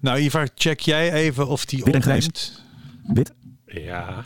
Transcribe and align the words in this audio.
Nou, 0.00 0.18
Ivar, 0.18 0.48
check 0.54 0.80
jij 0.80 1.12
even 1.12 1.48
of 1.48 1.64
die 1.64 1.84
Wit 1.84 1.94
en 1.94 2.02
grijs. 2.02 2.26
opneemt. 2.26 2.62
Wit, 3.06 3.32
Ja, 3.66 4.24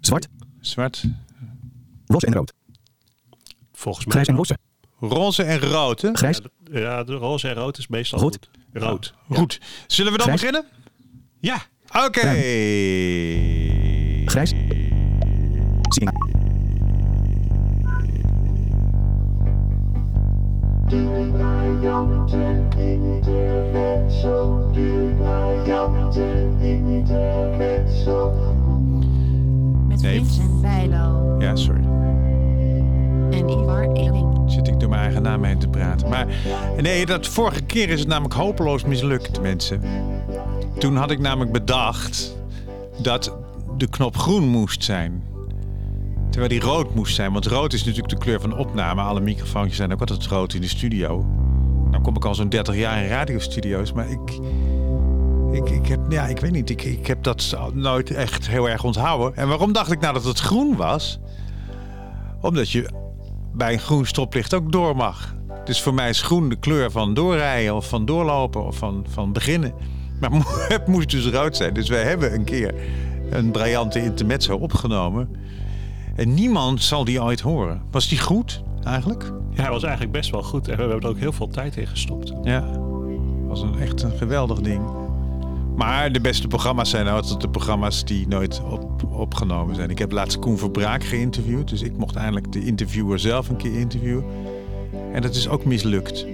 zwart, 0.00 0.28
Zwart, 0.60 1.04
roze 2.06 2.26
en 2.26 2.32
rood. 2.34 2.52
volgens 3.72 4.04
mij. 4.06 4.14
Grijs 4.14 4.28
en 4.28 4.34
roze. 4.36 4.56
roze 5.00 5.42
en 5.42 5.58
rood, 5.60 6.02
hè? 6.02 6.10
Grijs, 6.14 6.40
Ja, 6.72 7.04
de 7.04 7.14
roze 7.14 7.48
en 7.48 7.54
rood 7.54 7.78
is 7.78 7.88
meestal 7.88 8.18
Rood. 8.20 8.38
goed. 8.72 8.82
Rood. 8.82 9.14
Goed. 9.28 9.60
Zullen 9.86 10.12
we 10.12 10.18
dan 10.18 10.26
Grijs? 10.26 10.40
beginnen? 10.40 10.64
Ja. 11.40 11.62
Oké. 12.06 12.20
grijs. 14.26 14.50
Zien. 15.88 16.29
Met 29.88 30.00
Nee. 30.02 30.16
Vincent 30.18 30.60
Bijlo 30.60 31.36
Ja, 31.38 31.56
sorry. 31.56 31.84
en 33.30 33.48
Ivar 33.48 33.92
Eling. 33.92 34.26
Zit 34.46 34.68
ik 34.68 34.80
door 34.80 34.88
mijn 34.88 35.02
eigen 35.02 35.22
naam 35.22 35.44
heen 35.44 35.58
te 35.58 35.68
praten. 35.68 36.08
Maar 36.08 36.26
nee, 36.80 37.06
dat 37.06 37.26
vorige 37.26 37.62
keer 37.62 37.88
is 37.88 37.98
het 38.00 38.08
namelijk 38.08 38.34
hopeloos 38.34 38.84
mislukt, 38.84 39.40
mensen. 39.40 39.82
Toen 40.78 40.96
had 40.96 41.10
ik 41.10 41.18
namelijk 41.18 41.52
bedacht 41.52 42.36
dat 43.02 43.36
de 43.76 43.86
knop 43.88 44.16
groen 44.16 44.48
moest 44.48 44.84
zijn. 44.84 45.22
Terwijl 46.30 46.48
die 46.48 46.60
rood 46.60 46.94
moest 46.94 47.14
zijn. 47.14 47.32
Want 47.32 47.46
rood 47.46 47.72
is 47.72 47.84
natuurlijk 47.84 48.08
de 48.08 48.18
kleur 48.18 48.40
van 48.40 48.56
opname. 48.56 49.02
Alle 49.02 49.20
microfoontjes 49.20 49.76
zijn 49.76 49.92
ook 49.92 50.00
altijd 50.00 50.26
rood 50.26 50.54
in 50.54 50.60
de 50.60 50.68
studio. 50.68 51.24
Nou 51.90 52.02
kom 52.02 52.16
ik 52.16 52.24
al 52.24 52.34
zo'n 52.34 52.48
30 52.48 52.76
jaar 52.76 53.02
in 53.02 53.08
radiostudio's. 53.08 53.92
Maar 53.92 54.10
ik, 54.10 54.38
ik, 55.52 55.70
ik, 55.70 55.86
heb, 55.86 56.00
ja, 56.08 56.26
ik 56.26 56.38
weet 56.38 56.52
niet. 56.52 56.70
Ik, 56.70 56.82
ik 56.82 57.06
heb 57.06 57.22
dat 57.22 57.56
nooit 57.74 58.10
echt 58.10 58.48
heel 58.48 58.68
erg 58.68 58.84
onthouden. 58.84 59.36
En 59.36 59.48
waarom 59.48 59.72
dacht 59.72 59.92
ik 59.92 60.00
nou 60.00 60.14
dat 60.14 60.24
het 60.24 60.38
groen 60.38 60.76
was? 60.76 61.18
Omdat 62.40 62.70
je 62.70 62.90
bij 63.52 63.72
een 63.72 63.78
groen 63.78 64.06
stoplicht 64.06 64.54
ook 64.54 64.72
door 64.72 64.96
mag. 64.96 65.34
Dus 65.64 65.82
voor 65.82 65.94
mij 65.94 66.08
is 66.08 66.22
groen 66.22 66.48
de 66.48 66.56
kleur 66.56 66.90
van 66.90 67.14
doorrijden 67.14 67.74
of 67.74 67.88
van 67.88 68.04
doorlopen 68.04 68.64
of 68.64 68.76
van, 68.76 69.06
van 69.08 69.32
beginnen. 69.32 69.74
Maar 70.20 70.30
het 70.68 70.86
moest 70.86 71.10
dus 71.10 71.26
rood 71.26 71.56
zijn. 71.56 71.74
Dus 71.74 71.88
wij 71.88 72.02
hebben 72.02 72.34
een 72.34 72.44
keer 72.44 72.74
een 73.30 73.50
briljante 73.50 74.02
intermezzo 74.02 74.56
opgenomen. 74.56 75.28
En 76.20 76.34
niemand 76.34 76.82
zal 76.82 77.04
die 77.04 77.22
ooit 77.22 77.40
horen. 77.40 77.82
Was 77.90 78.08
die 78.08 78.18
goed 78.18 78.62
eigenlijk? 78.84 79.32
Ja, 79.54 79.62
hij 79.62 79.70
was 79.70 79.82
eigenlijk 79.82 80.12
best 80.12 80.30
wel 80.30 80.42
goed. 80.42 80.68
En 80.68 80.76
we 80.76 80.82
hebben 80.82 81.00
er 81.00 81.08
ook 81.08 81.18
heel 81.18 81.32
veel 81.32 81.48
tijd 81.48 81.76
in 81.76 81.86
gestopt. 81.86 82.32
Ja. 82.42 82.70
Was 83.46 83.62
een 83.62 83.78
echt 83.78 84.02
een 84.02 84.16
geweldig 84.16 84.60
ding. 84.60 84.82
Maar 85.76 86.12
de 86.12 86.20
beste 86.20 86.48
programma's 86.48 86.90
zijn 86.90 87.08
altijd 87.08 87.40
de 87.40 87.48
programma's 87.48 88.04
die 88.04 88.28
nooit 88.28 88.62
op, 88.64 89.04
opgenomen 89.12 89.74
zijn. 89.74 89.90
Ik 89.90 89.98
heb 89.98 90.12
laatst 90.12 90.38
Koen 90.38 90.58
Verbraak 90.58 91.04
geïnterviewd. 91.04 91.68
Dus 91.68 91.82
ik 91.82 91.96
mocht 91.96 92.16
eindelijk 92.16 92.52
de 92.52 92.64
interviewer 92.64 93.18
zelf 93.18 93.48
een 93.48 93.56
keer 93.56 93.78
interviewen. 93.78 94.24
En 95.12 95.22
dat 95.22 95.34
is 95.34 95.48
ook 95.48 95.64
mislukt. 95.64 96.26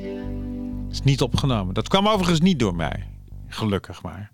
is 0.91 1.03
niet 1.03 1.23
opgenomen. 1.23 1.75
Dat 1.75 1.89
kwam 1.89 2.09
overigens 2.09 2.41
niet 2.41 2.59
door 2.59 2.75
mij. 2.75 3.06
Gelukkig 3.48 4.03
maar. 4.03 4.31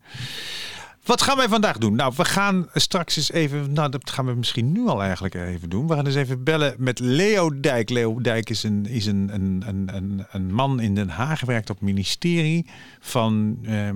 Wat 1.04 1.22
gaan 1.22 1.36
wij 1.36 1.48
vandaag 1.48 1.78
doen? 1.78 1.94
Nou, 1.94 2.12
we 2.16 2.24
gaan 2.24 2.68
straks 2.72 3.16
eens 3.16 3.32
even. 3.32 3.72
Nou, 3.72 3.90
dat 3.90 4.10
gaan 4.10 4.26
we 4.26 4.34
misschien 4.34 4.72
nu 4.72 4.86
al 4.86 5.02
eigenlijk 5.02 5.34
even 5.34 5.68
doen. 5.68 5.88
We 5.88 5.94
gaan 5.94 6.06
eens 6.06 6.14
even 6.14 6.44
bellen 6.44 6.74
met 6.78 6.98
Leo 6.98 7.60
Dijk. 7.60 7.90
Leo 7.90 8.20
Dijk 8.20 8.50
is 8.50 8.62
een, 8.62 8.86
is 8.86 9.06
een, 9.06 9.30
een, 9.32 9.62
een, 9.66 9.96
een, 9.96 10.26
een 10.30 10.54
man 10.54 10.80
in 10.80 10.94
Den 10.94 11.08
Haag. 11.08 11.40
Werkt 11.40 11.70
op 11.70 11.76
het 11.76 11.84
ministerie 11.84 12.66
van, 13.00 13.58
eh, 13.62 13.88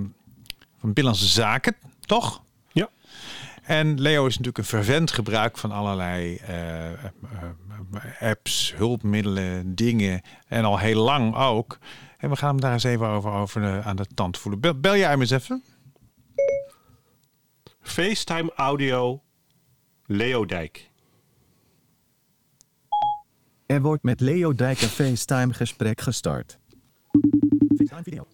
van 0.79 0.93
Binnenlandse 0.93 1.27
Zaken, 1.27 1.75
toch? 1.99 2.43
Ja. 2.71 2.89
En 3.63 4.01
Leo 4.01 4.25
is 4.25 4.37
natuurlijk 4.37 4.57
een 4.57 4.63
fervent 4.63 5.11
gebruik 5.11 5.57
van 5.57 5.71
allerlei 5.71 6.35
eh, 6.35 6.87
eh, 6.87 6.93
eh, 7.91 8.29
apps, 8.29 8.73
hulpmiddelen, 8.75 9.75
dingen. 9.75 10.21
En 10.47 10.63
al 10.63 10.79
heel 10.79 11.03
lang 11.03 11.35
ook. 11.35 11.77
En 12.17 12.29
we 12.29 12.35
gaan 12.35 12.49
hem 12.49 12.61
daar 12.61 12.73
eens 12.73 12.83
even 12.83 13.07
over, 13.07 13.31
over 13.31 13.81
aan 13.83 13.95
de 13.95 14.05
tand 14.13 14.37
voelen. 14.37 14.59
Bel, 14.61 14.79
bel 14.79 14.95
jij 14.95 15.09
hem 15.09 15.21
eens 15.21 15.31
even? 15.31 15.63
FaceTime 17.87 18.51
audio 18.55 19.21
Leo 20.05 20.45
Dijk. 20.45 20.91
Er 23.65 23.81
wordt 23.81 24.03
met 24.03 24.19
Leo 24.19 24.53
Dijk 24.53 24.81
een 24.81 24.87
FaceTime 24.87 25.53
gesprek 25.53 26.01
gestart. 26.01 26.59
FaceTime 27.77 28.03
video. 28.03 28.27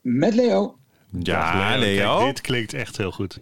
Met 0.00 0.34
Leo. 0.34 0.78
Ja, 1.22 1.76
Leo. 1.76 2.16
Kijk, 2.18 2.26
dit 2.34 2.40
klinkt 2.40 2.72
echt 2.74 2.96
heel 2.96 3.10
goed. 3.10 3.38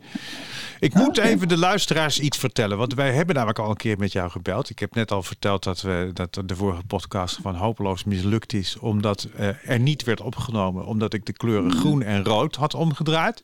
Ik 0.81 0.95
moet 0.95 1.19
even 1.19 1.49
de 1.49 1.59
luisteraars 1.59 2.21
iets 2.21 2.39
vertellen. 2.39 2.79
Want 2.79 2.95
wij 2.95 3.13
hebben 3.13 3.35
namelijk 3.35 3.59
al 3.59 3.71
een 3.71 3.77
keer 3.77 3.99
met 3.99 4.13
jou 4.13 4.31
gebeld. 4.31 4.71
Ik 4.71 4.79
heb 4.79 4.95
net 4.95 5.11
al 5.11 5.23
verteld 5.23 5.63
dat, 5.63 5.81
we, 5.81 6.11
dat 6.13 6.39
de 6.45 6.57
vorige 6.57 6.83
podcast 6.87 7.39
van 7.43 7.55
Hopeloos 7.55 8.05
mislukt 8.05 8.53
is. 8.53 8.79
Omdat 8.79 9.29
eh, 9.37 9.49
er 9.71 9.79
niet 9.79 10.05
werd 10.05 10.21
opgenomen. 10.21 10.85
Omdat 10.85 11.15
ik 11.15 11.27
de 11.27 11.33
kleuren 11.33 11.73
groen 11.73 12.03
en 12.03 12.25
rood 12.25 12.57
had 12.57 12.75
omgedraaid. 12.75 13.43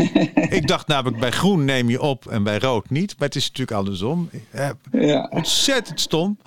ik 0.58 0.68
dacht 0.68 0.86
namelijk 0.86 1.20
bij 1.20 1.30
groen 1.30 1.64
neem 1.64 1.90
je 1.90 2.00
op 2.00 2.26
en 2.26 2.42
bij 2.42 2.58
rood 2.58 2.90
niet. 2.90 3.14
Maar 3.18 3.28
het 3.28 3.36
is 3.36 3.46
natuurlijk 3.48 3.76
andersom. 3.76 4.30
Eh, 4.50 4.70
Ja. 4.92 5.26
ontzettend 5.30 6.00
stom. 6.00 6.38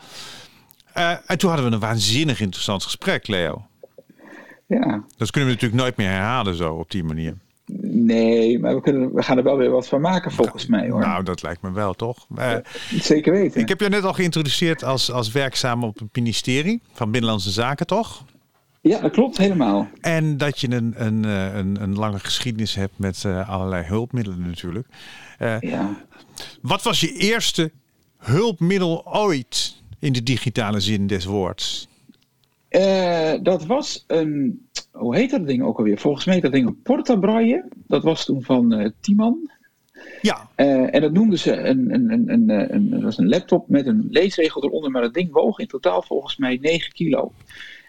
Eh, 0.93 1.11
en 1.25 1.37
toen 1.37 1.49
hadden 1.49 1.67
we 1.69 1.73
een 1.75 1.81
waanzinnig 1.81 2.39
interessant 2.41 2.83
gesprek, 2.83 3.27
Leo. 3.27 3.67
Ja. 4.69 5.03
Dat 5.17 5.31
kunnen 5.31 5.49
we 5.49 5.55
natuurlijk 5.55 5.81
nooit 5.81 5.97
meer 5.97 6.09
herhalen 6.09 6.55
zo 6.55 6.73
op 6.73 6.91
die 6.91 7.03
manier. 7.03 7.33
Nee, 7.81 8.59
maar 8.59 8.75
we, 8.75 8.81
kunnen, 8.81 9.13
we 9.13 9.23
gaan 9.23 9.37
er 9.37 9.43
wel 9.43 9.57
weer 9.57 9.69
wat 9.69 9.87
van 9.87 10.01
maken 10.01 10.31
volgens 10.31 10.65
mij 10.65 10.89
hoor. 10.89 10.99
Nou, 10.99 11.23
dat 11.23 11.41
lijkt 11.41 11.61
me 11.61 11.71
wel, 11.71 11.93
toch? 11.93 12.27
Zeker 12.99 13.33
weten. 13.33 13.61
Ik 13.61 13.69
heb 13.69 13.79
je 13.79 13.89
net 13.89 14.03
al 14.03 14.13
geïntroduceerd 14.13 14.83
als, 14.83 15.11
als 15.11 15.31
werkzaam 15.31 15.83
op 15.83 15.99
het 15.99 16.15
ministerie 16.15 16.81
van 16.93 17.11
Binnenlandse 17.11 17.51
Zaken, 17.51 17.87
toch? 17.87 18.23
Ja, 18.81 18.99
dat 18.99 19.11
klopt 19.11 19.37
helemaal. 19.37 19.87
En 20.01 20.37
dat 20.37 20.59
je 20.59 20.71
een, 20.71 20.93
een, 20.97 21.25
eh, 21.25 21.55
een, 21.55 21.81
een 21.81 21.95
lange 21.95 22.19
geschiedenis 22.19 22.75
hebt 22.75 22.97
met 22.97 23.25
eh, 23.25 23.49
allerlei 23.49 23.83
hulpmiddelen 23.83 24.41
natuurlijk. 24.47 24.87
Eh, 25.37 25.59
Ja. 25.59 25.89
wat 26.61 26.81
was 26.83 26.99
je 26.99 27.11
eerste 27.13 27.71
hulpmiddel 28.17 29.15
ooit 29.17 29.75
in 29.99 30.13
de 30.13 30.23
digitale 30.23 30.79
zin 30.79 31.07
des 31.07 31.25
woords? 31.25 31.87
Eh, 32.69 33.33
dat 33.41 33.65
was 33.65 34.03
een, 34.07 34.67
hoe 34.91 35.15
heet 35.15 35.29
dat 35.31 35.47
ding 35.47 35.63
ook 35.63 35.77
alweer? 35.77 35.97
Volgens 35.99 36.25
mij 36.25 36.33
heet 36.33 36.43
dat 36.43 36.51
ding 36.53 36.67
een 36.67 36.81
portabraille. 36.81 37.65
Dat 37.87 38.03
was 38.03 38.25
toen 38.25 38.43
van 38.43 38.73
eh 38.73 38.89
Timan. 39.01 39.49
Ja, 40.21 40.49
Eh, 40.55 40.95
en 40.95 41.01
dat 41.01 41.11
noemden 41.11 41.39
ze 41.39 41.55
een, 41.55 41.93
een, 41.93 42.11
een, 42.11 42.29
een, 42.29 42.73
een, 42.73 42.89
dat 42.89 43.01
was 43.01 43.17
een 43.17 43.29
laptop 43.29 43.69
met 43.69 43.85
een 43.87 44.07
leesregel 44.09 44.63
eronder, 44.63 44.91
maar 44.91 45.01
dat 45.01 45.13
ding 45.13 45.31
woog 45.31 45.59
in 45.59 45.67
totaal 45.67 46.01
volgens 46.01 46.37
mij 46.37 46.57
9 46.61 46.91
kilo. 46.93 47.31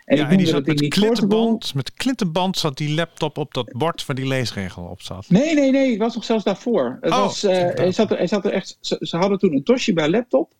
En 0.04 0.16
ja 0.16 0.28
en 0.30 0.36
die 0.36 0.46
zat 0.46 0.66
met 0.66 0.88
klintenband. 0.88 1.74
Met 1.74 1.92
klintenband 1.94 2.56
zat 2.58 2.76
die 2.76 2.94
laptop 2.94 3.38
op 3.38 3.54
dat 3.54 3.72
bord 3.72 4.06
waar 4.06 4.16
die 4.16 4.26
leesregel 4.26 4.82
op 4.84 5.02
zat. 5.02 5.26
Nee, 5.28 5.54
nee, 5.54 5.70
nee, 5.70 5.90
het 5.90 5.98
was 5.98 6.14
nog 6.14 6.24
zelfs 6.24 6.44
daarvoor. 6.44 6.98
Het 7.00 7.12
Oh, 7.12 7.18
was, 7.18 7.42
hij 7.42 7.92
zat 7.92 8.10
er, 8.10 8.16
hij 8.16 8.26
zat 8.26 8.44
er 8.44 8.52
echt, 8.52 8.76
ze, 8.80 8.96
ze 9.00 9.16
hadden 9.16 9.38
toen 9.38 9.52
een 9.52 9.62
Toshiba 9.64 10.08
laptop. 10.08 10.52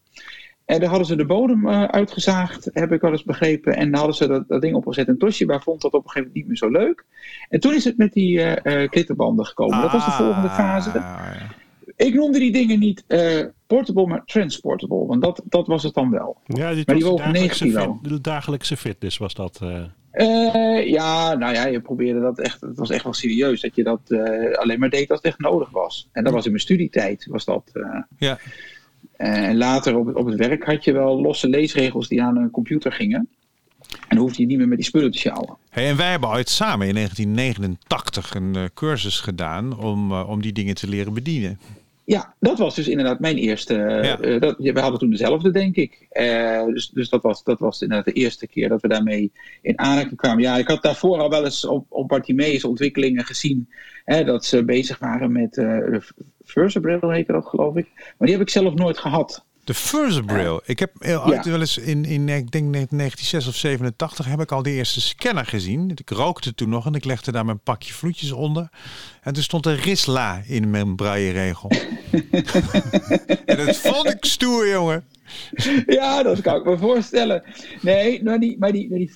En 0.71 0.81
daar 0.81 0.89
hadden 0.89 1.07
ze 1.07 1.17
de 1.17 1.25
bodem 1.27 1.69
eh, 1.69 1.85
uitgezaagd, 1.85 2.71
heb 2.73 2.93
ik 2.93 3.01
wel 3.01 3.11
eens 3.11 3.25
begrepen. 3.25 3.77
En 3.77 3.89
daar 3.91 3.99
hadden 3.99 4.17
ze 4.17 4.27
dat, 4.27 4.49
dat 4.49 4.61
ding 4.61 4.75
opgezet. 4.75 5.09
En 5.09 5.19
Toshiba 5.19 5.61
vond 5.61 5.81
dat 5.81 5.93
op 5.93 6.05
een 6.05 6.11
gegeven 6.11 6.29
moment 6.35 6.35
niet 6.35 6.47
meer 6.47 6.71
zo 6.71 6.85
leuk. 6.85 7.05
En 7.49 7.61
toen 7.61 7.75
is 7.75 7.85
het 7.85 7.97
met 7.97 8.13
die 8.13 8.41
eh 8.43 8.83
eh, 8.83 8.91
klittenbanden 8.91 9.47
gekomen. 9.47 9.81
dat 9.81 9.93
was 9.93 10.05
de 10.05 10.11
volgende 10.11 10.49
fase. 10.49 10.89
Ah, 10.89 10.95
ja. 10.95 11.35
Ik 11.97 12.15
noemde 12.15 12.39
die 12.39 12.53
dingen 12.53 12.79
niet 12.79 13.05
eh, 13.07 13.45
portable, 13.67 14.07
maar 14.07 14.25
transportable. 14.25 15.07
Want 15.07 15.23
dat, 15.23 15.43
dat 15.45 15.67
was 15.67 15.83
het 15.83 15.95
dan 15.95 16.11
wel. 16.11 16.37
Ja, 16.47 16.75
dit 16.75 16.87
Maar 16.87 16.97
die 16.97 17.05
wogen 17.05 17.25
dagelijkse 17.25 17.65
9 17.65 17.81
kilo. 17.83 17.99
fit- 18.03 18.11
De 18.11 18.21
dagelijkse 18.21 18.77
fitness 18.77 19.19
was 19.19 19.35
dat. 19.35 19.59
eh. 19.63 19.83
Eh, 20.11 20.89
ja, 20.89 21.35
nou 21.35 21.55
ja, 21.55 21.67
je 21.67 21.81
probeerde 21.81 22.21
dat 22.21 22.39
echt. 22.39 22.61
Het 22.61 22.79
was 22.79 22.91
echt 22.91 23.05
wel 23.05 23.13
serieus 23.13 23.61
dat 23.61 23.75
je 23.77 23.83
dat 23.83 24.01
eh, 24.07 24.59
alleen 24.59 24.79
maar 24.79 24.91
deed 24.91 25.11
als 25.11 25.19
het 25.19 25.27
echt 25.29 25.39
nodig 25.39 25.71
was. 25.71 26.09
En 26.13 26.25
dat 26.25 26.33
was 26.33 26.45
in 26.45 26.51
mijn 26.51 26.63
studietijd. 26.63 27.27
Was 27.31 27.45
dat, 27.45 27.71
eh. 27.73 28.01
Ja. 28.19 28.39
En 29.21 29.57
later 29.57 29.97
op, 29.97 30.07
het- 30.07 30.17
op 30.17 30.27
het 30.27 30.37
werk 30.39 30.65
had 30.65 30.85
je 30.85 30.93
wel 30.93 31.21
losse 31.21 31.49
leesregels 31.49 32.09
die 32.09 32.23
aan 32.23 32.37
een 32.37 32.51
computer 32.51 32.93
gingen. 32.93 33.29
En 33.91 34.17
dan 34.17 34.19
hoefde 34.19 34.41
je 34.43 34.49
niet 34.49 34.59
meer 34.59 34.69
met 34.69 34.77
die 34.79 34.87
spullen 34.87 35.11
te 35.11 35.19
sjouwen. 35.19 35.57
Hey, 35.71 35.89
en 35.89 35.97
wij 35.97 36.11
hebben 36.11 36.29
ooit 36.29 36.49
samen 36.49 36.87
in 36.89 36.95
1989 36.95 38.35
een 38.35 38.55
eh, 38.57 38.65
cursus 38.75 39.21
gedaan 39.21 39.79
om, 39.79 40.11
eh, 40.13 40.29
om 40.29 40.43
die 40.43 40.53
dingen 40.53 40.75
te 40.75 40.89
leren 40.89 41.13
bedienen. 41.15 41.59
Ja, 42.05 42.35
dat 42.41 42.59
was 42.59 42.75
dus 42.75 42.89
inderdaad 42.89 43.21
mijn 43.21 43.37
eerste. 43.37 43.75
eh, 43.75 44.05
Ja. 44.05 44.19
eh, 44.21 44.41
dat, 44.41 44.55
we 44.59 44.81
hadden 44.81 44.99
toen 45.01 45.11
dezelfde, 45.11 45.51
denk 45.51 45.77
ik. 45.77 46.07
Eh, 46.11 46.65
dus 46.67 46.89
dus 46.89 47.09
dat, 47.09 47.23
was, 47.23 47.43
dat 47.45 47.59
was 47.59 47.83
inderdaad 47.83 48.07
de 48.07 48.13
eerste 48.13 48.47
keer 48.47 48.69
dat 48.69 48.81
we 48.83 48.89
daarmee 48.89 49.33
in 49.63 49.79
aanraking 49.79 50.17
kwamen. 50.17 50.43
Ja, 50.43 50.57
ik 50.57 50.69
had 50.69 50.83
daarvoor 50.83 51.19
al 51.19 51.31
wel 51.31 51.45
eens 51.45 51.65
op, 51.67 51.87
op 51.89 52.09
Bartimeus 52.09 52.65
ontwikkelingen 52.65 53.25
gezien. 53.25 53.69
Hè, 54.05 54.25
dat 54.25 54.45
ze 54.45 54.65
bezig 54.65 54.99
waren 54.99 55.33
met. 55.33 55.57
Eh 56.53 56.81
Braille 56.81 57.13
heette 57.13 57.33
dat, 57.33 57.47
geloof 57.47 57.77
ik. 57.77 57.89
Maar 57.95 58.29
die 58.29 58.37
heb 58.37 58.41
ik 58.41 58.51
zelf 58.51 58.75
nooit 58.75 58.99
gehad. 58.99 59.45
De 59.65 59.75
Versabril. 59.75 60.61
Ik 60.65 60.79
heb 60.79 60.91
ooit 61.01 61.45
wel 61.45 61.61
eens 61.61 61.79
in, 61.79 62.05
in 62.05 62.29
ik 62.29 62.51
denk 62.51 62.73
1986 62.73 63.49
of 63.49 63.55
87 63.55 64.27
heb 64.27 64.41
ik 64.41 64.53
al 64.53 64.63
die 64.63 64.75
eerste 64.75 65.01
scanner 65.01 65.47
gezien. 65.47 65.91
Ik 65.95 66.11
rookte 66.11 66.55
toen 66.55 66.69
nog 66.69 66.87
en 66.87 66.95
ik 66.95 67.05
legde 67.05 67.33
daar 67.33 67.45
mijn 67.45 67.61
pakje 67.61 67.93
vloetjes 67.93 68.33
onder. 68.33 68.69
En 69.23 69.33
toen 69.33 69.43
stond 69.43 69.67
er 69.67 69.75
Risla 69.75 70.43
in 70.47 70.71
mijn 70.71 70.97
braille 70.97 71.33
regel. 71.33 71.71
en 73.47 73.57
dat 73.67 73.77
vond 73.77 74.07
ik 74.07 74.25
stoer, 74.25 74.69
jongen. 74.69 75.05
Ja, 75.87 76.23
dat 76.23 76.41
kan 76.41 76.57
ik 76.57 76.65
me 76.65 76.79
voorstellen. 76.79 77.43
Nee, 77.81 78.23
maar 78.23 78.39
die, 78.39 78.59
maar 78.59 78.73
die, 78.73 78.89
die 78.89 79.11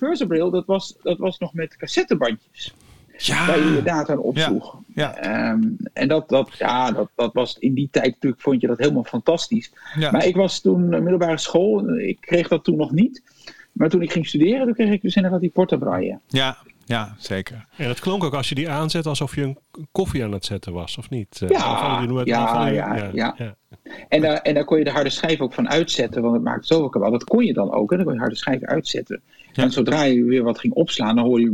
dat 0.51 0.65
was, 0.65 0.95
dat 1.03 1.17
was 1.17 1.37
nog 1.37 1.53
met 1.53 1.77
cassettebandjes. 1.77 2.73
Ja. 3.17 3.47
Waar 3.47 3.59
je 3.59 3.73
je 3.73 3.83
data 3.83 4.13
aan 4.13 4.19
opsloeg. 4.19 4.77
Ja. 4.93 5.15
Ehm, 5.15 5.61
en 5.93 6.07
dat, 6.07 6.29
dat, 6.29 6.49
ja, 6.57 6.91
dat, 6.91 7.09
dat 7.15 7.33
was 7.33 7.57
in 7.59 7.73
die 7.73 7.87
tijd 7.91 8.13
natuurlijk, 8.13 8.41
vond 8.41 8.61
je 8.61 8.67
dat 8.67 8.77
helemaal 8.77 9.03
fantastisch. 9.03 9.71
Ja. 9.99 10.11
Maar 10.11 10.25
ik 10.25 10.35
was 10.35 10.61
toen 10.61 10.93
eh, 10.93 10.99
middelbare 10.99 11.37
school, 11.37 11.89
ik 11.89 12.17
kreeg 12.21 12.47
dat 12.47 12.63
toen 12.63 12.77
nog 12.77 12.91
niet. 12.91 13.21
Maar 13.71 13.89
toen 13.89 14.01
ik 14.01 14.11
ging 14.11 14.27
studeren, 14.27 14.65
toen 14.65 14.73
kreeg 14.73 14.91
ik 14.91 15.01
dus 15.01 15.15
inderdaad 15.15 15.41
die 15.41 15.49
portabraille. 15.49 16.19
Ja, 16.27 16.57
ja, 16.85 17.15
zeker. 17.17 17.65
En 17.77 17.87
het 17.87 17.99
klonk 17.99 18.23
ook 18.23 18.33
als 18.33 18.49
je 18.49 18.55
die 18.55 18.69
aanzet 18.69 19.05
alsof 19.05 19.35
je 19.35 19.41
een 19.41 19.57
koffie 19.91 20.23
aan 20.23 20.31
het 20.31 20.45
zetten 20.45 20.73
was, 20.73 20.97
of 20.97 21.09
niet? 21.09 21.41
Eh, 21.41 21.49
Ja, 21.49 22.67
ja, 22.67 22.93
die- 23.09 23.15
ja, 23.19 23.35
ja. 23.37 23.55
En, 24.09 24.21
daar 24.21 24.37
en 24.37 24.53
daar 24.53 24.63
kon 24.65 24.77
je 24.77 24.83
de 24.83 24.91
harde 24.91 25.09
schijf 25.09 25.39
ook 25.39 25.53
van 25.53 25.69
uitzetten, 25.69 26.21
want 26.21 26.33
het 26.33 26.43
maakt 26.43 26.67
zoveel 26.67 26.89
kabaal. 26.89 27.11
Dat 27.11 27.23
kon 27.23 27.45
je 27.45 27.53
dan 27.53 27.71
ook, 27.71 27.89
hè? 27.89 27.95
dan 27.95 28.05
kon 28.05 28.13
je 28.13 28.19
de 28.19 28.25
harde 28.25 28.39
schijf 28.39 28.61
uitzetten. 28.63 29.21
Ja. 29.53 29.63
En 29.63 29.71
zodra 29.71 30.03
je 30.03 30.23
weer 30.23 30.43
wat 30.43 30.59
ging 30.59 30.73
opslaan, 30.73 31.15
dan 31.15 31.25
hoorde 31.25 31.43
je 31.43 31.49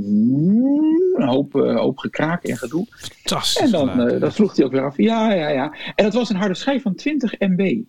een 1.16 1.28
hoop, 1.28 1.56
eh, 1.56 1.76
hoop 1.76 1.98
gekraak 1.98 2.44
en 2.44 2.58
gedoe. 2.58 2.86
Fantastisch. 2.90 3.62
En 3.66 3.72
dan, 3.72 4.02
eh, 4.08 4.20
dan 4.20 4.32
sloeg 4.32 4.56
hij 4.56 4.66
ook 4.66 4.72
weer 4.72 4.86
af. 4.86 4.98
Ja, 4.98 5.34
ja, 5.34 5.50
ja. 5.50 5.74
En 5.96 6.04
dat 6.04 6.14
was 6.14 6.30
een 6.30 6.36
harde 6.36 6.54
schijf 6.56 6.82
van 6.82 6.96
20 6.96 7.40
MB. 7.40 7.82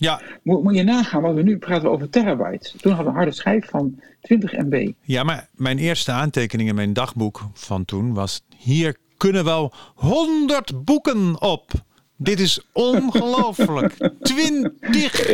Ja, 0.00 0.20
Moet, 0.42 0.62
moet 0.62 0.74
je 0.74 0.82
nagaan, 0.82 1.22
want 1.22 1.34
we 1.34 1.42
nu 1.42 1.58
praten 1.58 1.82
we 1.82 1.88
over 1.88 2.10
terabytes. 2.10 2.70
Toen 2.70 2.92
hadden 2.92 3.04
we 3.04 3.10
een 3.10 3.16
harde 3.16 3.36
schijf 3.36 3.68
van 3.68 4.00
20 4.20 4.52
MB. 4.52 4.92
ja, 5.02 5.22
maar 5.22 5.48
mijn 5.54 5.78
eerste 5.78 6.12
aantekening 6.12 6.68
in 6.68 6.74
mijn 6.74 6.92
dagboek 6.92 7.48
van 7.52 7.84
toen 7.84 8.14
was... 8.14 8.42
Hier 8.56 8.96
kunnen 9.16 9.44
wel 9.44 9.72
100 9.94 10.84
boeken 10.84 11.40
op. 11.42 11.70
Dit 12.16 12.40
is 12.40 12.60
ongelooflijk. 12.72 14.10
20 14.20 15.28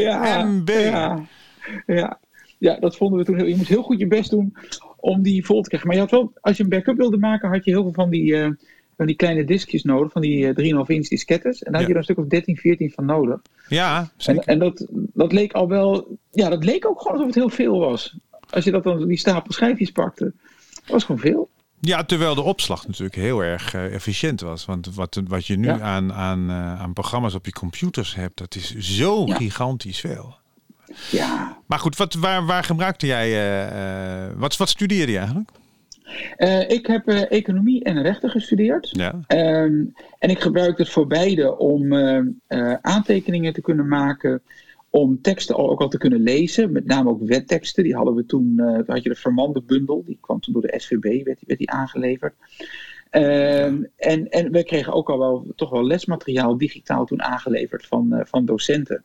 MB. 0.45 0.69
Ja, 0.69 1.27
ja. 1.87 2.19
ja, 2.59 2.77
dat 2.81 2.97
vonden 2.97 3.19
we 3.19 3.25
toen 3.25 3.37
heel. 3.37 3.47
Je 3.47 3.57
moest 3.57 3.69
heel 3.69 3.83
goed 3.83 3.99
je 3.99 4.07
best 4.07 4.31
doen 4.31 4.57
om 4.97 5.23
die 5.23 5.45
vol 5.45 5.63
te 5.63 5.69
krijgen. 5.69 5.89
Maar 5.89 5.97
je 5.97 6.03
had 6.03 6.13
wel, 6.13 6.33
als 6.41 6.57
je 6.57 6.63
een 6.63 6.69
backup 6.69 6.97
wilde 6.97 7.17
maken, 7.17 7.49
had 7.49 7.65
je 7.65 7.71
heel 7.71 7.83
veel 7.83 7.93
van 7.93 8.11
die, 8.11 8.37
eh, 8.37 8.51
van 8.97 9.07
die 9.07 9.17
kleine 9.17 9.45
diskjes 9.45 9.83
nodig, 9.83 10.13
van 10.13 10.23
die 10.23 10.47
eh, 10.55 10.75
3,5 10.83 10.87
inch 10.87 11.09
diskettes. 11.09 11.63
En 11.63 11.73
daar 11.73 11.81
had 11.81 11.87
je 11.89 11.93
er 11.95 11.99
een 11.99 12.05
stuk 12.05 12.19
of 12.19 12.27
13, 12.27 12.57
14 12.57 12.91
van 12.91 13.05
nodig. 13.07 13.41
Ja, 13.69 13.99
En, 14.01 14.11
zeker. 14.17 14.43
en 14.45 14.59
dat, 14.59 14.87
dat 14.91 15.33
leek 15.33 15.53
al 15.53 15.69
wel, 15.69 16.19
ja, 16.31 16.49
dat 16.49 16.65
leek 16.65 16.87
ook 16.87 16.99
gewoon 17.01 17.13
alsof 17.13 17.27
het 17.27 17.35
heel 17.35 17.51
veel 17.51 17.79
was. 17.79 18.17
Als 18.51 18.65
je 18.65 18.71
dat 18.71 18.83
dan 18.85 19.07
die 19.09 19.19
stapel 19.19 19.53
schijfjes 19.53 19.91
pakte, 19.91 20.25
dat 20.75 20.85
was 20.87 21.05
gewoon 21.05 21.21
veel. 21.21 21.49
Ja, 21.81 22.05
terwijl 22.05 22.35
de 22.35 22.43
opslag 22.43 22.87
natuurlijk 22.87 23.15
heel 23.17 23.41
erg 23.43 23.75
eh, 23.75 23.95
efficiënt 23.95 24.41
was. 24.41 24.65
Want 24.65 24.95
wat, 24.95 25.21
wat 25.29 25.47
je 25.47 25.57
nu 25.57 25.67
Ja. 25.67 25.81
aan, 25.81 26.13
aan, 26.13 26.51
eh, 26.51 26.81
aan 26.81 26.93
programma's 26.93 27.35
op 27.35 27.47
je 27.47 27.53
computers 27.53 28.15
hebt, 28.15 28.39
dat 28.39 28.55
is 28.55 28.75
zo 28.79 29.27
Ja. 29.27 29.35
gigantisch 29.37 30.01
veel. 30.01 30.37
Ja, 31.11 31.57
Maar 31.67 31.79
goed, 31.79 31.97
wat, 31.97 32.15
waar, 32.15 32.47
waar 32.47 32.65
gebruikte 32.65 33.07
jij, 33.07 33.27
eh, 33.33 34.25
eh, 34.27 34.33
wat, 34.37 34.57
wat 34.57 34.69
studeerde 34.69 35.13
je 35.13 35.19
eigenlijk? 35.19 35.51
Eh, 36.37 36.71
ik 36.71 36.87
heb 36.87 37.07
eh, 37.09 37.31
economie 37.31 37.85
en 37.85 38.03
rechten 38.03 38.31
gestudeerd. 38.31 38.89
Ja. 38.93 39.21
Ehm, 39.27 39.85
en 40.19 40.31
ik 40.31 40.39
gebruik 40.41 40.79
het 40.79 40.89
voor 40.89 41.07
beide 41.07 41.59
om 41.59 41.93
eh, 41.93 42.75
aantekeningen 42.81 43.53
te 43.53 43.61
kunnen 43.61 43.89
maken, 43.89 44.43
om 44.91 45.21
teksten 45.23 45.57
ook 45.57 45.81
al 45.81 45.89
te 45.89 45.99
kunnen 45.99 46.21
lezen, 46.23 46.73
met 46.73 46.87
name 46.87 47.09
ook 47.11 47.23
wetteksten. 47.27 47.85
Die 47.85 47.95
hadden 47.95 48.15
we 48.15 48.27
toen, 48.27 48.61
had 48.87 49.03
je 49.03 49.09
de 49.09 49.15
Vermande 49.15 49.63
bundel, 49.63 50.03
die 50.07 50.19
kwam 50.21 50.41
toen 50.41 50.53
door 50.53 50.63
de 50.63 50.75
SVB, 50.77 51.03
werd, 51.03 51.25
die- 51.39 51.47
werd 51.47 51.59
die 51.59 51.71
aangeleverd. 51.71 52.35
Ehm, 53.11 53.83
en, 53.97 54.29
en 54.29 54.53
we 54.53 54.65
kregen 54.65 54.93
ook 54.93 55.11
al 55.11 55.19
wel 55.19 55.47
toch 55.57 55.71
wel 55.71 55.87
lesmateriaal 55.87 56.57
digitaal 56.59 57.05
toen 57.05 57.23
aangeleverd 57.23 57.87
van, 57.87 58.23
van 58.27 58.45
docenten. 58.45 59.03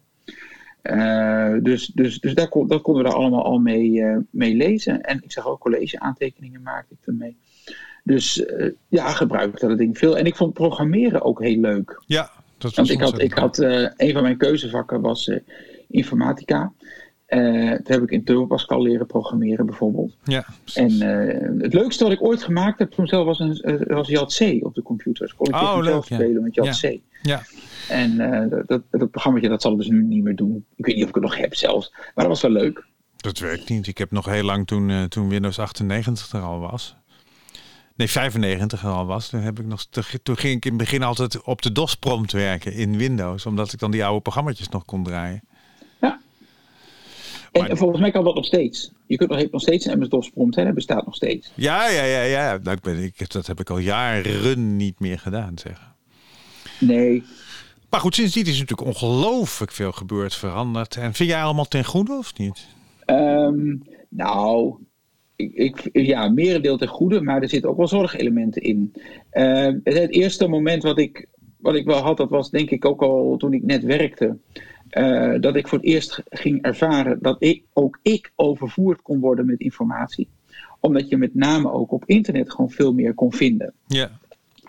Eh, 0.82 1.54
dus 1.62 1.86
dus, 1.86 2.20
dus 2.20 2.34
daar 2.34 2.48
kon, 2.48 2.68
dat 2.68 2.82
konden 2.82 3.04
we 3.04 3.10
daar 3.10 3.18
allemaal 3.18 3.44
al 3.44 3.60
mee, 3.60 4.04
eh, 4.04 4.18
mee 4.30 4.56
lezen. 4.56 5.02
En 5.02 5.20
ik 5.24 5.32
zag 5.32 5.48
ook 5.48 5.60
college-aantekeningen 5.60 6.62
maakte 6.62 6.94
ik 6.94 7.08
ermee. 7.08 7.38
Dus 8.04 8.46
eh, 8.46 8.72
ja, 8.88 9.12
gebruik 9.12 9.60
dat 9.60 9.78
ding 9.78 9.98
veel. 9.98 10.18
En 10.18 10.26
ik 10.26 10.36
vond 10.36 10.54
programmeren 10.54 11.22
ook 11.22 11.42
heel 11.42 11.60
leuk. 11.60 12.02
Ja, 12.06 12.32
dat 12.58 12.76
was 12.76 12.76
Want 12.76 12.90
ik 12.90 13.00
had, 13.00 13.22
ik 13.22 13.34
had 13.34 13.58
een 13.98 14.14
van 14.14 14.22
mijn 14.22 14.38
keuzevakken 14.38 15.02
was 15.02 15.32
informatica. 15.88 16.72
Toen 17.28 17.84
heb 17.84 18.02
ik 18.02 18.12
in 18.12 18.24
Turbo 18.24 18.46
Pascal 18.46 18.82
leren 18.82 19.06
programmeren 19.06 19.66
bijvoorbeeld. 19.66 20.16
Ja, 20.24 20.46
En 20.74 21.02
het 21.62 21.74
leukste 21.74 22.04
wat 22.04 22.14
ik 22.14 22.24
ooit 22.24 22.44
gemaakt 22.44 22.80
heb 22.80 22.92
toen 22.92 23.08
zelf 23.08 23.26
was, 23.26 23.40
een, 23.40 23.84
was 23.88 24.38
op 24.62 24.76
de 24.76 24.82
computers. 24.84 25.36
Kon 25.36 25.48
ik 25.48 25.56
Oh, 25.56 25.78
leuk, 25.82 26.04
ja. 26.04 26.16
spelen 26.16 26.44
met 26.44 26.56
Jat 26.56 26.80
Ja. 26.80 26.90
Ja. 27.22 27.42
En 27.90 28.20
eh, 28.20 28.50
dat, 28.50 28.68
dat, 28.68 28.82
dat 28.92 29.12
programma 29.12 29.40
dat 29.40 29.62
zal 29.62 29.72
het 29.72 29.80
dus 29.80 29.90
nu 29.90 30.04
niet 30.04 30.24
meer 30.24 30.36
doen. 30.36 30.66
Ik 30.76 30.86
weet 30.86 30.96
niet 30.96 31.04
of 31.04 31.10
ik 31.10 31.16
het 31.16 31.24
nog 31.24 31.38
heb 31.38 31.56
zelfs. 31.56 31.92
Maar 31.92 32.12
dat 32.16 32.28
was 32.28 32.42
wel 32.42 32.52
leuk. 32.52 32.86
dat 33.18 33.40
werkt 33.40 33.70
niet. 33.70 33.88
Ik 33.88 33.98
heb 33.98 34.12
nog 34.12 34.26
heel 34.26 34.44
lang 34.44 34.68
toen, 34.68 34.90
eh, 34.90 35.04
toen 35.04 35.30
Windows 35.30 35.60
98 35.60 36.32
er 36.32 36.42
al 36.42 36.60
was. 36.60 36.96
Nee, 37.96 38.10
95 38.10 38.84
er 38.84 38.90
al 38.90 39.06
was. 39.06 39.30
Toen, 39.30 39.42
heb 39.42 39.60
ik 39.60 39.66
nog, 39.66 39.86
toen 40.24 40.38
ging 40.38 40.56
ik 40.56 40.66
in 40.66 40.72
het 40.72 40.80
begin 40.80 41.04
altijd 41.04 41.42
op 41.44 41.62
de 41.62 41.72
DOS-prompt 41.72 42.32
werken 42.32 42.74
in 42.74 42.98
Windows. 42.98 43.46
Omdat 43.46 43.74
ik 43.74 43.80
dan 43.80 43.92
die 43.92 44.06
oude 44.06 44.22
programma's 44.22 44.70
nog 44.70 44.86
kon 44.86 45.04
draaien. 45.04 45.42
En 47.52 47.62
Maar- 47.62 47.78
volgens 47.78 48.00
mij 48.00 48.12
kan 48.12 48.24
dat 48.24 48.36
nog 48.36 48.46
steeds. 48.46 48.92
Je 49.08 49.18
kunt 49.18 49.30
nog, 49.30 49.52
nog 49.52 49.62
steeds 49.62 49.86
een 49.86 50.00
MS-DOS 50.00 50.30
prompt, 50.30 50.56
hè? 50.56 50.64
dat 50.64 50.74
bestaat 50.74 51.06
nog 51.06 51.16
steeds. 51.16 51.52
Ja, 51.56 51.90
ja, 51.90 52.04
ja, 52.04 52.22
ja. 52.22 52.58
Nou, 52.64 52.76
ik 52.76 52.82
ben, 52.82 53.04
ik, 53.04 53.32
dat 53.32 53.48
heb 53.48 53.60
ik 53.60 53.70
al 53.70 53.78
jaren 53.78 54.76
niet 54.76 55.00
meer 55.00 55.20
gedaan, 55.20 55.58
zeg. 55.58 55.92
Nee, 56.80 57.24
Maar 57.90 58.00
goed, 58.00 58.16
sindsdien 58.16 58.46
is 58.46 58.60
natuurlijk 58.60 58.88
ongelooflijk 58.88 59.72
veel 59.72 59.92
gebeurd, 59.92 60.36
veranderd. 60.36 60.96
En 60.96 61.14
vind 61.14 61.30
jij 61.30 61.44
allemaal 61.44 61.68
ten 61.68 61.86
goede 61.86 62.14
of 62.18 62.38
niet? 62.38 62.66
Ehm, 63.06 63.76
nou, 64.10 64.76
ik, 65.36 65.54
ik, 65.56 65.90
ja, 65.94 66.30
merendeel 66.30 66.78
ten 66.78 66.88
goede, 66.88 67.22
maar 67.22 67.42
er 67.42 67.50
zitten 67.50 67.70
ook 67.70 67.78
wel 67.78 67.88
zorgelementen 67.88 68.62
in. 68.62 68.94
Ehm, 69.30 69.80
het, 69.84 69.98
het 69.98 70.12
eerste 70.12 70.48
moment 70.48 70.84
wat 70.84 71.00
ik, 71.00 71.28
wat 71.58 71.76
ik 71.76 71.86
wel 71.86 72.02
had, 72.02 72.18
dat 72.18 72.30
was 72.30 72.50
denk 72.50 72.70
ik 72.70 72.86
ook 72.86 73.02
al 73.02 73.36
toen 73.38 73.54
ik 73.54 73.64
net 73.64 73.84
werkte. 73.84 74.38
eh, 74.90 75.34
dat 75.40 75.56
ik 75.56 75.68
voor 75.68 75.78
het 75.78 75.88
eerst 75.88 76.22
ging 76.30 76.62
ervaren 76.62 77.18
dat 77.22 77.36
ik, 77.40 77.64
ook 77.74 78.00
ik 78.02 78.32
overvoerd 78.36 79.02
kon 79.02 79.20
worden 79.20 79.46
met 79.46 79.60
informatie. 79.60 80.28
Omdat 80.80 81.10
je 81.10 81.18
met 81.18 81.36
name 81.36 81.72
ook 81.72 81.92
op 81.92 82.04
internet 82.06 82.52
gewoon 82.52 82.70
veel 82.70 82.94
meer 82.94 83.14
kon 83.14 83.34
vinden. 83.34 83.74
Ja. 83.88 84.19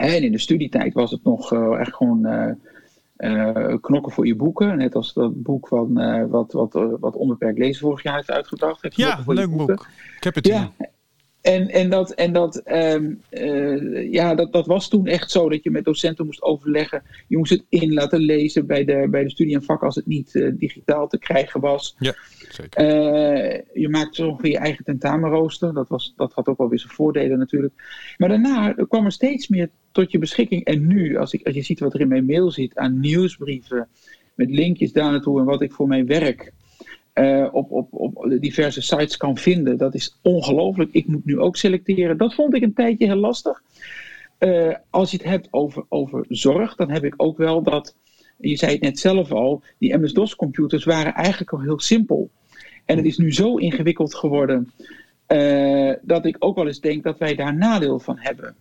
En 0.00 0.23
in 0.23 0.32
de 0.32 0.38
studietijd 0.38 0.95
was 0.95 1.11
het 1.11 1.25
nog 1.25 1.52
eh, 1.52 1.80
echt 1.80 1.95
gewoon 1.95 2.25
eh, 2.25 2.50
eh, 3.16 3.76
knokken 3.80 4.12
voor 4.12 4.26
je 4.26 4.37
boeken. 4.37 4.76
Net 4.76 4.95
als 4.95 5.12
dat 5.12 5.42
boek 5.42 5.69
van, 5.69 5.95
wat, 6.28 6.52
wat, 6.52 6.73
wat 7.00 7.16
Onbeperkt 7.16 7.59
Lezen 7.59 7.80
vorig 7.80 8.02
jaar 8.02 8.16
heeft 8.16 8.30
uitgebracht. 8.30 8.80
Knokken 8.80 9.04
Ja, 9.04 9.23
leuk 9.26 9.57
boek. 9.57 9.88
Ik 10.16 10.25
heb 10.25 10.35
het 10.35 10.47
Ja, 10.47 10.73
hier. 10.78 10.88
En, 11.40 11.68
en, 11.68 11.90
dat, 11.90 12.11
en 12.11 12.32
dat, 12.32 12.56
ehm, 12.56 13.12
eh, 13.28 14.12
ja, 14.12 14.35
dat, 14.35 14.52
dat 14.52 14.66
was 14.66 14.88
toen 14.88 15.06
echt 15.06 15.30
zo 15.30 15.49
dat 15.49 15.62
je 15.62 15.70
met 15.70 15.85
docenten 15.85 16.25
moest 16.25 16.42
overleggen. 16.42 17.02
Je 17.28 17.37
moest 17.37 17.50
het 17.50 17.64
in 17.68 17.92
laten 17.92 18.20
lezen 18.20 18.66
bij 18.66 18.85
de, 18.85 19.06
bij 19.11 19.23
de 19.23 19.30
studie 19.30 19.54
en 19.54 19.62
vak 19.62 19.82
als 19.82 19.94
het 19.94 20.06
niet 20.06 20.35
eh, 20.35 20.50
digitaal 20.54 21.09
te 21.09 21.18
krijgen 21.18 21.61
was. 21.61 21.97
Ja, 21.99 22.14
zeker. 22.49 22.85
Eh, 22.85 23.61
je 23.73 23.88
maakte 23.88 24.23
zo 24.23 24.28
ongeveer 24.28 24.50
je 24.50 24.59
eigen 24.59 24.85
tentamenrooster. 24.85 25.75
Dat, 25.75 25.88
was, 25.88 26.12
dat 26.16 26.32
had 26.32 26.47
ook 26.47 26.59
wel 26.59 26.68
weer 26.68 26.78
zijn 26.78 26.92
voordelen 26.92 27.38
natuurlijk. 27.38 27.75
Maar 28.18 28.28
daarna 28.28 28.73
kwam 28.73 29.04
er 29.04 29.12
steeds 29.12 29.49
meer 29.49 29.70
tot 29.92 30.11
je 30.11 30.18
beschikking. 30.18 30.64
En 30.64 30.87
nu, 30.87 31.16
als, 31.16 31.32
ik, 31.32 31.47
als 31.47 31.54
je 31.54 31.62
ziet 31.62 31.80
wat 31.80 31.94
er 31.94 32.00
in 32.00 32.09
mijn 32.09 32.26
mail 32.26 32.50
zit 32.50 32.76
aan 32.76 33.00
nieuwsbrieven. 33.00 33.88
Met 34.35 34.50
linkjes 34.50 34.92
daar 34.92 35.11
naartoe 35.11 35.38
en 35.40 35.44
wat 35.44 35.62
ik 35.62 35.73
voor 35.73 35.88
mijn 35.88 36.06
werk 36.06 36.52
eh, 37.12 37.49
op, 37.52 37.71
op, 37.71 37.88
op 37.90 38.37
diverse 38.40 38.83
sites 38.83 39.17
kan 39.17 39.37
vinden. 39.37 39.79
Dat 39.79 39.95
is 39.95 40.19
ongelooflijk. 40.23 40.93
Ik 40.93 41.07
moet 41.07 41.25
nu 41.25 41.38
ook 41.38 41.57
selecteren. 41.57 42.17
Dat 42.17 42.35
vond 42.35 42.55
ik 42.55 42.62
een 42.62 42.75
tijdje 42.75 43.07
heel 43.07 43.17
lastig. 43.17 43.62
Eh, 44.38 44.75
als 44.90 45.11
je 45.11 45.17
het 45.17 45.26
hebt 45.26 45.49
over, 45.50 45.85
over 45.88 46.25
zorg, 46.29 46.75
dan 46.75 46.90
heb 46.90 47.05
ik 47.05 47.14
ook 47.17 47.38
wel 47.38 47.62
dat. 47.62 47.95
Je 48.38 48.57
zei 48.57 48.73
het 48.73 48.81
net 48.81 48.99
zelf 48.99 49.33
al, 49.33 49.62
die 49.79 49.99
MS-DOS-computers 49.99 50.85
waren 50.85 51.14
eigenlijk 51.14 51.52
al 51.52 51.61
heel 51.61 51.81
simpel. 51.81 52.31
En 52.85 52.97
het 52.97 53.07
is 53.07 53.19
nu 53.19 53.33
zo 53.33 53.57
ingewikkeld 53.57 54.14
geworden 54.14 54.71
eh, 55.26 55.93
dat 56.02 56.25
ik 56.26 56.37
ook 56.38 56.57
wel 56.57 56.67
eens 56.67 56.81
denk 56.81 57.02
dat 57.02 57.19
wij 57.19 57.35
daar 57.35 57.57
nadeel 57.57 57.99
van 57.99 58.17
hebben. 58.19 58.57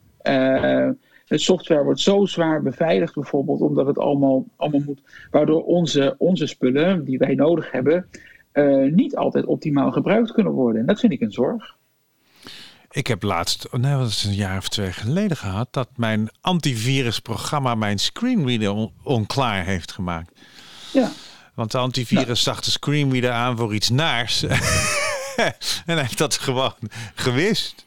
De 1.29 1.37
software 1.37 1.83
wordt 1.83 1.99
zo 1.99 2.25
zwaar 2.25 2.61
beveiligd, 2.61 3.13
bijvoorbeeld, 3.13 3.61
omdat 3.61 3.87
het 3.87 3.97
allemaal, 3.97 4.45
allemaal 4.55 4.81
moet. 4.85 5.01
Waardoor 5.31 5.63
onze, 5.63 6.15
onze 6.17 6.47
spullen 6.47 7.03
die 7.05 7.17
wij 7.17 7.35
nodig 7.35 7.71
hebben, 7.71 8.09
eh, 8.59 8.91
niet 8.93 9.15
altijd 9.15 9.45
optimaal 9.45 9.91
gebruikt 9.91 10.31
kunnen 10.31 10.53
worden. 10.53 10.81
En 10.81 10.87
dat 10.87 10.99
vind 10.99 11.11
ik 11.11 11.21
een 11.21 11.31
zorg. 11.31 11.75
Ik 12.91 13.07
heb 13.07 13.23
laatst, 13.23 13.69
oh 13.69 13.79
nee, 13.79 13.97
dat 13.97 14.07
is 14.07 14.23
een 14.23 14.33
jaar 14.33 14.57
of 14.57 14.69
twee 14.69 14.91
geleden 14.91 15.37
gehad, 15.37 15.67
dat 15.73 15.89
mijn 15.95 16.29
antivirusprogramma 16.41 17.75
mijn 17.75 17.99
screenreader 17.99 18.71
on- 18.71 18.91
onklaar 19.03 19.65
heeft 19.65 19.91
gemaakt. 19.91 20.31
Ja, 20.93 21.09
Want 21.53 21.71
de 21.71 21.77
antivirus 21.77 22.43
zag 22.43 22.61
de 22.61 22.71
screenreader 22.71 23.31
aan 23.31 23.57
voor 23.57 23.73
iets 23.73 23.89
naars. 23.89 24.43
en 24.43 24.53
hij 25.85 26.01
heeft 26.01 26.17
dat 26.17 26.37
gewoon 26.37 26.73
gewist. 27.15 27.85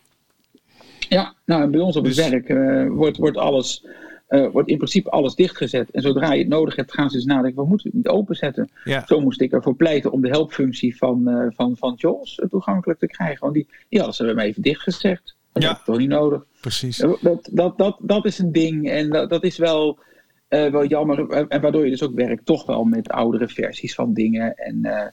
Ja, 1.08 1.34
nou, 1.44 1.70
bij 1.70 1.80
ons 1.80 1.96
op 1.96 2.04
het 2.04 2.14
Dus- 2.14 2.28
werk 2.28 2.48
eh, 2.48 2.86
wordt, 2.88 3.16
wordt, 3.16 3.36
alles, 3.36 3.86
eh, 4.32 4.50
wordt 4.50 4.68
in 4.68 4.76
principe 4.76 5.10
alles 5.10 5.34
dichtgezet. 5.34 5.90
En 5.90 6.02
zodra 6.02 6.32
je 6.32 6.38
het 6.38 6.48
nodig 6.48 6.76
hebt, 6.76 6.92
gaan 6.92 7.10
ze 7.10 7.16
eens 7.16 7.24
nadenken, 7.24 7.62
we 7.62 7.68
moeten 7.68 7.86
het 7.86 7.96
niet 7.96 8.08
openzetten. 8.08 8.70
Ja, 8.84 9.06
Zo 9.06 9.20
moest 9.20 9.40
ik 9.40 9.52
ervoor 9.52 9.76
pleiten 9.76 10.12
om 10.12 10.20
de 10.22 10.28
helpfunctie 10.28 10.96
van, 10.96 11.28
eh 11.28 11.46
van, 11.54 11.76
van 11.76 11.94
Jos 11.96 12.38
eh, 12.38 12.48
toegankelijk 12.48 12.98
te 12.98 13.06
krijgen. 13.06 13.40
Want 13.40 13.54
die, 13.54 13.66
die 13.88 13.98
hadden 13.98 14.16
ze 14.16 14.24
hem 14.26 14.38
even 14.38 14.62
dichtgezegd. 14.62 15.36
Dat 15.52 15.62
Ja. 15.62 15.68
heb 15.68 15.78
ik 15.78 15.84
toch 15.84 15.98
niet 15.98 16.08
nodig. 16.08 16.44
precies. 16.60 16.96
Dat, 16.96 17.18
dat, 17.50 17.74
dat, 17.76 17.96
dat 18.00 18.24
is 18.24 18.38
een 18.38 18.52
ding 18.52 18.90
en 18.90 19.10
dat, 19.10 19.30
dat 19.30 19.44
is 19.44 19.58
wel, 19.58 19.98
wel 20.48 20.84
jammer. 20.86 21.30
En- 21.30 21.60
waardoor 21.60 21.84
je 21.84 21.90
dus 21.90 22.02
ook 22.02 22.14
werkt 22.14 22.46
toch 22.46 22.66
wel 22.66 22.84
met 22.84 23.08
oudere 23.08 23.48
versies 23.48 23.94
van 23.94 24.14
dingen. 24.14 24.54
En 24.56 25.12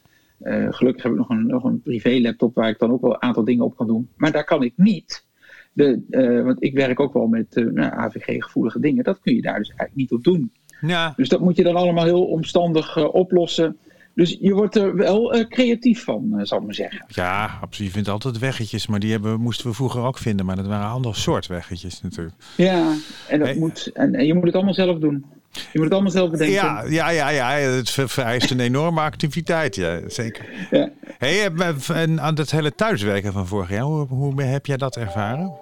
gelukkig 0.74 1.04
heb 1.04 1.12
ik 1.12 1.18
nog 1.18 1.30
een, 1.30 1.48
nog 1.48 1.64
een 1.64 1.82
privé 1.82 2.20
laptop 2.22 2.56
waar 2.56 2.70
ik 2.70 2.80
dan 2.80 2.92
ook 2.92 3.02
wel 3.02 3.14
een 3.14 3.22
aantal 3.22 3.44
dingen 3.44 3.66
op 3.66 3.76
kan 3.76 3.88
doen. 3.88 4.10
Maar 4.18 4.32
daar 4.32 4.44
kan 4.46 4.64
ik 4.64 4.74
niet. 4.76 5.26
De, 5.74 6.02
eh, 6.10 6.44
want 6.44 6.64
ik 6.64 6.74
werk 6.74 7.00
ook 7.00 7.14
wel 7.14 7.28
met 7.28 7.56
eh, 7.56 7.66
nou, 7.66 7.92
AVG-gevoelige 7.94 8.80
dingen. 8.80 9.04
Dat 9.04 9.20
kun 9.22 9.36
je 9.36 9.42
daar 9.42 9.58
dus 9.58 9.68
eigenlijk 9.68 9.96
niet 9.96 10.12
op 10.12 10.24
doen. 10.24 10.52
Ja, 10.82 11.14
Dus 11.18 11.30
dat 11.30 11.40
moet 11.40 11.56
je 11.56 11.64
dan 11.64 11.76
allemaal 11.76 12.04
heel 12.04 12.26
omstandig 12.26 12.96
eh, 12.98 13.14
oplossen. 13.14 13.78
Dus 14.16 14.38
je 14.42 14.54
wordt 14.54 14.76
er 14.76 14.96
wel 14.96 15.46
creatief 15.50 16.04
van, 16.04 16.40
zal 16.44 16.58
ik 16.58 16.66
maar 16.66 16.74
zeggen. 16.74 17.06
ja, 17.08 17.58
absoluut. 17.62 17.88
Je 17.88 17.94
vindt 17.96 18.10
altijd 18.10 18.40
weggetjes, 18.40 18.88
maar 18.88 19.00
die 19.00 19.12
hebben, 19.12 19.40
moesten 19.40 19.68
we 19.68 19.74
vroeger 19.74 20.02
ook 20.02 20.18
vinden. 20.18 20.46
Maar 20.46 20.56
dat 20.56 20.68
waren 20.68 20.90
ander 20.90 21.16
soort 21.16 21.48
weggetjes 21.48 22.02
natuurlijk. 22.02 22.36
Ja, 22.58 22.94
en, 23.28 23.40
dat 23.40 23.48
Hey. 23.48 23.58
moet, 23.58 23.92
en, 23.94 24.16
en 24.16 24.26
je 24.26 24.34
moet 24.34 24.44
het 24.46 24.56
allemaal 24.56 24.74
zelf 24.74 25.00
doen. 25.00 25.26
Je 25.52 25.62
moet 25.74 25.84
het 25.84 25.94
allemaal 25.94 26.12
zelf 26.12 26.32
bedenken. 26.32 26.56
Ja, 26.56 26.84
ja, 26.88 27.10
ja, 27.10 27.30
ja, 27.30 27.50
het 27.50 27.90
ver- 27.90 28.10
vereist 28.10 28.52
een 28.52 28.60
enorme 28.60 29.02
activiteit, 29.02 29.76
ja, 29.76 30.00
zeker. 30.08 30.46
Ja. 30.72 30.90
Hey, 31.18 31.52
eh, 31.52 31.90
en 31.90 32.22
aan 32.22 32.36
het 32.36 32.52
hele 32.52 32.76
thuiswerken 32.76 33.34
van 33.34 33.48
vorig 33.48 33.70
jaar, 33.70 33.82
hoe, 33.82 34.08
hoe 34.08 34.42
heb 34.42 34.66
jij 34.66 34.78
dat 34.78 34.96
ervaren? 34.96 35.54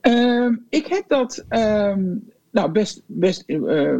Ehm, 0.00 0.54
ik 0.68 0.86
heb 0.86 1.04
dat 1.08 1.44
ehm, 1.48 2.02
nou, 2.50 2.70
best, 2.70 3.02
best 3.06 3.42
eh, 3.46 3.94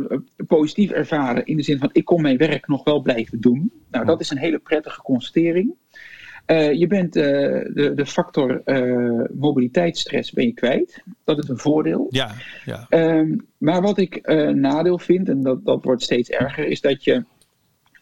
positief 0.46 0.90
ervaren. 0.90 1.46
In 1.46 1.56
de 1.56 1.62
zin 1.62 1.78
van, 1.78 1.90
ik 1.92 2.04
kon 2.04 2.22
mijn 2.22 2.37
werk 2.37 2.68
nog 2.68 2.84
wel 2.84 3.00
blijven 3.00 3.40
doen. 3.40 3.72
Nou, 3.90 4.04
dat 4.04 4.20
is 4.20 4.30
een 4.30 4.38
hele 4.38 4.58
prettige 4.58 5.02
constatering. 5.02 5.75
Eh, 6.44 6.72
je 6.72 6.87
bent 6.87 7.16
eh, 7.16 7.22
de, 7.75 7.92
de 7.94 8.06
factor 8.06 8.62
eh, 8.64 9.25
mobiliteitsstress 9.32 10.30
ben 10.30 10.44
je 10.44 10.52
kwijt. 10.52 11.02
Dat 11.25 11.38
is 11.38 11.49
een 11.49 11.58
voordeel. 11.58 12.06
Ja, 12.11 12.30
ja. 12.64 12.87
Ehm, 12.88 13.37
maar 13.58 13.82
wat 13.82 13.99
ik 13.99 14.16
eh, 14.16 14.49
nadeel 14.49 14.99
vind, 14.99 15.28
en 15.28 15.42
dat, 15.42 15.64
dat 15.64 15.84
wordt 15.84 16.02
steeds 16.02 16.30
erger, 16.30 16.66
is 16.66 16.80
dat 16.80 17.04
je, 17.04 17.25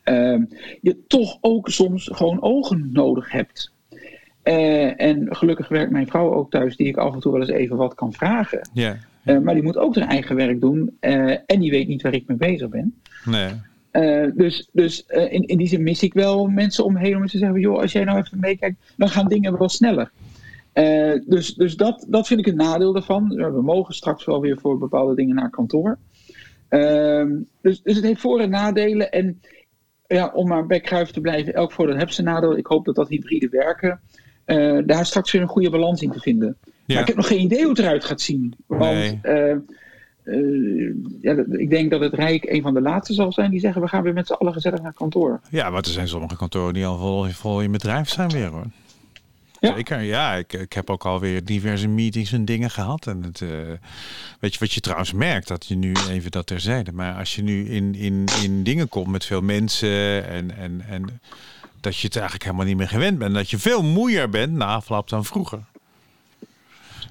ehm, 0.04 0.44
je 0.80 0.96
toch 1.06 1.38
ook 1.40 1.68
soms 1.68 2.08
gewoon 2.12 2.42
ogen 2.42 2.90
nodig 2.92 3.32
hebt. 3.32 3.72
En 4.42 5.36
gelukkig 5.36 5.68
werkt 5.68 5.90
mijn 5.90 6.06
vrouw 6.06 6.34
ook 6.34 6.50
thuis, 6.50 6.76
die 6.76 6.86
ik 6.86 6.96
af 6.96 7.14
en 7.14 7.20
toe 7.20 7.32
wel 7.32 7.40
eens 7.40 7.50
even 7.50 7.76
wat 7.76 7.94
kan 7.94 8.12
vragen. 8.12 8.68
ja. 8.72 8.96
Maar 9.42 9.54
die 9.54 9.62
moet 9.62 9.76
ook 9.76 9.96
haar 9.96 10.08
eigen 10.08 10.36
werk 10.36 10.60
doen 10.60 10.96
en 11.00 11.60
die 11.60 11.70
weet 11.70 11.88
niet 11.88 12.02
waar 12.02 12.14
ik 12.14 12.26
mee 12.26 12.36
bezig 12.36 12.68
ben. 12.68 13.00
Nee. 13.24 13.50
Eh, 13.90 14.26
dus 14.34 14.68
dus 14.72 15.06
eh, 15.06 15.32
in, 15.32 15.46
in 15.46 15.58
die 15.58 15.68
zin 15.68 15.82
mis 15.82 16.02
ik 16.02 16.14
wel 16.14 16.46
mensen 16.46 16.84
omheen 16.84 17.16
om 17.16 17.26
te 17.26 17.38
zeggen: 17.38 17.60
joh, 17.60 17.80
als 17.80 17.92
jij 17.92 18.04
nou 18.04 18.18
even 18.18 18.40
meekijkt, 18.40 18.76
dan 18.96 19.08
gaan 19.08 19.28
dingen 19.28 19.58
wel 19.58 19.68
sneller. 19.68 20.10
Eh, 20.72 21.12
dus 21.26 21.54
dus 21.54 21.76
dat, 21.76 22.06
dat 22.08 22.26
vind 22.26 22.40
ik 22.40 22.46
een 22.46 22.56
nadeel 22.56 22.92
daarvan. 22.92 23.28
We 23.28 23.62
mogen 23.62 23.94
straks 23.94 24.24
wel 24.24 24.40
weer 24.40 24.58
voor 24.58 24.78
bepaalde 24.78 25.14
dingen 25.14 25.34
naar 25.34 25.50
kantoor. 25.50 25.98
Ehm, 26.68 27.36
dus, 27.60 27.82
dus 27.82 27.94
het 27.96 28.04
heeft 28.04 28.20
voor- 28.20 28.40
en 28.40 28.50
nadelen. 28.50 29.10
En 29.10 29.40
ja, 30.06 30.30
om 30.34 30.48
maar 30.48 30.66
bij 30.66 30.80
Kruif 30.80 31.10
te 31.10 31.20
blijven, 31.20 31.54
elk 31.54 31.72
voordeel 31.72 31.96
heeft 31.96 32.14
zijn 32.14 32.26
nadeel. 32.26 32.56
Ik 32.56 32.66
hoop 32.66 32.84
dat 32.84 32.94
dat 32.94 33.08
hybride 33.08 33.48
werken, 33.48 34.00
daar 34.86 35.06
straks 35.06 35.32
weer 35.32 35.42
een 35.42 35.48
goede 35.48 35.70
balans 35.70 36.02
in 36.02 36.10
te 36.10 36.20
vinden. 36.20 36.56
Ja. 36.64 36.72
Maar 36.86 37.00
ik 37.00 37.06
heb 37.06 37.16
nog 37.16 37.26
geen 37.26 37.40
idee 37.40 37.60
hoe 37.60 37.68
het 37.68 37.78
eruit 37.78 38.04
gaat 38.04 38.20
zien. 38.20 38.54
Want 38.66 38.94
Nee. 38.94 39.20
Eh, 40.30 40.94
ja, 41.20 41.44
ik 41.50 41.70
denk 41.70 41.90
dat 41.90 42.00
het 42.00 42.14
Rijk 42.14 42.44
een 42.44 42.62
van 42.62 42.74
de 42.74 42.80
laatste 42.80 43.14
zal 43.14 43.32
zijn 43.32 43.50
die 43.50 43.60
zeggen: 43.60 43.82
we 43.82 43.88
gaan 43.88 44.02
weer 44.02 44.12
met 44.12 44.26
z'n 44.26 44.32
allen 44.32 44.52
gezellig 44.52 44.82
naar 44.82 44.92
kantoor. 44.92 45.40
Ja, 45.50 45.70
want 45.70 45.86
er 45.86 45.92
zijn 45.92 46.08
sommige 46.08 46.36
kantoren 46.36 46.74
die 46.74 46.86
al 46.86 46.98
vol, 46.98 47.24
vol 47.24 47.60
in 47.60 47.72
bedrijf 47.72 48.08
zijn 48.08 48.28
weer 48.28 48.48
hoor. 48.48 48.66
Ja. 49.60 49.74
Zeker, 49.74 50.00
ja. 50.00 50.34
Ik, 50.34 50.52
ik 50.52 50.72
heb 50.72 50.90
ook 50.90 51.04
alweer 51.04 51.44
diverse 51.44 51.88
meetings 51.88 52.32
en 52.32 52.44
dingen 52.44 52.70
gehad. 52.70 53.06
En 53.06 53.22
het, 53.22 53.40
eh, 53.40 53.48
weet 54.40 54.52
je 54.52 54.58
wat 54.58 54.72
je 54.72 54.80
trouwens 54.80 55.12
merkt? 55.12 55.48
Dat 55.48 55.66
je 55.66 55.76
nu 55.76 55.92
even 56.10 56.30
dat 56.30 56.46
terzijde. 56.46 56.92
Maar 56.92 57.14
als 57.14 57.34
je 57.34 57.42
nu 57.42 57.68
in, 57.68 57.94
in, 57.94 58.24
in 58.42 58.62
dingen 58.62 58.88
komt 58.88 59.06
met 59.06 59.24
veel 59.24 59.40
mensen 59.40 60.26
en, 60.28 60.56
en, 60.56 60.84
en 60.88 61.20
dat 61.80 61.96
je 61.96 62.06
het 62.06 62.16
eigenlijk 62.16 62.44
helemaal 62.44 62.66
niet 62.66 62.76
meer 62.76 62.88
gewend 62.88 63.18
bent. 63.18 63.34
Dat 63.34 63.50
je 63.50 63.58
veel 63.58 63.82
moeier 63.82 64.28
bent 64.28 64.52
na 64.52 64.66
afloop 64.66 65.08
dan 65.08 65.24
vroeger. 65.24 65.60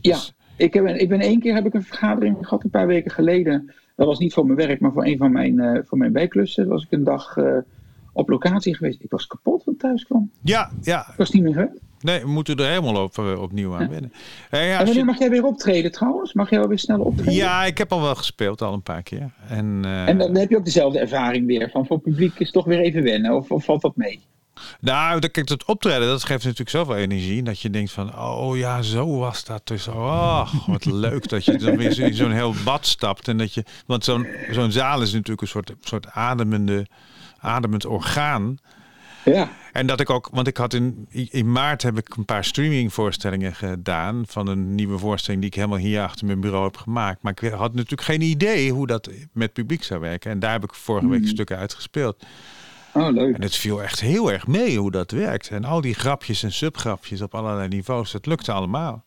Ja, 0.02 0.16
Dus- 0.16 0.34
ik, 0.60 0.74
heb 0.74 0.86
ik 0.86 1.10
ben 1.10 1.20
één 1.20 1.40
keer 1.40 1.54
heb 1.54 1.66
ik 1.66 1.74
een 1.74 1.84
vergadering 1.84 2.38
gehad, 2.42 2.64
een 2.64 2.70
paar 2.70 2.88
weken 2.88 3.12
geleden. 3.12 3.72
Dat 3.96 4.08
was 4.08 4.20
niet 4.20 4.34
voor 4.34 4.46
mijn 4.46 4.68
werk, 4.68 4.80
maar 4.80 4.92
voor 4.92 5.06
een 5.06 5.18
van 5.18 5.32
mijn, 5.32 5.60
eh 5.60 5.80
van 5.86 5.98
mijn 5.98 6.12
bijklussen. 6.12 6.68
was 6.68 6.84
ik 6.84 6.92
een 6.92 7.04
dag 7.04 7.38
eh, 7.38 7.58
op 8.14 8.30
locatie 8.30 8.76
geweest. 8.76 9.04
Ik 9.04 9.12
was 9.12 9.28
kapot 9.28 9.68
ik 9.68 9.80
thuis 9.80 10.04
kwam. 10.04 10.32
Ja, 10.42 10.72
ja. 10.82 11.00
Ik 11.00 11.18
was 11.18 11.32
niet 11.32 11.44
meer 11.44 11.54
gewend. 11.54 11.80
Nee, 12.02 12.20
we 12.22 12.28
moeten 12.28 12.56
er 12.56 12.68
helemaal 12.68 13.04
op, 13.04 13.18
eh, 13.18 13.42
opnieuw 13.42 13.76
aan 13.76 13.90
wennen. 13.90 14.14
Eh, 14.50 14.72
En 14.72 14.78
wanneer 14.78 14.96
je- 14.96 15.04
mag 15.04 15.20
jij 15.20 15.30
weer 15.30 15.44
optreden 15.44 15.92
trouwens? 15.92 16.34
Mag 16.34 16.50
jij 16.50 16.60
wel 16.60 16.68
weer 16.68 16.80
snel 16.80 17.00
optreden? 17.00 17.34
ja, 17.34 17.66
ik 17.66 17.78
heb 17.78 17.92
al 17.92 18.02
wel 18.02 18.16
gespeeld, 18.16 18.62
al 18.62 18.74
een 18.74 18.82
paar 18.84 19.04
keer. 19.04 19.32
En, 19.48 19.80
eh, 19.84 20.08
En 20.08 20.18
dan 20.18 20.36
heb 20.38 20.50
je 20.50 20.58
ook 20.58 20.66
dezelfde 20.66 21.00
ervaring 21.00 21.46
weer. 21.46 21.70
Van 21.70 21.86
voor 21.86 21.96
het 21.96 22.06
publiek 22.06 22.40
is 22.40 22.52
toch 22.52 22.66
weer 22.66 22.80
even 22.80 23.04
wennen. 23.04 23.36
Of, 23.36 23.52
of 23.52 23.64
valt 23.66 23.82
dat 23.82 23.96
mee? 23.96 24.20
Nou, 24.80 25.20
dat- 25.20 25.32
kijk, 25.32 25.50
het 25.50 25.66
optreden, 25.66 26.08
dat 26.08 26.24
geeft 26.24 26.44
natuurlijk 26.44 26.70
zoveel 26.70 26.96
energie. 26.96 27.44
Dat 27.44 27.60
je 27.60 27.70
denkt 27.70 27.92
van, 27.92 28.20
oh 28.20 28.58
ja, 28.58 28.82
zo 28.82 29.18
was 29.18 29.44
dat 29.46 29.62
dus. 29.68 29.88
Oh, 29.88 30.54
wat 30.68 30.86
leuk 31.06 31.30
dat 31.30 31.46
je 31.46 31.58
dan 31.58 31.78
weer 31.78 32.00
in 32.00 32.14
zo'n 32.14 32.32
heel 32.32 32.54
bad 32.66 32.86
stapt. 32.86 33.28
En 33.28 33.38
dat 33.38 33.54
je, 33.54 33.64
want 33.86 34.04
zo'n 34.04 34.28
zo'n 34.52 34.72
zaal 34.72 35.02
is 35.02 35.12
natuurlijk 35.14 35.42
een 35.42 35.48
soort, 35.48 35.74
soort 35.82 36.08
ademende, 36.12 36.86
ademend 37.40 37.86
orgaan. 37.86 38.58
Ja. 39.26 39.50
En 39.80 39.88
dat 39.88 40.00
ik 40.00 40.10
ook, 40.10 40.30
want 40.32 40.48
ik 40.48 40.58
had 40.58 40.74
in, 40.74 41.08
in 41.10 41.52
maart 41.52 41.82
heb 41.82 41.98
ik 41.98 42.16
een 42.16 42.26
paar 42.26 42.44
streamingvoorstellingen 42.44 43.56
gedaan. 43.56 44.24
Van 44.28 44.48
een 44.48 44.76
nieuwe 44.76 44.98
voorstelling 44.98 45.42
die 45.42 45.52
ik 45.52 45.56
helemaal 45.56 45.78
hier 45.78 46.02
achter 46.02 46.26
mijn 46.26 46.40
bureau 46.40 46.64
heb 46.64 46.78
gemaakt. 46.78 47.22
Maar 47.22 47.32
ik 47.42 47.52
had 47.52 47.74
natuurlijk 47.74 48.02
geen 48.02 48.22
idee 48.22 48.72
hoe 48.72 48.88
dat 48.88 49.10
met 49.34 49.54
publiek 49.54 49.84
zou 49.84 50.00
werken. 50.00 50.32
En 50.32 50.40
daar 50.40 50.52
heb 50.52 50.64
ik 50.64 50.74
vorige 50.74 51.08
week 51.08 51.28
stukken 51.28 51.58
uitgespeeld. 51.58 52.24
Oh, 52.94 53.12
leuk. 53.12 53.36
En 53.36 53.42
het 53.42 53.56
viel 53.56 53.84
echt 53.84 54.00
heel 54.00 54.32
erg 54.32 54.48
mee 54.48 54.78
hoe 54.78 54.92
dat 54.92 55.12
werkt. 55.12 55.50
En 55.50 55.64
al 55.66 55.82
die 55.82 55.94
grapjes 55.94 56.44
en 56.44 56.52
subgrapjes 56.52 57.22
op 57.22 57.36
allerlei 57.36 57.68
niveaus, 57.68 58.12
dat 58.12 58.26
lukte 58.26 58.52
allemaal. 58.52 59.04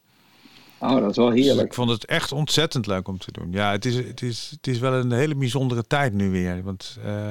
Oh, 0.79 1.01
dat 1.01 1.11
is 1.11 1.17
wel 1.17 1.31
Dus 1.31 1.45
heerlijk. 1.45 1.67
ik 1.67 1.75
vond 1.75 1.91
het 1.91 2.05
echt 2.05 2.33
ontzettend 2.33 2.87
leuk 2.87 3.09
om 3.09 3.19
te 3.19 3.33
doen. 3.33 3.53
Ja, 3.53 3.71
het 3.71 3.85
is, 3.85 3.95
het 3.95 4.23
is, 4.23 4.49
het 4.51 4.67
is 4.67 4.79
wel 4.79 4.93
een 4.93 5.13
hele 5.13 5.35
bijzondere 5.35 5.87
tijd 5.87 6.13
nu 6.13 6.31
weer. 6.31 6.63
Want 6.63 6.99
eh, 7.05 7.29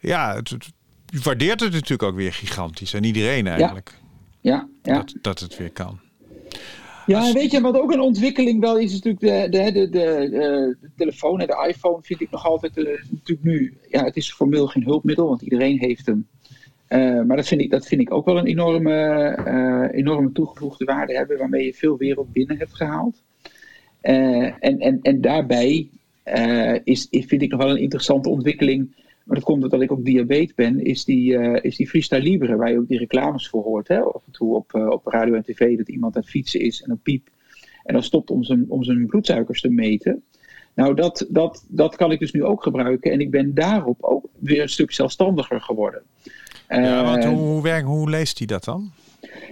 ja, 0.00 0.34
het, 0.34 0.72
waardeert 1.22 1.60
het 1.60 1.72
natuurlijk 1.72 2.02
ook 2.02 2.16
weer 2.16 2.32
gigantisch. 2.32 2.94
En 2.94 3.04
iedereen 3.04 3.46
eigenlijk. 3.46 3.98
Ja, 4.40 4.68
ja. 4.82 4.94
Dat, 4.94 5.14
dat 5.20 5.40
het 5.40 5.56
weer 5.56 5.70
kan. 5.70 6.00
Ja, 7.06 7.26
en 7.26 7.34
weet 7.34 7.50
je 7.50 7.60
wat 7.60 7.80
ook 7.80 7.92
een 7.92 8.00
ontwikkeling 8.00 8.60
wel 8.60 8.78
is, 8.78 8.92
is 8.92 9.00
natuurlijk 9.02 9.52
de, 9.52 9.58
de, 9.58 9.72
de, 9.72 9.88
de, 9.88 10.04
eh, 10.04 10.30
de 10.80 10.90
telefoon 10.96 11.40
en 11.40 11.46
de 11.46 11.66
iPhone 11.68 11.98
vind 12.02 12.20
ik 12.20 12.30
nog 12.30 12.46
altijd 12.46 12.76
eh, 12.76 12.84
natuurlijk 13.10 13.42
nu. 13.42 13.78
Ja, 13.88 14.04
het 14.04 14.16
is 14.16 14.32
formeel 14.32 14.66
geen 14.66 14.84
hulpmiddel, 14.84 15.28
want 15.28 15.42
iedereen 15.42 15.78
heeft 15.78 16.06
hem. 16.06 16.26
Eh, 16.86 17.22
maar 17.22 17.36
dat 17.36 17.46
vind, 17.46 17.60
ik, 17.60 17.70
dat 17.70 17.86
vind 17.86 18.00
ik 18.00 18.12
ook 18.12 18.24
wel 18.24 18.38
een 18.38 18.46
enorme, 18.46 19.90
enorme 19.92 20.32
toegevoegde 20.32 20.84
waarde 20.84 21.16
hebben, 21.16 21.38
waarmee 21.38 21.64
je 21.64 21.74
veel 21.74 21.96
wereld 21.96 22.32
binnen 22.32 22.56
hebt 22.58 22.76
gehaald. 22.76 23.22
Eh, 24.00 24.44
en, 24.44 24.78
en, 24.78 24.98
en 25.02 25.20
daarbij 25.20 25.88
is, 26.84 27.06
is, 27.10 27.24
vind 27.26 27.42
ik 27.42 27.50
nog 27.50 27.62
wel 27.62 27.70
een 27.70 27.82
interessante 27.82 28.28
ontwikkeling. 28.28 28.94
Maar 29.24 29.36
dat 29.36 29.44
komt 29.44 29.62
omdat 29.62 29.80
ik 29.80 29.92
ook 29.92 30.04
diabetes 30.04 30.54
ben, 30.54 30.84
is 30.84 31.04
die, 31.04 31.36
eh, 31.36 31.64
is 31.64 31.76
die 31.76 31.88
Freestyle 31.88 32.22
Libre, 32.22 32.56
waar 32.56 32.70
je 32.70 32.78
ook 32.78 32.88
die 32.88 32.98
reclames 32.98 33.48
voor 33.48 33.62
hoort. 33.62 33.88
Hè? 33.88 34.00
Af 34.00 34.22
en 34.26 34.32
toe 34.32 34.54
op, 34.54 34.74
eh, 34.74 34.86
op 34.86 35.06
radio 35.06 35.34
en 35.34 35.42
tv 35.42 35.76
dat 35.76 35.88
iemand 35.88 36.16
aan 36.16 36.20
het 36.20 36.30
fietsen 36.30 36.60
is 36.60 36.82
en 36.82 36.88
dan 36.88 37.00
piep. 37.02 37.28
En 37.84 37.92
dan 37.92 38.02
stopt 38.02 38.30
om 38.30 38.44
zijn, 38.44 38.64
om 38.68 38.84
zijn 38.84 39.06
bloedsuikers 39.06 39.60
te 39.60 39.68
meten. 39.70 40.22
Nou, 40.74 40.94
dat, 40.94 41.26
dat, 41.28 41.64
dat 41.68 41.96
kan 41.96 42.12
ik 42.12 42.18
dus 42.18 42.32
nu 42.32 42.44
ook 42.44 42.62
gebruiken. 42.62 43.12
En 43.12 43.20
ik 43.20 43.30
ben 43.30 43.54
daarop 43.54 44.02
ook 44.02 44.26
weer 44.38 44.62
een 44.62 44.68
stuk 44.68 44.92
zelfstandiger 44.92 45.60
geworden. 45.60 46.02
Ja, 46.68 47.04
want 47.04 47.24
Eh, 47.24 47.30
hoe, 47.30 47.38
hoe, 47.38 47.62
werkt, 47.62 47.86
hoe 47.86 48.10
leest 48.10 48.38
hij 48.38 48.46
dat 48.46 48.64
dan? 48.64 48.90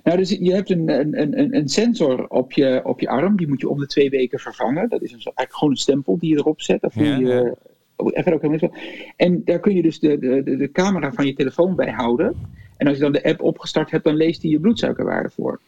nou, 0.04 0.16
dus 0.18 0.30
je 0.30 0.52
hebt 0.52 0.70
een, 0.70 0.88
een, 0.88 1.38
een, 1.38 1.56
een 1.56 1.68
sensor 1.68 2.26
op 2.28 2.52
je, 2.52 2.80
op 2.84 3.00
je 3.00 3.08
arm. 3.08 3.36
Die 3.36 3.48
moet 3.48 3.60
je 3.60 3.68
om 3.68 3.78
de 3.78 3.86
twee 3.86 4.10
weken 4.10 4.38
vervangen. 4.38 4.88
Dat 4.88 5.02
is 5.02 5.12
een, 5.12 5.18
eigenlijk 5.18 5.54
gewoon 5.54 5.70
een 5.74 5.80
stempel 5.80 6.18
die 6.18 6.30
je 6.30 6.36
erop 6.36 6.60
zet. 6.60 6.86
Ja, 6.94 7.02
je, 7.02 7.26
ja. 7.26 7.54
Oh, 7.98 8.34
ook 8.34 8.42
helemaal. 8.42 8.74
En 9.16 9.42
daar 9.44 9.60
kun 9.60 9.74
je 9.74 9.82
dus 9.82 9.98
de, 9.98 10.18
de, 10.18 10.56
de, 10.56 10.70
camera 10.72 11.12
van 11.12 11.26
je 11.26 11.34
telefoon 11.34 11.74
bij 11.74 11.90
houden. 11.90 12.36
En 12.76 12.86
als 12.86 12.96
je 12.96 13.02
dan 13.02 13.12
de 13.12 13.24
app 13.24 13.42
opgestart 13.42 13.90
hebt, 13.90 14.04
dan 14.04 14.16
leest 14.16 14.42
hij 14.42 14.50
je 14.50 14.60
bloedsuikerwaarde 14.60 15.30
voor. 15.30 15.60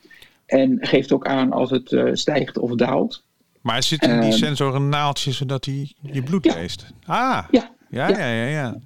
En 0.47 0.79
geeft 0.81 1.13
ook 1.13 1.27
aan 1.27 1.53
als 1.53 1.71
het 1.71 1.93
eh, 1.93 2.05
stijgt 2.13 2.59
of 2.59 2.75
daalt. 2.75 3.25
Maar 3.61 3.83
zit 3.83 4.03
in 4.03 4.21
die 4.21 4.31
Ehm, 4.31 4.39
sensor 4.39 4.75
een 4.75 4.89
naaldje 4.89 5.33
zodat 5.33 5.65
hij 5.65 5.93
je 6.01 6.23
bloed 6.23 6.45
ja. 6.45 6.55
leest? 6.55 6.87
Ah, 7.07 7.45
Ja, 7.51 7.71
ja, 7.91 8.09
ja. 8.09 8.27
ja, 8.27 8.47
ja. 8.47 8.77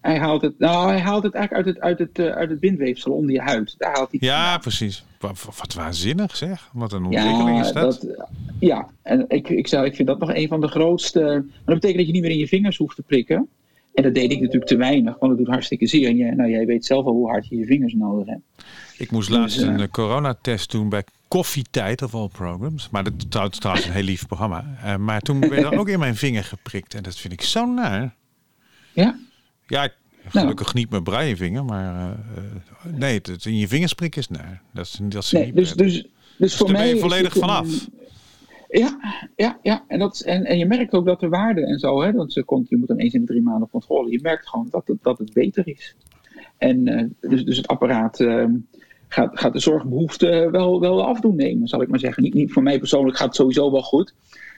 hij 0.00 0.18
haalt 0.18 0.42
het, 0.42 0.58
nou, 0.58 0.88
hij 0.88 1.00
haalt 1.00 1.22
het 1.22 1.34
eigenlijk 1.34 1.66
uit 1.66 1.76
het, 1.76 1.84
uit 1.84 1.98
het, 1.98 2.18
eh, 2.18 2.36
uit 2.36 2.50
het 2.50 2.60
bindweefsel 2.60 3.12
onder 3.12 3.32
je 3.32 3.40
huid. 3.40 3.74
Daar 3.78 3.92
haalt 3.92 4.10
hij 4.10 4.20
Ja, 4.22 4.58
precies. 4.58 5.04
Wat, 5.28 5.56
wat 5.58 5.74
waanzinnig 5.74 6.36
zeg. 6.36 6.70
Wat 6.72 6.92
een 6.92 7.04
ontwikkeling 7.04 7.60
is 7.60 7.72
dat. 7.72 8.00
dat, 8.00 8.26
ja, 8.58 8.88
en 9.02 9.24
ik, 9.28 9.48
ik, 9.48 9.66
zou, 9.66 9.86
ik 9.86 9.94
vind 9.94 10.08
dat 10.08 10.18
nog 10.18 10.34
een 10.34 10.48
van 10.48 10.60
de 10.60 10.68
grootste. 10.68 11.20
Maar 11.20 11.42
dat 11.64 11.74
betekent 11.74 11.96
dat 11.96 12.06
je 12.06 12.12
niet 12.12 12.22
meer 12.22 12.30
in 12.30 12.38
je 12.38 12.48
vingers 12.48 12.76
hoeft 12.76 12.96
te 12.96 13.02
prikken. 13.02 13.48
En 13.94 14.02
dat 14.02 14.14
deed 14.14 14.32
ik 14.32 14.40
natuurlijk 14.40 14.66
te 14.66 14.76
weinig, 14.76 15.16
want 15.18 15.30
het 15.32 15.40
doet 15.40 15.48
hartstikke 15.54 15.86
zeer. 15.86 16.08
En 16.08 16.16
jij, 16.16 16.30
nou, 16.30 16.50
jij 16.50 16.66
weet 16.66 16.84
zelf 16.84 17.04
al 17.06 17.12
hoe 17.12 17.28
hard 17.28 17.46
je 17.48 17.56
je 17.56 17.64
vingers 17.66 17.92
nodig 17.94 18.26
hebt. 18.26 18.42
Ik 18.98 19.10
moest 19.10 19.28
laatst 19.28 19.58
Dus, 19.58 19.66
een 19.66 19.80
eh, 19.80 19.88
coronatest 19.88 20.70
doen 20.70 20.88
bij 20.88 21.04
Koffietijd 21.28 22.02
of 22.02 22.14
all 22.14 22.28
programs. 22.28 22.88
Maar 22.90 23.04
dat 23.04 23.12
is 23.52 23.58
trouwens 23.58 23.86
een 23.86 23.92
heel 23.92 24.02
lief 24.02 24.26
programma. 24.26 24.64
Eh, 24.82 24.96
maar 24.96 25.20
toen 25.20 25.40
werd 25.40 25.62
er 25.62 25.78
ook 25.80 25.88
in 25.88 25.98
mijn 25.98 26.16
vinger 26.16 26.44
geprikt. 26.44 26.94
En 26.94 27.02
dat 27.02 27.16
vind 27.16 27.32
ik 27.32 27.42
zo 27.42 27.64
naar. 27.66 28.14
Ja, 28.92 29.18
Ja, 29.66 29.82
ik- 29.84 29.96
gelukkig 30.28 30.74
niet 30.74 30.90
mijn 30.90 31.02
braillevinger. 31.02 31.64
Maar 31.64 31.94
eh, 31.96 32.10
eh, 32.36 32.98
nee, 32.98 33.14
het, 33.14 33.44
in 33.44 33.56
je 33.56 33.68
vingers 33.68 33.94
prikken 33.94 34.20
is 34.20 34.28
naar. 34.28 34.62
Dat 34.72 34.84
is, 34.84 34.98
dat 35.02 35.22
is 35.22 35.30
nee, 35.30 35.44
niet 35.44 35.54
dus, 35.56 35.74
prettig. 35.74 36.02
dus, 36.02 36.10
dus 36.38 36.56
voor 36.56 36.66
daar 36.66 36.76
ben 36.76 36.84
mij. 36.84 36.94
je 36.94 37.00
volledig 37.00 37.34
een- 37.34 37.40
vanaf. 37.40 37.88
Ja, 38.68 38.98
ja, 39.36 39.58
ja. 39.62 39.84
En, 39.88 39.98
dat, 39.98 40.20
en, 40.20 40.44
en 40.44 40.58
je 40.58 40.66
merkt 40.66 40.92
ook 40.92 41.06
dat 41.06 41.20
de 41.20 41.28
waarde 41.28 41.66
en 41.66 41.78
zo, 41.78 42.02
hè, 42.02 42.12
want 42.12 42.32
ze 42.32 42.42
komt, 42.44 42.68
je 42.68 42.76
moet 42.76 42.88
dan 42.88 42.96
eens 42.96 43.14
in 43.14 43.20
de 43.20 43.26
drie 43.26 43.42
maanden 43.42 43.68
controle. 43.70 44.10
Je 44.10 44.18
merkt 44.22 44.48
gewoon 44.48 44.68
dat 44.70 44.86
het, 44.86 45.02
dat 45.02 45.18
het 45.18 45.32
beter 45.32 45.68
is. 45.68 45.96
En 46.58 46.86
eh, 46.86 47.04
dus, 47.30 47.44
dus 47.44 47.56
het 47.56 47.66
apparaat 47.66 48.20
eh, 48.20 48.44
gaat, 49.08 49.38
gaat 49.38 49.52
de 49.52 49.58
zorgbehoefte 49.60 50.48
wel, 50.50 50.80
wel 50.80 51.04
afdoen 51.06 51.36
nemen, 51.36 51.68
zal 51.68 51.82
ik 51.82 51.88
maar 51.88 51.98
zeggen. 51.98 52.22
Niet, 52.22 52.34
niet 52.34 52.52
voor 52.52 52.62
mij 52.62 52.78
persoonlijk 52.78 53.16
gaat 53.16 53.26
het 53.26 53.36
sowieso 53.36 53.70
wel 53.72 53.82
goed. 53.82 54.14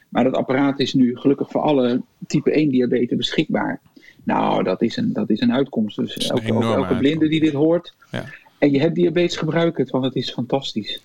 Maar 0.08 0.24
dat 0.24 0.34
apparaat 0.34 0.80
is 0.80 0.94
nu 0.94 1.16
gelukkig 1.16 1.50
voor 1.50 1.60
alle 1.60 2.02
type 2.26 2.50
1 2.52 2.68
diabetes 2.70 3.16
beschikbaar. 3.16 3.80
Nou, 4.26 4.62
dat 4.62 4.82
is 4.82 4.96
een, 4.96 5.12
dat 5.12 5.30
is 5.30 5.40
een 5.40 5.52
uitkomst. 5.52 5.96
Dus 5.96 6.14
een 6.28 6.28
elke, 6.42 6.64
elke, 6.74 6.96
blinde 6.96 7.28
die 7.28 7.40
dit 7.40 7.52
hoort 7.52 7.94
Ja. 8.10 8.24
en 8.58 8.70
je 8.70 8.80
hebt 8.80 8.94
diabetes, 8.94 9.36
gebruik 9.36 9.78
het, 9.78 9.90
want 9.90 10.04
het 10.04 10.14
is 10.14 10.32
fantastisch. 10.32 11.00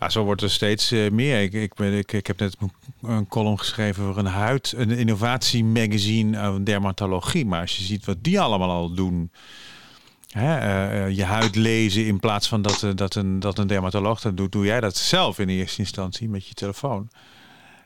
Ja, 0.00 0.08
zo 0.08 0.24
wordt 0.24 0.42
er 0.42 0.50
steeds 0.50 0.90
eh, 0.90 1.10
meer. 1.10 1.42
Ik, 1.42 1.52
ik, 1.52 1.74
ben, 1.74 1.92
ik, 1.92 2.12
ik 2.12 2.26
heb 2.26 2.38
net 2.38 2.56
een- 3.02 3.28
column 3.28 3.58
geschreven 3.58 4.04
voor 4.04 4.18
een 4.18 4.26
huid, 4.26 4.74
een 4.76 4.90
innovatiemagazine 4.90 6.40
over 6.48 6.64
dermatologie. 6.64 7.46
Maar 7.46 7.60
als 7.60 7.76
je 7.76 7.84
ziet 7.84 8.04
wat 8.04 8.16
die 8.20 8.40
allemaal 8.40 8.70
al 8.70 8.94
doen. 8.94 9.30
Hè, 10.28 10.58
eh, 10.58 11.04
eh, 11.04 11.16
je 11.16 11.24
huid 11.24 11.54
lezen 11.56 12.06
in 12.06 12.20
plaats 12.20 12.48
van 12.48 12.62
dat, 12.62 12.82
eh, 12.82 12.90
dat, 12.94 13.14
een, 13.14 13.40
dat 13.40 13.58
een 13.58 13.66
dermatoloog 13.66 14.20
dat 14.20 14.36
doet, 14.36 14.52
doe 14.52 14.64
jij 14.64 14.80
dat 14.80 14.96
zelf 14.96 15.38
in 15.38 15.48
eerste 15.48 15.80
instantie 15.80 16.28
met 16.28 16.46
je 16.46 16.54
telefoon. 16.54 17.08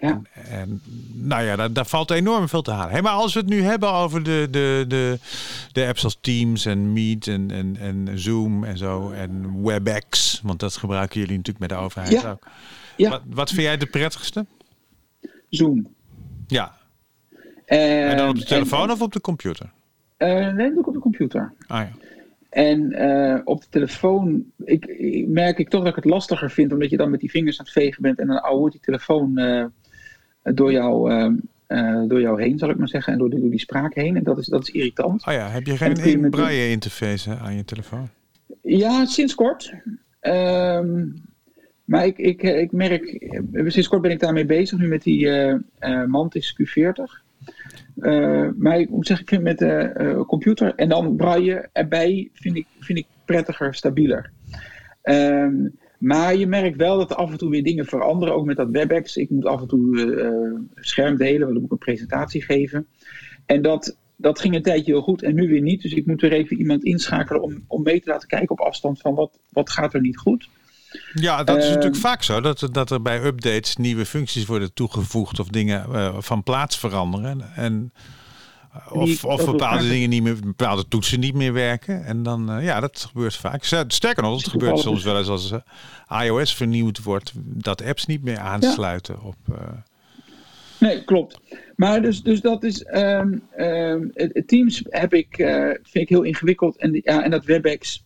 Ja. 0.08 0.20
En 0.48 0.82
nou 1.12 1.42
ja, 1.44 1.56
daar, 1.56 1.72
daar 1.72 1.86
valt 1.86 2.10
enorm 2.10 2.48
veel 2.48 2.62
te 2.62 2.70
halen. 2.70 2.90
Hey, 2.92 3.02
maar 3.02 3.12
als 3.12 3.34
we 3.34 3.40
het 3.40 3.48
nu 3.48 3.62
hebben 3.62 3.92
over 3.92 4.22
de, 4.22 4.48
de, 4.50 4.84
de, 4.88 5.18
de 5.72 5.86
apps 5.86 6.04
als 6.04 6.18
Teams 6.20 6.64
en 6.66 6.92
Meet 6.92 7.26
en, 7.26 7.50
en, 7.50 7.76
en 7.80 8.18
Zoom 8.18 8.64
en 8.64 8.78
zo 8.78 9.10
en 9.10 9.62
WebEx, 9.62 10.40
want 10.44 10.60
dat 10.60 10.76
gebruiken 10.76 11.20
jullie 11.20 11.36
natuurlijk 11.36 11.70
met 11.70 11.78
de 11.78 11.84
overheid 11.84 12.22
Ja. 12.22 12.30
ook. 12.30 12.46
Ja. 12.96 13.10
Wat, 13.10 13.22
wat 13.26 13.50
vind 13.50 13.62
jij 13.62 13.76
de 13.76 13.86
prettigste? 13.86 14.46
Zoom. 15.48 15.94
Ja. 16.46 16.72
En 17.66 18.16
dan 18.16 18.28
op 18.28 18.34
de 18.34 18.40
en- 18.40 18.46
telefoon 18.46 18.90
of 18.90 19.00
op 19.02 19.12
de 19.12 19.20
computer? 19.20 19.70
Eh, 20.16 20.48
nee, 20.52 20.70
ik 20.72 20.86
op 20.86 20.94
de 20.94 21.00
computer. 21.00 21.52
Ah 21.66 21.78
ja. 21.80 21.90
En 22.50 22.92
eh, 22.92 23.40
op 23.44 23.60
de 23.60 23.66
telefoon 23.70 24.44
ik, 24.64 24.84
ik- 24.86 25.28
merk 25.28 25.58
ik 25.58 25.68
toch 25.68 25.80
dat 25.80 25.88
ik 25.96 26.02
het 26.02 26.12
lastiger 26.12 26.50
vind, 26.50 26.72
omdat 26.72 26.90
je 26.90 26.96
dan 26.96 27.10
met 27.10 27.20
die 27.20 27.30
vingers 27.30 27.58
aan 27.58 27.64
het 27.64 27.74
vegen 27.74 28.02
bent 28.02 28.18
en 28.18 28.26
dan 28.26 28.42
ouwe 28.42 28.58
wordt 28.58 28.74
die 28.74 28.84
telefoon 28.84 29.38
eh, 29.38 29.64
door, 30.42 30.72
jou, 30.72 31.10
eh, 31.10 31.30
eh, 31.66 32.08
door 32.08 32.20
jou 32.20 32.42
heen, 32.42 32.58
zal 32.58 32.70
ik 32.70 32.78
maar 32.78 32.88
zeggen, 32.88 33.12
en 33.12 33.18
door 33.18 33.30
die, 33.30 33.40
door 33.40 33.50
die 33.50 33.58
spraak 33.58 33.94
heen. 33.94 34.16
En 34.16 34.22
dat 34.22 34.38
is, 34.38 34.46
dat 34.46 34.62
is 34.62 34.70
irritant. 34.70 35.26
Oh 35.26 35.34
ja, 35.34 35.48
heb 35.48 35.66
je 35.66 35.76
geen 35.76 36.30
braille 36.30 36.70
interface 36.70 37.38
aan 37.38 37.56
je 37.56 37.64
telefoon? 37.64 38.08
Ja, 38.60 39.04
sinds 39.04 39.34
kort. 39.34 39.74
Ehm, 40.20 41.06
maar 41.84 42.06
ik, 42.06 42.18
ik, 42.18 42.42
ik 42.42 42.72
merk, 42.72 43.04
eh, 43.04 43.40
sinds 43.66 43.88
kort 43.88 44.02
ben 44.02 44.10
ik 44.10 44.20
daarmee 44.20 44.46
bezig, 44.46 44.78
nu 44.78 44.88
met 44.88 45.02
die 45.02 45.28
eh, 45.28 45.54
eh, 45.78 46.04
Mantis 46.04 46.56
Q40. 46.62 47.22
Eh, 47.96 48.48
maar 48.56 48.78
ik 48.78 48.90
moet 48.90 49.06
zeggen, 49.06 49.24
ik 49.26 49.32
vind 49.32 49.42
met 49.42 49.58
de 49.58 49.72
eh, 49.72 50.20
computer 50.20 50.74
en 50.74 50.88
dan 50.88 51.16
braille 51.16 51.68
erbij 51.72 52.28
vind 52.32 52.56
ik, 52.56 52.66
vind 52.80 52.98
ik 52.98 53.06
prettiger, 53.24 53.74
stabieler. 53.74 54.30
Ehm, 55.02 55.66
maar 56.02 56.36
je 56.36 56.46
merkt 56.46 56.76
wel 56.76 56.98
dat 56.98 57.10
er 57.10 57.16
af 57.16 57.30
en 57.30 57.38
toe 57.38 57.50
weer 57.50 57.62
dingen 57.62 57.86
veranderen, 57.86 58.34
ook 58.34 58.44
met 58.44 58.56
dat 58.56 58.70
WebEx. 58.70 59.16
Ik 59.16 59.30
moet 59.30 59.46
af 59.46 59.60
en 59.60 59.66
toe 59.66 60.14
eh, 60.20 60.82
scherm 60.84 61.16
delen, 61.16 61.40
want 61.40 61.52
dan 61.52 61.60
moet 61.60 61.64
ik 61.64 61.70
een 61.70 61.78
presentatie 61.78 62.42
geven. 62.42 62.86
En 63.46 63.62
dat, 63.62 63.96
dat 64.16 64.40
ging 64.40 64.54
een 64.54 64.62
tijdje 64.62 64.92
heel 64.92 65.02
goed 65.02 65.22
en 65.22 65.34
nu 65.34 65.48
weer 65.48 65.60
niet. 65.60 65.82
Dus 65.82 65.92
ik 65.92 66.06
moet 66.06 66.20
weer 66.20 66.32
even 66.32 66.58
iemand 66.58 66.84
inschakelen 66.84 67.42
om, 67.42 67.64
om 67.66 67.82
mee 67.82 68.00
te 68.00 68.10
laten 68.10 68.28
kijken 68.28 68.50
op 68.50 68.60
afstand 68.60 69.00
van 69.00 69.14
wat, 69.14 69.38
wat 69.48 69.70
gaat 69.70 69.94
er 69.94 70.00
niet 70.00 70.18
goed. 70.18 70.48
Ja, 71.14 71.44
dat 71.44 71.56
is 71.56 71.64
Ehm, 71.64 71.74
natuurlijk 71.74 72.00
vaak 72.00 72.22
zo. 72.22 72.40
Dat, 72.40 72.68
dat 72.72 72.90
er 72.90 73.02
bij 73.02 73.24
updates 73.24 73.76
nieuwe 73.76 74.06
functies 74.06 74.46
worden 74.46 74.74
toegevoegd 74.74 75.38
of 75.38 75.48
dingen 75.48 75.84
eh, 75.92 76.16
van 76.18 76.42
plaats 76.42 76.78
veranderen. 76.78 77.54
En, 77.54 77.92
eh, 77.94 78.02
of 78.90 79.24
of 79.24 79.44
bepaalde 79.44 79.88
dingen 79.88 80.08
niet 80.08 80.22
meer, 80.22 80.36
bepaalde 80.40 80.88
toetsen 80.88 81.20
niet 81.20 81.34
meer 81.34 81.52
werken. 81.52 82.04
En 82.04 82.22
dan, 82.22 82.50
eh, 82.50 82.64
ja, 82.64 82.80
dat 82.80 83.06
gebeurt 83.10 83.36
vaak. 83.36 83.64
Sterker 83.88 84.22
nog, 84.22 84.36
het 84.42 84.50
gebeurt 84.50 84.78
soms 84.78 85.04
wel 85.04 85.18
eens 85.18 85.28
als 85.28 85.50
eh, 85.52 86.24
iOS 86.26 86.54
vernieuwd 86.54 87.02
wordt, 87.02 87.32
dat 87.36 87.82
apps 87.82 88.06
niet 88.06 88.22
meer 88.22 88.38
aansluiten 88.38 89.22
op. 89.22 89.36
eh, 89.52 89.56
Nee, 90.78 91.04
klopt. 91.04 91.40
Maar 91.76 92.02
dus, 92.02 92.22
dus 92.22 92.40
dat 92.40 92.64
is. 92.64 92.82
ehm, 92.82 93.38
ehm, 93.56 94.06
Teams 94.46 94.82
heb 94.88 95.14
ik, 95.14 95.38
eh, 95.38 95.64
vind 95.64 95.94
ik 95.94 96.08
heel 96.08 96.22
ingewikkeld. 96.22 96.76
En, 96.76 96.92
die- 96.92 97.00
ja, 97.04 97.22
en 97.24 97.30
dat 97.30 97.44
WebEx 97.44 98.04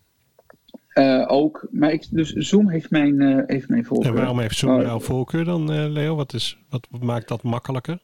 eh, 0.88 1.24
ook. 1.26 1.66
Maar 1.70 1.92
ik, 1.92 2.06
dus 2.10 2.32
Zoom 2.32 2.68
heeft 2.68 2.90
mijn, 2.90 3.20
eh, 3.20 3.42
heeft 3.46 3.68
mijn 3.68 3.84
voorkeur. 3.84 4.10
En 4.10 4.16
waarom 4.16 4.38
heeft 4.40 4.56
Zoom 4.56 4.76
Oh, 4.76 4.82
jouw 4.82 5.00
voorkeur 5.00 5.44
dan, 5.44 5.72
eh, 5.72 5.86
Leo? 5.88 6.14
Wat, 6.16 6.34
is, 6.34 6.58
wat 6.68 6.86
maakt 7.00 7.28
dat 7.28 7.42
makkelijker? 7.42 7.98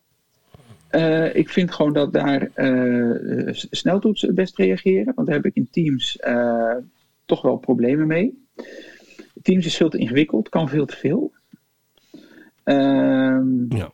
Eh, 0.92 1.34
ik 1.34 1.48
vind 1.48 1.72
gewoon 1.72 1.92
dat 1.92 2.12
daar 2.12 2.50
eh, 2.54 3.52
s- 3.54 3.66
sneltoetsen 3.70 4.34
best 4.34 4.56
reageren. 4.56 5.12
Want 5.14 5.26
daar 5.26 5.36
heb 5.36 5.46
ik 5.46 5.54
in 5.56 5.68
Teams 5.70 6.16
eh, 6.18 6.76
toch 7.24 7.42
wel 7.42 7.56
problemen 7.56 8.06
mee. 8.06 8.44
Teams 9.42 9.66
is 9.66 9.76
veel 9.76 9.88
te 9.90 9.98
ingewikkeld, 9.98 10.48
kan 10.48 10.68
veel 10.68 10.86
te 10.86 10.96
veel. 10.96 11.32
Ehm, 12.64 13.76
Ja. 13.76 13.92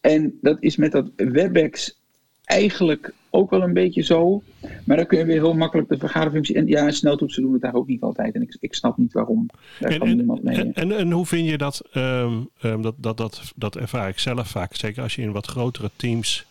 En 0.00 0.38
dat 0.40 0.56
is 0.60 0.76
met 0.76 0.92
dat 0.92 1.10
WebEx 1.16 2.00
eigenlijk 2.44 3.12
ook 3.34 3.50
wel 3.50 3.62
een 3.62 3.72
beetje 3.72 4.02
zo. 4.02 4.42
Maar 4.84 4.96
dan 4.96 5.06
kun 5.06 5.18
je 5.18 5.24
weer 5.24 5.40
heel 5.40 5.54
makkelijk 5.54 5.88
de 5.88 5.98
vergaderfunctie. 5.98 6.54
En 6.54 6.66
ja, 6.66 6.90
sneltoetsen 6.90 7.42
doen 7.42 7.52
het 7.52 7.62
daar 7.62 7.74
ook 7.74 7.86
niet 7.86 8.02
altijd. 8.02 8.34
En 8.34 8.42
ik, 8.42 8.56
ik 8.60 8.74
snap 8.74 8.96
niet 8.96 9.12
waarom. 9.12 9.46
Daar 9.80 9.90
En, 9.90 9.98
kan 9.98 10.08
en, 10.08 10.16
niemand 10.16 10.42
mee. 10.42 10.56
en, 10.56 10.74
en, 10.74 10.92
en 10.96 11.10
hoe 11.10 11.26
vind 11.26 11.48
je 11.48 11.58
dat, 11.58 11.82
ehm, 11.92 12.32
ehm, 12.60 12.80
dat, 12.82 12.94
dat, 12.98 13.16
dat, 13.16 13.52
dat 13.56 13.76
ervaar 13.76 14.08
ik 14.08 14.18
zelf 14.18 14.48
vaak, 14.48 14.74
zeker 14.74 15.02
als 15.02 15.14
je 15.14 15.22
in 15.22 15.32
wat 15.32 15.46
grotere 15.46 15.90
teams 15.96 16.44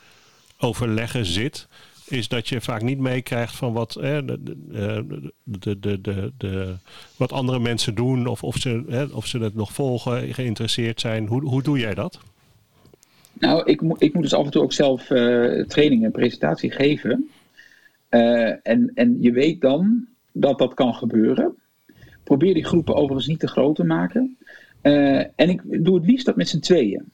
overleggen 0.58 1.26
zit, 1.26 1.68
is 2.08 2.28
dat 2.28 2.48
je 2.48 2.62
vaak 2.62 2.82
niet 2.82 3.00
meekrijgt 3.00 3.56
van 3.56 3.74
wat, 3.74 3.96
eh, 3.96 4.18
de, 4.26 4.40
de, 4.44 5.06
de, 5.44 5.80
de, 5.80 6.02
de, 6.02 6.32
de- 6.38 6.76
wat 7.18 7.32
andere 7.32 7.60
mensen 7.60 7.96
doen 7.96 8.28
of 8.28 8.44
of 8.44 8.56
ze, 8.58 8.84
eh, 8.90 9.16
of 9.16 9.26
ze 9.28 9.38
het 9.40 9.56
nog 9.56 9.74
volgen, 9.74 10.34
geïnteresseerd 10.34 11.00
zijn. 11.02 11.28
Hoe, 11.28 11.44
hoe 11.44 11.64
doe 11.64 11.80
jij 11.80 11.94
dat? 11.94 12.20
Nou, 13.42 13.64
ik, 13.66 13.82
moet 13.82 14.02
ik 14.02 14.14
moet 14.14 14.24
dus 14.24 14.34
af 14.34 14.46
en 14.46 14.52
toe 14.52 14.62
ook 14.62 14.74
zelf 14.74 15.10
eh, 15.10 15.66
training 15.66 16.04
en 16.04 16.12
presentatie 16.12 16.72
geven. 16.72 17.30
Eh, 18.10 18.68
en, 18.68 18.92
en 18.94 19.18
je 19.22 19.32
weet 19.32 19.62
dan 19.62 20.08
dat 20.32 20.58
dat 20.60 20.74
kan 20.74 20.94
gebeuren. 20.94 21.56
Probeer 22.24 22.54
die 22.54 22.66
groepen 22.66 22.96
overigens 22.96 23.28
niet 23.28 23.40
te 23.40 23.48
groot 23.48 23.76
te 23.76 23.84
maken. 23.84 24.38
Eh, 24.82 25.18
en 25.18 25.50
ik 25.50 25.62
doe 25.86 25.96
het 25.96 26.06
liefst 26.06 26.26
dat 26.26 26.36
met 26.36 26.50
z'n 26.50 26.60
tweeën. 26.60 27.12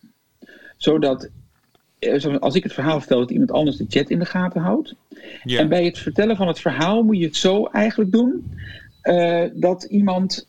Zodat, 0.77 1.29
als 2.39 2.55
ik 2.55 2.63
het 2.63 2.73
verhaal 2.73 2.99
vertel, 2.99 3.19
dat 3.19 3.31
iemand 3.31 3.51
anders 3.51 3.77
de 3.77 3.85
chat 3.89 4.09
in 4.09 4.19
de 4.19 4.25
gaten 4.25 4.61
houdt. 4.61 4.95
ja. 5.43 5.59
En 5.59 5.69
bij 5.69 5.85
het 5.85 5.97
vertellen 5.97 6.35
van 6.35 6.47
het 6.47 6.59
verhaal 6.59 7.03
moet 7.03 7.17
je 7.17 7.25
het 7.25 7.35
zo 7.35 7.65
eigenlijk 7.65 8.11
doen 8.11 8.51
dat 9.53 9.83
iemand, 9.83 10.47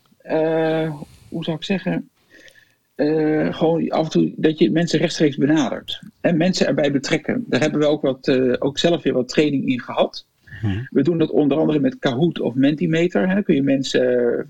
hoe 1.28 1.44
zou 1.44 1.56
ik 1.56 1.64
zeggen, 1.64 2.08
eh, 2.98 3.54
gewoon 3.54 3.90
af 3.90 4.04
en 4.04 4.10
toe 4.10 4.32
dat 4.36 4.58
je 4.58 4.70
mensen 4.70 4.98
rechtstreeks 4.98 5.36
benadert 5.36 6.00
en 6.20 6.36
mensen 6.36 6.66
erbij 6.66 6.92
betrekken. 6.92 7.44
Daar 7.46 7.60
hebben 7.60 7.80
we 7.80 7.86
ook, 7.86 8.02
wat, 8.02 8.28
eh, 8.28 8.54
ook 8.58 8.78
zelf 8.78 9.02
weer 9.02 9.12
wat 9.12 9.28
training 9.28 9.66
in 9.66 9.80
gehad. 9.80 10.26
We 10.90 11.02
doen 11.02 11.18
dat 11.18 11.30
onder 11.30 11.58
andere 11.58 11.78
met 11.78 11.98
Kahoot 11.98 12.40
of 12.40 12.54
Mentimeter. 12.54 13.28
Hè. 13.28 13.34
Dan 13.34 13.42
kun 13.42 13.54
je 13.54 13.62
mensen 13.62 14.02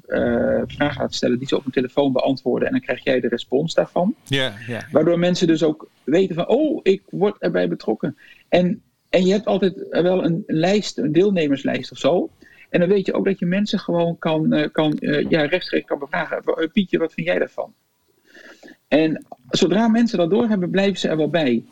eh, 0.06 0.62
vragen 0.66 1.00
laten 1.00 1.14
stellen 1.14 1.38
die 1.38 1.48
ze 1.48 1.56
op 1.56 1.66
een 1.66 1.72
telefoon 1.72 2.12
beantwoorden 2.12 2.66
en 2.66 2.72
dan 2.72 2.82
krijg 2.82 3.04
jij 3.04 3.20
de 3.20 3.28
respons 3.28 3.74
daarvan. 3.74 4.14
ja, 4.24 4.52
ja. 4.66 4.86
Waardoor 4.92 5.18
mensen 5.18 5.46
dus 5.46 5.62
ook 5.62 5.90
weten 6.04 6.34
van, 6.34 6.48
oh, 6.48 6.80
ik 6.82 7.02
word 7.10 7.36
erbij 7.38 7.68
betrokken. 7.68 8.16
En, 8.48 8.82
en 9.08 9.26
je 9.26 9.32
hebt 9.32 9.46
altijd 9.46 9.86
wel 9.90 10.24
een 10.24 10.42
lijst, 10.46 10.98
een 10.98 11.12
deelnemerslijst 11.12 11.92
of 11.92 11.98
zo. 11.98 12.30
En 12.70 12.80
dan 12.80 12.88
weet 12.88 13.06
je 13.06 13.12
ook 13.12 13.24
dat 13.24 13.38
je 13.38 13.46
mensen 13.46 13.78
gewoon 13.78 14.18
kan, 14.18 14.68
kan 14.72 14.96
ja, 15.28 15.44
rechtstreeks 15.44 15.86
kan 15.86 15.98
bevragen. 15.98 16.70
Pietje, 16.72 16.98
wat 16.98 17.12
vind 17.12 17.26
jij 17.26 17.38
daarvan? 17.38 17.74
En 18.88 19.24
zodra 19.50 19.88
mensen 19.88 20.18
dat 20.18 20.30
doorhebben, 20.30 20.70
blijven 20.70 20.98
ze 20.98 21.08
er 21.08 21.16
wel 21.16 21.30
bij. 21.30 21.64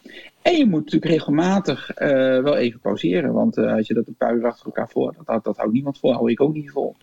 En 0.42 0.56
je 0.56 0.66
moet 0.66 0.84
natuurlijk 0.84 1.12
regelmatig 1.12 1.90
eh, 1.90 2.08
wel 2.42 2.56
even 2.56 2.80
pauzeren. 2.80 3.32
Want 3.32 3.56
eh, 3.56 3.72
als 3.72 3.86
je 3.86 3.94
dat 3.94 4.06
een 4.06 4.14
paar 4.14 4.34
uur 4.34 4.46
achter 4.46 4.66
elkaar 4.66 4.88
voor, 4.88 5.14
dat, 5.16 5.26
dat, 5.26 5.44
dat 5.44 5.56
houdt 5.56 5.72
niemand 5.72 5.98
vol, 5.98 6.12
hou 6.12 6.30
ik 6.30 6.40
ook 6.40 6.54
niet 6.54 6.70
vol. 6.70 6.96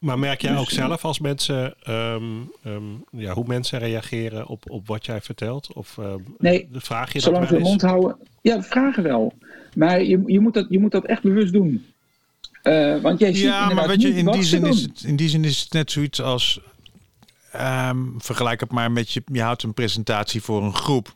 Maar 0.00 0.18
merk 0.18 0.40
jij 0.40 0.50
Dus, 0.50 0.60
ook 0.60 0.70
zelf 0.70 1.04
als 1.04 1.18
mensen, 1.18 1.74
ehm, 1.82 2.22
ehm, 2.62 2.82
ja, 3.10 3.32
hoe 3.32 3.44
mensen 3.46 3.78
reageren 3.78 4.46
op, 4.46 4.70
op 4.70 4.86
wat 4.86 5.06
jij 5.06 5.20
vertelt? 5.20 5.72
Of 5.72 5.98
ehm, 5.98 6.18
Nee, 6.38 6.68
vraag 6.72 7.06
je 7.06 7.12
dat 7.12 7.22
Zolang 7.22 7.48
ze 7.48 7.56
eens? 7.56 7.68
mond 7.68 7.82
houden. 7.82 8.16
Ja, 8.40 8.62
vragen 8.62 9.02
wel. 9.02 9.32
Maar 9.74 10.02
je, 10.02 10.22
je, 10.26 10.40
moet, 10.40 10.54
dat, 10.54 10.66
je 10.68 10.78
moet 10.78 10.90
dat 10.90 11.04
echt 11.04 11.22
bewust 11.22 11.52
doen. 11.52 11.84
Eh, 12.62 13.00
want 13.00 13.18
jij 13.18 13.32
ziet 13.32 13.42
Ja, 13.42 13.72
maar 13.74 13.88
weet 13.88 14.02
je, 14.02 14.14
in 14.14 14.30
die, 14.30 14.42
zin 14.42 14.66
is 14.66 14.82
het, 14.82 15.02
in 15.02 15.16
die 15.16 15.28
zin 15.28 15.44
is 15.44 15.60
het 15.60 15.72
net 15.72 15.90
zoiets 15.90 16.22
als. 16.22 16.60
Ehm, 17.52 17.98
vergelijk 18.18 18.60
het 18.60 18.72
maar 18.72 18.92
met 18.92 19.12
je. 19.12 19.22
Je 19.26 19.42
houdt 19.42 19.62
een 19.62 19.74
presentatie 19.74 20.42
voor 20.42 20.62
een 20.62 20.74
groep. 20.74 21.14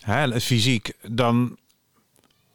Hè, 0.00 0.40
fysiek. 0.40 0.92
Dan 1.08 1.56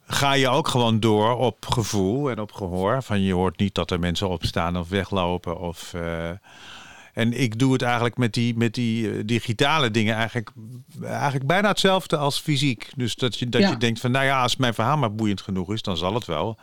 ga 0.08 0.34
je 0.34 0.50
ook 0.50 0.68
gewoon 0.68 1.00
door 1.00 1.38
op 1.38 1.66
gevoel 1.70 2.30
en 2.30 2.40
op 2.40 2.52
gehoor. 2.52 3.04
Van 3.04 3.22
je 3.22 3.34
hoort 3.34 3.60
niet 3.60 3.76
dat 3.76 3.92
er 3.92 4.00
mensen 4.00 4.30
opstaan 4.30 4.78
of 4.78 4.90
weglopen. 4.90 5.60
Of, 5.60 5.94
eh, 5.94 6.30
en 7.14 7.42
ik 7.42 7.60
doe 7.60 7.74
het 7.74 7.82
eigenlijk 7.82 8.18
met 8.18 8.34
die, 8.34 8.58
met 8.58 8.74
die 8.74 9.12
eh, 9.12 9.20
digitale 9.26 9.92
dingen 9.92 10.16
eigenlijk, 10.16 10.50
eigenlijk 11.04 11.46
bijna 11.48 11.68
hetzelfde 11.68 12.18
als 12.18 12.40
fysiek. 12.40 12.90
Dus 12.96 13.16
dat 13.16 13.40
je, 13.40 13.50
dat 13.50 13.62
Ja. 13.62 13.70
je 13.70 13.78
denkt 13.78 14.00
van, 14.00 14.12
nou 14.12 14.26
ja, 14.26 14.42
als 14.42 14.56
mijn 14.56 14.74
verhaal 14.74 14.98
maar 14.98 15.16
boeiend 15.16 15.42
genoeg 15.42 15.74
is, 15.74 15.82
dan 15.82 15.98
zal 15.98 16.14
het 16.14 16.26
wel. 16.26 16.58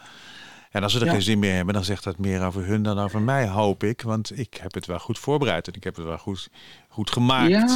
En 0.77 0.83
als 0.83 0.93
ze 0.93 0.99
er 1.01 1.05
Ja. 1.07 1.13
geen 1.13 1.23
zin 1.23 1.39
meer 1.39 1.55
hebben, 1.55 1.75
dan 1.75 1.85
zegt 1.85 2.05
dat 2.05 2.19
meer 2.19 2.45
over 2.47 2.67
hun 2.67 2.83
dan 2.83 2.99
over 2.99 3.21
mij, 3.21 3.47
hoop 3.49 3.83
ik. 3.83 4.03
Want 4.03 4.39
ik 4.39 4.55
heb 4.63 4.75
het 4.75 4.87
wel 4.87 4.99
goed 4.99 5.19
voorbereid 5.19 5.67
en 5.69 5.73
ik 5.75 5.85
heb 5.85 5.97
het 5.97 6.05
wel 6.05 6.19
goed, 6.19 6.49
goed 6.89 7.11
gemaakt. 7.11 7.51
Ja, 7.51 7.67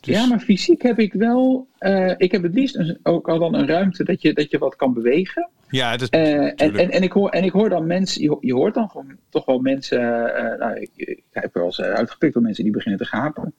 Dus- 0.00 0.14
ja, 0.16 0.26
maar 0.26 0.40
fysiek 0.40 0.82
heb 0.82 0.98
ik 0.98 1.12
wel. 1.12 1.66
eh, 1.78 2.12
ik 2.16 2.32
heb 2.32 2.42
het 2.42 2.54
liefst 2.54 2.76
een- 2.76 2.98
ook 3.02 3.28
al 3.28 3.38
dan 3.38 3.54
een 3.54 3.66
ruimte 3.66 4.04
dat 4.04 4.22
je, 4.22 4.32
dat 4.32 4.50
je 4.50 4.58
wat 4.58 4.76
kan 4.76 4.92
bewegen. 4.94 5.48
Ja, 5.68 5.96
dat, 5.96 6.08
Eh, 6.08 6.44
en, 6.44 6.56
en, 6.56 6.90
en, 6.90 7.02
ik 7.02 7.12
hoor, 7.12 7.28
en 7.30 7.44
ik 7.44 7.52
hoor 7.52 7.68
dan 7.68 7.86
mensen, 7.86 8.22
je, 8.22 8.28
ho- 8.28 8.38
je 8.40 8.54
hoort 8.54 8.74
dan 8.74 8.88
gewoon 8.90 9.16
toch 9.28 9.44
wel 9.44 9.58
mensen. 9.58 10.00
eh, 10.36 10.58
nou, 10.58 10.80
ik, 10.80 10.90
ik 10.94 11.22
heb 11.30 11.54
wel 11.54 11.64
eens 11.64 11.80
uitgepikt 11.80 12.32
door 12.34 12.42
mensen 12.42 12.64
die 12.64 12.72
beginnen 12.72 13.00
te 13.00 13.06
gapen. 13.06 13.52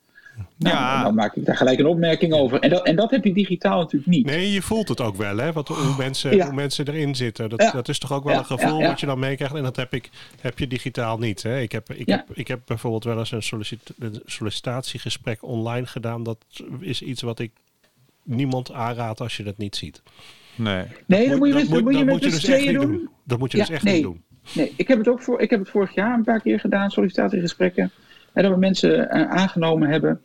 Nou, 0.61 0.75
Ja. 0.75 1.03
Dan 1.03 1.15
maak 1.15 1.35
ik 1.35 1.45
daar 1.45 1.57
gelijk 1.57 1.79
een 1.79 1.85
opmerking 1.85 2.33
over. 2.33 2.59
En 2.59 2.69
dat, 2.69 2.85
en 2.85 2.95
dat 2.95 3.11
heb 3.11 3.23
je 3.23 3.33
digitaal 3.33 3.79
natuurlijk 3.79 4.11
niet. 4.11 4.25
Nee, 4.25 4.51
je 4.51 4.61
voelt 4.61 4.87
het 4.87 5.01
ook 5.01 5.15
wel, 5.15 5.37
hè? 5.37 5.51
Wat, 5.51 5.67
hoe, 5.67 5.95
mensen, 5.97 6.35
Ja. 6.35 6.45
hoe 6.45 6.53
mensen 6.53 6.87
erin 6.87 7.15
zitten. 7.15 7.49
Dat, 7.49 7.61
Ja. 7.61 7.71
dat 7.71 7.89
is 7.89 7.99
toch 7.99 8.13
ook 8.13 8.23
wel 8.23 8.33
Ja, 8.33 8.39
een 8.39 8.45
gevoel 8.45 8.75
ja, 8.77 8.81
ja. 8.83 8.87
wat 8.89 8.99
je 8.99 9.05
dan 9.05 9.19
meekrijgt. 9.19 9.55
En 9.55 9.63
dat 9.63 9.75
heb, 9.75 9.93
ik, 9.93 10.09
heb 10.41 10.59
je 10.59 10.67
digitaal 10.67 11.17
niet. 11.17 11.43
Hè? 11.43 11.59
Ik, 11.59 11.71
heb, 11.71 11.93
ik, 11.93 12.07
Ja. 12.09 12.15
heb, 12.27 12.37
ik 12.37 12.47
heb 12.47 12.59
bijvoorbeeld 12.65 13.03
wel 13.03 13.17
eens 13.19 13.31
een, 13.31 13.43
sollicit- 13.43 13.93
een 13.99 14.21
sollicitatiegesprek 14.25 15.43
online 15.43 15.85
gedaan. 15.85 16.23
Dat 16.23 16.37
is 16.79 17.01
iets 17.01 17.21
wat 17.21 17.39
ik 17.39 17.51
niemand 18.23 18.71
aanraad 18.71 19.21
als 19.21 19.37
je 19.37 19.43
dat 19.43 19.57
niet 19.57 19.75
ziet. 19.75 20.01
nee. 20.55 20.83
nee, 21.05 21.29
dan 21.29 21.37
moet 21.37 21.47
je 21.47 21.53
dat 21.53 21.67
met, 21.69 21.81
moet 21.81 21.91
je 21.91 21.97
dat 21.97 22.05
met 22.05 22.13
moet 22.13 22.23
je 22.23 22.29
z'n 22.29 22.35
dus 22.35 22.45
echt 22.55 22.65
niet 22.65 22.81
doen. 22.81 23.09
Dat 23.23 23.39
moet 23.39 23.51
je 23.51 23.57
Ja, 23.57 23.63
dus 23.65 23.73
echt 23.75 23.83
nee. 23.83 23.93
niet 23.93 24.03
doen. 24.03 24.23
Nee, 24.53 24.73
ik 24.77 24.87
heb 24.87 24.97
het 24.97 25.07
ook 25.07 25.21
voor, 25.21 25.41
ik 25.41 25.49
heb 25.49 25.59
het 25.59 25.69
vorig 25.69 25.95
jaar 25.95 26.13
een 26.13 26.23
paar 26.23 26.41
keer 26.41 26.59
gedaan, 26.59 26.89
sollicitatiegesprekken. 26.91 27.91
En 28.33 28.43
dat 28.43 28.51
we 28.51 28.57
mensen 28.59 29.09
eh, 29.09 29.29
aangenomen 29.29 29.89
hebben. 29.89 30.21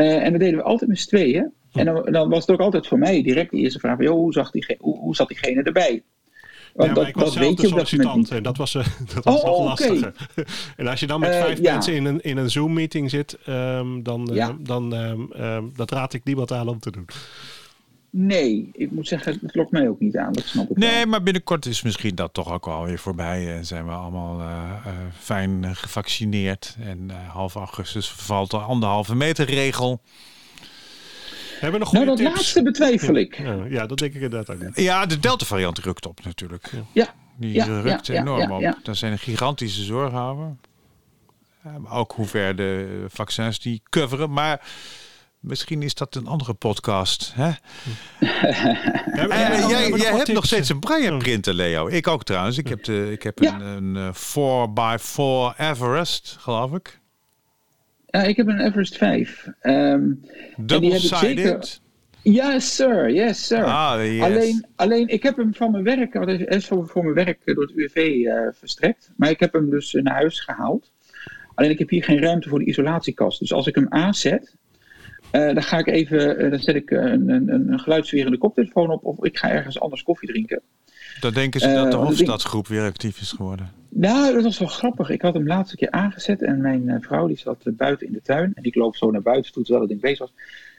Eh, 0.00 0.24
en 0.24 0.30
dat 0.30 0.40
deden 0.40 0.58
we 0.58 0.64
altijd 0.64 0.90
met 0.90 0.98
z'n 0.98 1.08
tweeën. 1.08 1.52
En 1.72 1.84
dan, 1.84 2.12
dan 2.12 2.28
was 2.28 2.40
het 2.40 2.50
ook 2.50 2.60
altijd 2.60 2.86
voor 2.86 2.98
mij 2.98 3.22
direct 3.22 3.50
de 3.50 3.56
eerste 3.56 3.78
vraag: 3.78 3.96
van, 3.96 4.04
joh, 4.04 4.14
hoe, 4.14 4.32
zag 4.32 4.50
die, 4.50 4.76
hoe, 4.78 4.98
hoe 4.98 5.14
zat 5.14 5.28
diegene 5.28 5.62
erbij? 5.62 6.02
Want 6.74 6.88
ja, 6.88 6.94
dat, 6.94 7.06
ik 7.06 7.14
was 7.14 7.24
dat 7.24 7.34
weet 7.34 7.56
de 7.56 7.62
je 7.62 7.72
op 7.72 7.78
dat 7.78 7.92
moment 7.92 8.30
en 8.30 8.42
dat 8.42 8.56
was, 8.56 8.74
eh, 8.74 8.86
dat 9.14 9.24
was 9.24 9.34
Oh, 9.34 9.44
nog 9.44 9.56
oké. 9.56 9.64
lastiger. 9.64 10.14
en 10.76 10.86
als 10.86 11.00
je 11.00 11.06
dan 11.06 11.20
met 11.20 11.30
Eh, 11.30 11.40
vijf 11.40 11.60
ja. 11.60 11.72
mensen 11.72 11.94
in 11.94 12.04
een, 12.04 12.20
in 12.20 12.36
een 12.36 12.50
Zoom-meeting 12.50 13.10
zit, 13.10 13.38
ehm, 13.44 13.96
eh, 13.96 14.48
dan 14.60 14.94
ehm, 14.94 15.20
ehm, 15.32 15.64
dat 15.76 15.90
raad 15.90 16.12
ik 16.12 16.24
niemand 16.24 16.52
aan 16.52 16.68
om 16.68 16.78
te 16.78 16.90
doen. 16.90 17.06
Nee, 18.12 18.70
ik 18.72 18.90
moet 18.90 19.08
zeggen, 19.08 19.38
het 19.42 19.54
lokt 19.54 19.70
mij 19.70 19.88
ook 19.88 20.00
niet 20.00 20.16
aan. 20.16 20.32
Dat 20.32 20.44
snap 20.44 20.70
ik 20.70 20.76
wel. 20.76 20.88
nee, 20.90 21.06
maar 21.06 21.22
binnenkort 21.22 21.66
is 21.66 21.82
misschien 21.82 22.14
dat 22.14 22.34
toch 22.34 22.52
ook 22.52 22.66
alweer 22.66 22.98
voorbij. 22.98 23.56
En 23.56 23.66
zijn 23.66 23.84
we 23.86 23.90
allemaal 23.90 24.40
eh, 24.40 24.46
eh, 24.84 24.92
fijn 25.18 25.76
gevaccineerd. 25.76 26.76
En 26.80 27.10
eh, 27.10 27.28
half 27.28 27.54
augustus 27.54 28.08
vervalt 28.08 28.50
de 28.50 28.58
anderhalve 28.58 29.14
meter 29.14 29.46
regel. 29.46 30.00
Hebben 31.60 31.78
we 31.78 31.84
nog 31.84 31.92
Nou, 31.92 32.06
dat 32.06 32.16
tips? 32.16 32.28
laatste 32.30 32.62
betwijfel 32.62 33.14
ik. 33.14 33.38
Ja, 33.38 33.64
ja, 33.68 33.86
dat 33.86 33.98
denk 33.98 34.14
ik 34.14 34.22
inderdaad 34.22 34.56
ook 34.56 34.62
niet. 34.62 34.76
Ja, 34.76 35.06
de 35.06 35.18
Delta 35.18 35.44
variant 35.44 35.78
rukt 35.78 36.06
op 36.06 36.24
natuurlijk. 36.24 36.70
Ja, 36.92 37.14
Die 37.36 37.52
Ja, 37.52 37.64
rukt 37.64 38.06
ja, 38.06 38.14
ja, 38.14 38.20
enorm 38.20 38.60
ja, 38.60 38.70
op. 38.70 38.84
Daar 38.84 38.96
zijn 38.96 39.18
gigantische 39.18 39.82
zorgen 39.82 40.18
over. 40.20 40.56
Ook 41.90 42.12
hoe 42.12 42.26
ver 42.26 42.56
de 42.56 43.04
vaccins 43.08 43.60
die 43.60 43.82
coveren. 43.90 44.32
Maar 44.32 44.60
misschien 45.40 45.82
is 45.82 45.94
dat 45.94 46.14
een 46.14 46.26
andere 46.26 46.54
podcast. 46.54 47.32
Hè? 47.34 47.50
Hebben- 49.20 49.36
Eh, 49.36 49.68
jij 49.98 50.16
hebt 50.16 50.32
nog 50.32 50.46
steeds 50.46 50.68
een 50.68 50.78
braille 50.78 51.16
printer, 51.16 51.54
Leo. 51.54 51.88
Ik 51.88 52.06
ook 52.06 52.24
trouwens. 52.24 52.58
Ik 52.58 52.68
heb, 52.68 52.84
de, 52.84 53.08
ik 53.12 53.22
heb 53.22 53.38
Ja. 53.38 53.60
een, 53.60 53.94
een 53.94 53.96
eh, 53.96 54.14
4x4 54.14 55.56
Everest, 55.58 56.36
geloof 56.40 56.72
ik. 56.72 56.98
Ja, 58.06 58.22
ik 58.22 58.36
heb 58.36 58.46
een 58.46 58.60
Everest 58.60 58.96
5. 58.96 59.46
Ehm, 59.60 60.02
die 60.56 60.76
heb 60.82 60.82
ik 60.82 61.00
zeker- 61.00 61.44
Double-sided. 61.44 61.80
yes, 62.22 62.74
sir. 62.74 63.10
Yes, 63.12 63.46
sir. 63.46 63.64
Ah, 63.64 64.04
yes. 64.04 64.22
Alleen, 64.22 64.66
alleen, 64.76 65.08
ik 65.08 65.22
heb 65.22 65.36
hem 65.36 65.54
van 65.54 65.70
mijn 65.70 65.84
werk, 65.84 66.12
want 66.14 66.26
hij 66.26 66.36
is 66.38 66.66
voor, 66.66 66.88
voor 66.88 67.02
mijn 67.02 67.14
werk 67.26 67.38
eh, 67.44 67.54
door 67.54 67.64
het 67.64 67.72
UWV 67.76 67.96
eh, 67.96 68.34
verstrekt. 68.52 69.10
Maar 69.16 69.30
ik 69.30 69.40
heb 69.40 69.52
hem 69.52 69.70
dus 69.70 69.94
eh, 69.94 70.02
naar 70.02 70.14
huis 70.14 70.40
gehaald. 70.40 70.92
Alleen 71.54 71.70
ik 71.70 71.78
heb 71.78 71.88
hier 71.90 72.04
geen 72.04 72.20
ruimte 72.22 72.48
voor 72.48 72.58
de 72.58 72.64
isolatiekast. 72.64 73.38
Dus 73.38 73.52
als 73.52 73.66
ik 73.66 73.74
hem 73.74 73.86
aanzet, 73.88 74.56
eh, 75.30 75.54
dan 75.54 75.62
ga 75.62 75.78
ik 75.78 75.86
even, 75.86 76.38
eh, 76.38 76.50
dan 76.50 76.58
zet 76.58 76.74
ik 76.74 76.90
eh, 76.90 76.98
een, 76.98 77.28
een, 77.28 77.72
een 77.72 77.80
geluidswerende 77.80 78.38
koptelefoon 78.38 78.90
op. 78.90 79.04
Of 79.04 79.24
ik 79.24 79.38
ga 79.38 79.50
ergens 79.50 79.80
anders 79.80 80.02
koffie 80.02 80.28
drinken. 80.28 80.60
Dan 81.20 81.32
denken 81.32 81.60
ze 81.60 81.72
dat 81.72 81.90
de 81.90 81.96
Hofstadgroep 81.96 82.68
weer 82.68 82.82
actief 82.82 83.20
is 83.20 83.32
geworden. 83.32 83.70
Nou, 83.88 84.34
dat 84.34 84.42
was 84.42 84.58
wel 84.58 84.68
grappig. 84.68 85.10
Ik 85.10 85.22
had 85.22 85.34
hem 85.34 85.46
laatste 85.46 85.76
keer 85.76 85.90
aangezet 85.90 86.42
en 86.42 86.60
mijn 86.60 86.98
vrouw 87.00 87.26
die 87.26 87.38
zat 87.38 87.62
buiten 87.64 88.06
in 88.06 88.12
de 88.12 88.22
tuin. 88.22 88.52
En 88.54 88.64
ik 88.64 88.74
loop 88.74 88.96
zo 88.96 89.10
naar 89.10 89.22
buiten 89.22 89.52
toe 89.52 89.62
terwijl 89.62 89.84
het 89.84 89.90
ding 89.90 90.02
bezig 90.02 90.18
was. 90.18 90.32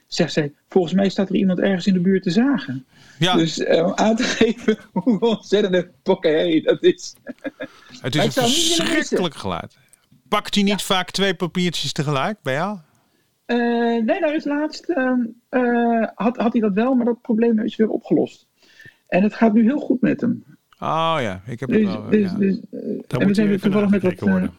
Zegt 0.07 0.33
zij, 0.33 0.53
volgens 0.69 0.93
mij 0.93 1.09
staat 1.09 1.29
er 1.29 1.35
iemand 1.35 1.59
ergens 1.59 1.87
in 1.87 1.93
de 1.93 1.99
buurt 1.99 2.23
te 2.23 2.31
zagen. 2.31 2.85
Ja, 3.19 3.35
Dus 3.35 3.65
om 3.65 3.93
aan 3.95 4.15
te 4.15 4.23
geven 4.37 4.77
hoe 4.91 5.19
ontzettend 5.19 5.87
pokkehee 6.03 6.61
dat 6.61 6.83
is. 6.83 7.15
het 8.01 8.15
is 8.15 8.23
een 8.23 8.31
verschrikkelijk 8.31 9.35
geluid. 9.35 9.77
Pakt 10.27 10.55
hij 10.55 10.63
niet 10.63 10.81
vaak 10.81 11.11
twee 11.11 11.33
papiertjes 11.33 11.91
tegelijk 11.91 12.37
bij 12.41 12.53
jou? 12.53 12.77
Eh, 13.51 14.03
nee, 14.03 14.19
nou 14.19 14.33
is 14.35 14.45
laatst 14.45 14.89
ehm, 14.89 15.19
eh, 15.49 16.07
had, 16.15 16.37
had 16.37 16.51
hij 16.51 16.61
dat 16.61 16.73
wel, 16.73 16.93
maar 16.93 17.05
dat 17.05 17.21
probleem 17.21 17.59
is 17.59 17.75
weer 17.75 17.89
opgelost. 17.89 18.47
En 19.07 19.23
het 19.23 19.33
gaat 19.33 19.53
nu 19.53 19.63
heel 19.63 19.79
goed 19.79 20.01
met 20.01 20.21
hem. 20.21 20.43
Oh 20.79 21.17
ja, 21.19 21.41
ik 21.45 21.59
heb 21.59 21.69
het 21.69 21.79
Dus, 21.79 21.87
wel. 21.93 22.09
dus, 22.09 22.31
ja. 22.31 22.37
dus, 22.37 22.55
eh, 22.55 22.61
Daar 22.71 22.81
en 22.81 22.97
moet 22.97 23.21
we 23.21 23.27
je 23.27 23.33
zijn 23.33 23.47
weer 23.47 23.55
even 23.55 23.71
toevallig 23.71 23.89
met 23.89 24.01
wat... 24.01 24.19
worden. 24.19 24.51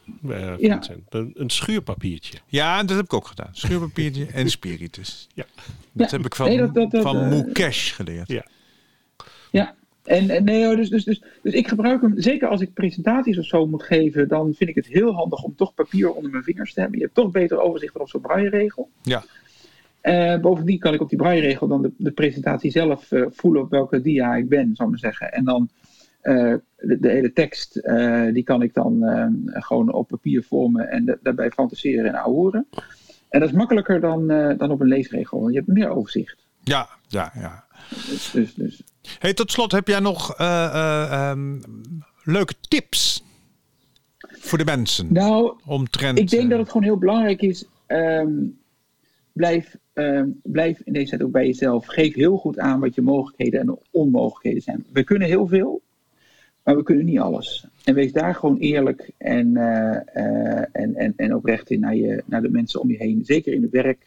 ja. 0.58 0.72
Vincent. 0.72 1.02
Een, 1.08 1.30
een 1.34 1.50
schuurpapiertje. 1.50 2.38
Ja, 2.46 2.82
dat 2.82 2.96
heb 2.96 3.04
ik 3.04 3.12
ook 3.12 3.26
gedaan. 3.26 3.48
Schuurpapiertje 3.52 4.26
en 4.32 4.50
spiritus. 4.50 5.28
Ja. 5.34 5.44
Dat 5.92 6.10
Ja, 6.10 6.16
heb 6.16 6.26
ik 6.26 6.34
van, 6.34 6.46
nee, 6.46 6.58
dat- 6.58 6.74
dat- 6.74 6.90
dat, 6.90 7.02
van 7.02 7.28
Mukesh 7.28 7.94
geleerd. 7.94 8.28
Ja. 8.28 8.44
Ja, 9.50 9.74
en, 10.04 10.30
en 10.30 10.44
nee, 10.44 10.76
dus, 10.76 10.88
dus, 10.88 11.04
dus, 11.04 11.22
dus 11.42 11.52
ik 11.52 11.68
gebruik 11.68 12.00
hem, 12.02 12.12
zeker 12.16 12.48
als 12.48 12.60
ik 12.60 12.72
presentaties 12.72 13.38
of 13.38 13.44
zo 13.44 13.66
moet 13.66 13.82
geven, 13.82 14.28
dan 14.28 14.54
vind 14.54 14.70
ik 14.70 14.76
het 14.76 14.86
heel 14.86 15.12
handig 15.12 15.42
om 15.42 15.54
toch 15.56 15.74
papier 15.74 16.12
onder 16.12 16.30
mijn 16.30 16.42
vingers 16.42 16.74
te 16.74 16.80
hebben. 16.80 16.98
Je 16.98 17.04
hebt 17.04 17.16
toch 17.16 17.30
beter 17.30 17.60
overzicht 17.60 17.92
dan 17.92 18.02
op 18.02 18.08
zo'n 18.08 18.20
braille-regel. 18.20 18.90
Ja. 19.02 19.24
Eh, 20.00 20.40
bovendien 20.40 20.78
kan 20.78 20.94
ik 20.94 21.00
op 21.00 21.08
die 21.08 21.18
braille-regel 21.18 21.68
dan 21.68 21.82
de, 21.82 21.92
de 21.96 22.10
presentatie 22.10 22.70
zelf 22.70 23.12
eh, 23.12 23.26
voelen 23.30 23.62
op 23.62 23.70
welke 23.70 24.00
dia 24.00 24.36
ik 24.36 24.48
ben, 24.48 24.74
zou 24.74 24.88
ik 24.88 24.88
maar 24.88 25.12
zeggen. 25.12 25.32
En 25.32 25.44
dan 25.44 25.68
eh, 26.20 26.54
de, 26.76 26.98
de 27.00 27.08
hele 27.08 27.32
tekst, 27.32 27.72
die 28.32 28.42
kan 28.42 28.62
ik 28.62 28.74
dan 28.74 29.02
gewoon 29.46 29.92
op 29.92 30.08
papier 30.08 30.42
vormen 30.42 30.90
en 30.90 31.04
da- 31.04 31.18
daarbij 31.22 31.50
fantaseren 31.50 32.06
en 32.06 32.14
ouwehoeren. 32.14 32.66
En 33.28 33.40
dat 33.40 33.48
is 33.48 33.54
makkelijker 33.54 34.00
dan, 34.00 34.26
dan 34.56 34.70
op 34.70 34.80
een 34.80 34.88
leesregel, 34.88 35.40
want 35.40 35.52
je 35.52 35.58
hebt 35.58 35.72
meer 35.72 35.88
overzicht. 35.88 36.46
Ja, 36.62 36.88
ja, 37.08 37.32
ja. 37.34 37.64
Dus, 37.88 38.30
dus, 38.30 38.54
dus. 38.54 38.82
Hey, 39.18 39.34
tot 39.34 39.50
slot 39.50 39.72
heb 39.72 39.88
jij 39.88 40.00
nog 40.00 40.34
eh, 40.36 40.64
eh, 40.64 41.12
ehm, 41.12 41.58
leuke 42.24 42.54
tips 42.68 43.24
voor 44.18 44.58
de 44.58 44.64
mensen 44.64 45.12
Nou, 45.12 45.52
omtrent. 45.66 46.18
Ik 46.18 46.30
denk 46.30 46.42
eh, 46.42 46.48
dat 46.48 46.58
het 46.58 46.68
gewoon 46.68 46.82
heel 46.86 46.98
belangrijk 46.98 47.42
is. 47.42 47.64
ehm, 47.86 48.32
blijf, 49.32 49.76
ehm, 49.92 50.28
blijf 50.42 50.80
in 50.84 50.92
deze 50.92 51.08
tijd 51.08 51.22
ook 51.22 51.30
bij 51.32 51.46
jezelf. 51.46 51.86
Geef 51.86 52.14
heel 52.14 52.36
goed 52.36 52.58
aan 52.58 52.80
wat 52.80 52.94
je 52.94 53.02
mogelijkheden 53.02 53.60
en 53.60 53.78
onmogelijkheden 53.90 54.62
zijn. 54.62 54.84
We 54.92 55.04
kunnen 55.04 55.28
heel 55.28 55.46
veel, 55.46 55.82
maar 56.64 56.76
we 56.76 56.82
kunnen 56.82 57.04
niet 57.04 57.18
alles. 57.18 57.66
En 57.84 57.94
wees 57.94 58.12
daar 58.12 58.34
gewoon 58.34 58.58
eerlijk 58.58 59.10
en, 59.18 59.56
eh, 59.56 59.96
eh, 60.14 60.64
en, 60.72 60.94
en, 60.94 61.12
en 61.16 61.34
oprecht 61.34 61.70
in 61.70 61.80
naar, 61.80 61.96
je, 61.96 62.22
naar 62.26 62.42
de 62.42 62.50
mensen 62.50 62.80
om 62.80 62.90
je 62.90 62.96
heen. 62.96 63.22
Zeker 63.24 63.52
in 63.52 63.62
het 63.62 63.70
werk 63.70 64.06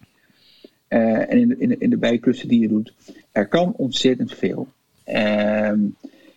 en 0.87 1.37
in 1.39 1.47
de, 1.47 1.57
in, 1.57 1.69
de, 1.69 1.77
in 1.77 1.89
de 1.89 1.97
bijklussen 1.97 2.47
die 2.47 2.61
je 2.61 2.67
doet. 2.67 2.93
Er 3.31 3.47
kan 3.47 3.73
ontzettend 3.75 4.33
veel. 4.33 4.67
Ehm, 5.05 5.79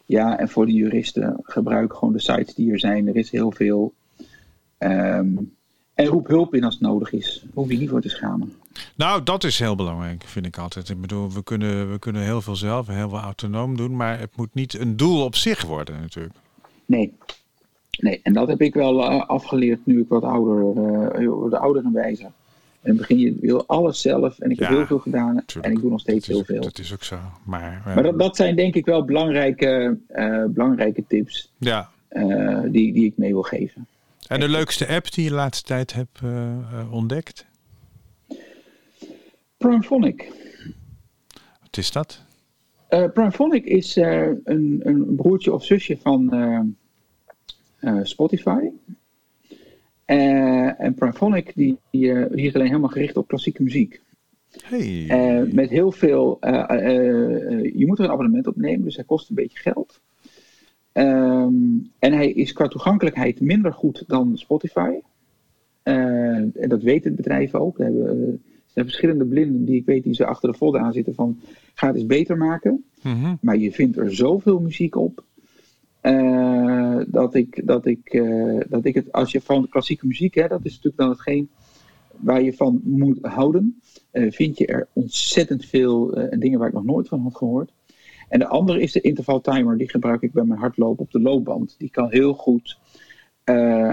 ja, 0.06 0.38
en 0.38 0.48
voor 0.48 0.66
de 0.66 0.72
juristen 0.72 1.36
gebruik 1.42 1.94
gewoon 1.94 2.12
de 2.12 2.20
sites 2.20 2.54
die 2.54 2.72
er 2.72 2.78
zijn. 2.78 3.08
Er 3.08 3.16
is 3.16 3.30
heel 3.30 3.52
veel. 3.52 3.92
Ehm, 4.78 5.28
En 5.94 6.06
roep 6.06 6.26
hulp 6.26 6.54
in 6.54 6.64
als 6.64 6.74
het 6.74 6.82
nodig 6.82 7.12
is. 7.12 7.44
Hoef 7.54 7.70
je 7.70 7.78
niet 7.78 7.88
voor 7.88 8.00
te 8.00 8.08
schamen. 8.08 8.52
Nou, 8.96 9.22
dat 9.22 9.44
is 9.44 9.58
heel 9.58 9.74
belangrijk, 9.76 10.22
vind 10.24 10.46
ik 10.46 10.58
altijd. 10.58 10.88
Ik 10.88 11.00
bedoel, 11.00 11.32
we 11.32 11.42
kunnen, 11.42 11.92
we 11.92 11.98
kunnen 11.98 12.22
heel 12.22 12.42
veel 12.42 12.56
zelf, 12.56 12.86
heel 12.86 13.08
veel 13.08 13.18
autonoom 13.18 13.76
doen, 13.76 13.96
maar 13.96 14.18
het 14.18 14.36
moet 14.36 14.54
niet 14.54 14.78
een 14.78 14.96
doel 14.96 15.24
op 15.24 15.34
zich 15.34 15.62
worden 15.64 16.00
natuurlijk. 16.00 16.34
Nee. 16.86 17.12
Nee, 17.90 18.20
en 18.22 18.32
dat 18.32 18.48
heb 18.48 18.60
ik 18.60 18.74
wel 18.74 19.04
eh, 19.04 19.26
afgeleerd 19.26 19.86
nu 19.86 20.00
ik 20.00 20.08
wat 20.08 20.22
ouder, 20.22 20.82
uh, 21.20 21.50
de 21.50 21.58
ouder 21.58 21.84
en 21.84 21.92
wijzer. 21.92 22.30
En 22.80 22.88
dan 22.88 22.96
begin 22.96 23.18
je 23.18 23.36
wil 23.40 23.66
alles 23.66 24.00
zelf 24.00 24.38
en 24.38 24.50
ik 24.50 24.58
heb 24.58 24.68
Ja, 24.68 24.76
heel 24.76 24.86
veel 24.86 24.98
gedaan 24.98 25.42
tuurlijk. 25.46 25.66
en 25.66 25.72
ik 25.72 25.80
doe 25.80 25.90
nog 25.90 26.00
steeds 26.00 26.26
heel 26.26 26.44
veel. 26.44 26.60
dat 26.60 26.78
is 26.78 26.92
ook 26.92 27.02
zo. 27.02 27.18
Maar, 27.44 27.82
eh, 27.86 27.94
Maar 27.94 28.02
dat, 28.02 28.18
dat 28.18 28.36
zijn 28.36 28.56
denk 28.56 28.74
ik 28.74 28.84
wel 28.84 29.04
belangrijke, 29.04 29.98
eh, 30.08 30.44
belangrijke 30.44 31.04
tips 31.08 31.52
ja. 31.58 31.90
eh, 32.08 32.60
die, 32.62 32.92
die 32.92 33.04
ik 33.04 33.12
mee 33.16 33.32
wil 33.32 33.42
geven. 33.42 33.86
En 34.28 34.40
de 34.40 34.48
leukste 34.48 34.88
app 34.88 35.12
die 35.12 35.24
je 35.24 35.30
de 35.30 35.36
laatste 35.36 35.64
tijd 35.64 35.92
hebt 35.94 36.20
ontdekt? 36.90 37.46
Primephonic. 39.56 40.32
Wat 41.60 41.76
is 41.76 41.92
dat? 41.92 42.22
Eh 42.88 43.04
Primephonic 43.12 43.64
is 43.64 43.96
een, 43.96 44.80
een 44.82 45.14
broertje 45.16 45.52
of 45.52 45.64
zusje 45.64 45.98
van 46.02 46.76
Spotify. 48.02 48.60
Eh, 50.08 50.80
en 50.80 50.94
Primephonic 50.94 51.52
die, 51.54 51.78
die, 51.90 52.12
eh, 52.12 52.30
die 52.30 52.46
is 52.46 52.54
alleen 52.54 52.66
helemaal 52.66 52.88
gericht 52.88 53.16
op 53.16 53.28
klassieke 53.28 53.62
muziek. 53.62 54.00
Hey. 54.64 55.06
Eh, 55.08 55.52
met 55.52 55.70
heel 55.70 55.92
veel. 55.92 56.36
eh, 56.40 56.64
eh, 56.70 57.52
eh, 57.52 57.74
je 57.74 57.86
moet 57.86 57.98
er 57.98 58.04
een 58.04 58.10
abonnement 58.10 58.46
op 58.46 58.56
nemen, 58.56 58.84
dus 58.84 58.96
hij 58.96 59.04
kost 59.04 59.28
een 59.28 59.34
beetje 59.34 59.58
geld. 59.58 60.00
Ehm, 60.92 61.54
en 61.98 62.12
hij 62.12 62.30
is 62.30 62.52
qua 62.52 62.68
toegankelijkheid 62.68 63.40
minder 63.40 63.72
goed 63.72 64.04
dan 64.06 64.36
Spotify. 64.36 64.90
Eh, 65.82 65.94
en 66.36 66.68
dat 66.68 66.82
weet 66.82 67.04
het 67.04 67.16
bedrijf 67.16 67.54
ook. 67.54 67.78
Er, 67.78 67.84
hebben, 67.84 68.06
er 68.08 68.38
zijn 68.66 68.84
verschillende 68.84 69.24
blinden 69.24 69.64
die 69.64 69.76
ik 69.76 69.86
weet 69.86 70.02
die 70.04 70.14
ze 70.14 70.26
achter 70.26 70.50
de 70.50 70.56
folder 70.56 70.80
aan 70.80 70.92
zitten 70.92 71.14
van 71.14 71.38
ga 71.74 71.86
het 71.86 71.96
eens 71.96 72.06
beter 72.06 72.36
maken. 72.36 72.84
Mhm. 73.02 73.34
Maar 73.40 73.56
je 73.56 73.72
vindt 73.72 73.96
er 73.96 74.14
zoveel 74.14 74.60
muziek 74.60 74.96
op. 74.96 75.24
eh, 76.08 76.98
dat, 77.06 77.34
ik, 77.34 77.66
dat, 77.66 77.86
ik, 77.86 78.08
eh, 78.08 78.60
dat 78.68 78.84
ik 78.84 78.94
het, 78.94 79.12
als 79.12 79.32
je 79.32 79.40
van 79.40 79.68
klassieke 79.68 80.06
muziek, 80.06 80.34
hè, 80.34 80.48
dat 80.48 80.64
is 80.64 80.70
natuurlijk 80.70 80.96
dan 80.96 81.10
hetgeen 81.10 81.50
waar 82.16 82.42
je 82.42 82.52
van 82.52 82.80
moet 82.84 83.18
houden, 83.20 83.80
eh, 84.10 84.30
vind 84.30 84.58
je 84.58 84.66
er 84.66 84.88
ontzettend 84.92 85.64
veel 85.64 86.28
dingen 86.38 86.58
waar 86.58 86.68
ik 86.68 86.74
nog 86.74 86.84
nooit 86.84 87.08
van 87.08 87.20
had 87.20 87.36
gehoord. 87.36 87.72
En 88.28 88.38
de 88.38 88.46
andere 88.46 88.80
is 88.80 88.92
de 88.92 89.00
intervaltimer, 89.00 89.78
die 89.78 89.88
gebruik 89.88 90.22
ik 90.22 90.32
bij 90.32 90.44
mijn 90.44 90.60
hardlopen 90.60 91.04
op 91.04 91.10
de 91.10 91.20
loopband. 91.20 91.74
Die 91.78 91.90
kan 91.90 92.10
heel 92.10 92.32
goed 92.32 92.78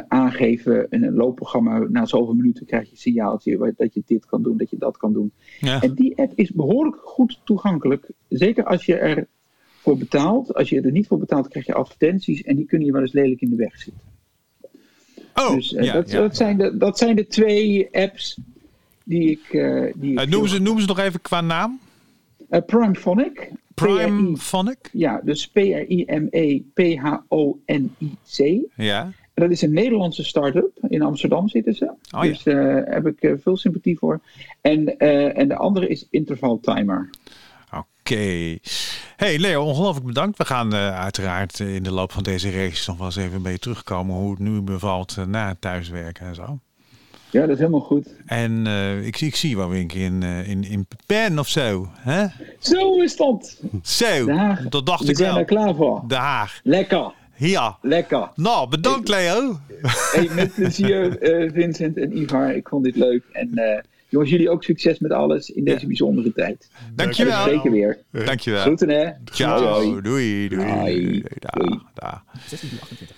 aangeven 0.08 0.88
in 0.90 1.04
een 1.04 1.14
loopprogramma, 1.14 1.78
na 1.78 2.06
zoveel 2.06 2.34
minuten 2.34 2.66
krijg 2.66 2.86
je 2.86 2.92
een 2.92 2.98
signaaltje 2.98 3.74
dat 3.78 3.94
je 3.94 4.04
dit 4.06 4.26
kan 4.26 4.44
doen, 4.44 4.58
dat 4.58 4.70
je 4.70 4.78
dat 4.78 4.98
kan 4.98 5.14
doen. 5.14 5.32
Ja. 5.60 5.82
En 5.82 5.94
die 5.94 6.18
app 6.18 6.32
is 6.36 6.52
behoorlijk 6.52 6.96
goed 6.96 7.42
toegankelijk. 7.44 8.10
Zeker 8.28 8.66
als 8.66 8.86
je 8.86 8.96
er 8.96 9.28
voor 9.86 9.98
betaalt. 9.98 10.54
Als 10.54 10.70
je 10.70 10.82
er 10.82 10.92
niet 10.92 11.08
voor 11.08 11.18
betaalt, 11.20 11.48
krijg 11.48 11.66
je 11.66 11.74
advertenties 11.74 12.42
en 12.42 12.56
die 12.56 12.66
kunnen 12.66 12.88
je 12.88 12.94
wel 12.94 13.02
eens 13.02 13.14
lelijk 13.14 13.42
in 13.42 13.50
de 13.50 13.56
weg 13.56 13.78
zitten. 13.78 14.02
Oh, 15.36 15.54
dus 15.56 15.74
eh, 15.74 15.84
ja, 15.86 15.94
dat, 15.94 16.12
ja. 16.12 16.20
Dat, 16.20 16.36
zijn 16.36 16.58
de, 16.58 16.78
dat 16.78 16.98
zijn 16.98 17.16
de 17.16 17.28
twee 17.28 17.88
apps 17.92 18.38
die 19.04 19.30
ik. 19.32 19.54
eh 19.54 19.92
die 19.96 20.12
ik 20.12 20.20
Eh, 20.20 20.28
noem, 20.28 20.48
ze, 20.48 20.60
noem 20.60 20.80
ze 20.80 20.88
nog 20.88 21.00
even 21.00 21.22
qua 21.22 21.42
naam. 21.42 21.80
Primephonic. 22.66 23.52
Prime 23.74 24.24
PRI 24.26 24.38
Phonic. 24.38 24.90
Ja, 24.92 25.22
dus 25.24 25.48
P-R-I-M-E-P-H-O-N-I-C. 27.26 28.38
Ja. 28.76 29.04
En 29.34 29.42
Dat 29.44 29.52
is 29.52 29.62
een 29.62 29.74
Nederlandse 29.74 30.24
start-up. 30.24 30.72
In 30.90 31.02
Amsterdam 31.02 31.50
zitten 31.50 31.74
ze. 31.74 31.92
ja. 32.02 32.22
Dus 32.22 32.44
daar 32.44 32.86
heb 32.94 33.08
ik 33.08 33.36
veel 33.42 33.58
sympathie 33.58 33.98
voor. 33.98 34.20
En, 34.62 34.98
en 35.36 35.48
de 35.48 35.56
andere 35.56 35.88
is 35.88 36.08
Interval 36.10 36.60
Timer. 36.60 37.10
Oké. 38.16 38.58
Hey 39.16 39.38
Leo, 39.40 39.64
ongelooflijk 39.64 40.06
bedankt. 40.06 40.38
We 40.38 40.46
gaan 40.46 40.74
eh, 40.74 41.00
uiteraard 41.00 41.60
in 41.60 41.84
de 41.84 41.92
loop 41.92 42.12
van 42.12 42.24
deze 42.24 42.52
race 42.52 42.84
nog 42.90 42.98
wel 42.98 43.06
eens 43.06 43.16
even 43.16 43.42
bij 43.42 43.52
je 43.52 43.60
terugkomen 43.60 44.16
hoe 44.16 44.30
het 44.30 44.40
nu 44.40 44.62
bevalt 44.62 45.16
eh, 45.18 45.26
na 45.26 45.48
het 45.48 45.62
thuiswerken 45.62 46.26
en 46.28 46.36
zo. 46.36 46.60
Ja, 47.30 47.42
dat 47.42 47.50
is 47.50 47.58
helemaal 47.58 47.80
goed. 47.80 48.08
En 48.26 48.68
eh, 48.68 49.06
ik, 49.06 49.18
zie- 49.18 49.28
ik 49.28 49.36
zie 49.36 49.58
wel 49.58 49.70
weer 49.70 49.80
een 49.82 49.88
keer 49.88 50.06
in, 50.06 50.24
in, 50.24 50.64
in 50.64 50.88
Pen 51.06 51.40
of 51.40 51.48
zo. 51.48 51.90
Hè? 51.94 52.26
Zo 52.60 53.02
is 53.02 53.16
dat. 53.16 53.62
Zo, 53.84 54.26
dat 54.70 54.86
dacht 54.86 55.04
We 55.04 55.10
ik 55.10 55.18
zijn 55.18 55.30
wel. 55.30 55.40
er 55.40 55.46
klaar 55.46 55.76
voor. 55.76 56.04
De 56.08 56.16
Haag. 56.16 56.60
Lekker. 56.64 57.12
Ja. 57.36 57.78
Lekker. 57.82 58.30
Nou, 58.36 58.70
bedankt 58.70 59.08
Leo. 59.10 59.60
Hey, 59.82 60.30
met 60.36 60.54
plezier, 60.54 61.18
Vincent 61.54 61.98
en 61.98 62.18
Ivar. 62.18 62.56
Ik 62.56 62.68
vond 62.68 62.84
dit 62.84 62.96
leuk. 62.96 63.24
En 63.32 63.50
jongens, 64.16 64.32
jullie 64.32 64.50
ook 64.50 64.64
succes 64.64 65.00
met 65.00 65.12
alles 65.12 65.50
in 65.50 65.64
deze 65.64 65.80
Ja. 65.82 65.88
bijzondere 65.88 66.34
tijd. 66.34 66.70
En 66.88 66.94
Dankjewel. 66.96 67.44
zeker 67.44 67.72
weer. 67.72 67.98
Dankjewel. 68.12 68.62
Groeten 68.62 68.90
hè. 68.90 69.10
Ciao. 69.26 70.02
Doei. 70.02 70.48
Doei. 70.50 71.24
Dag. 71.94 72.24
16 72.48 72.70
uur 72.74 72.80
28. 72.82 73.18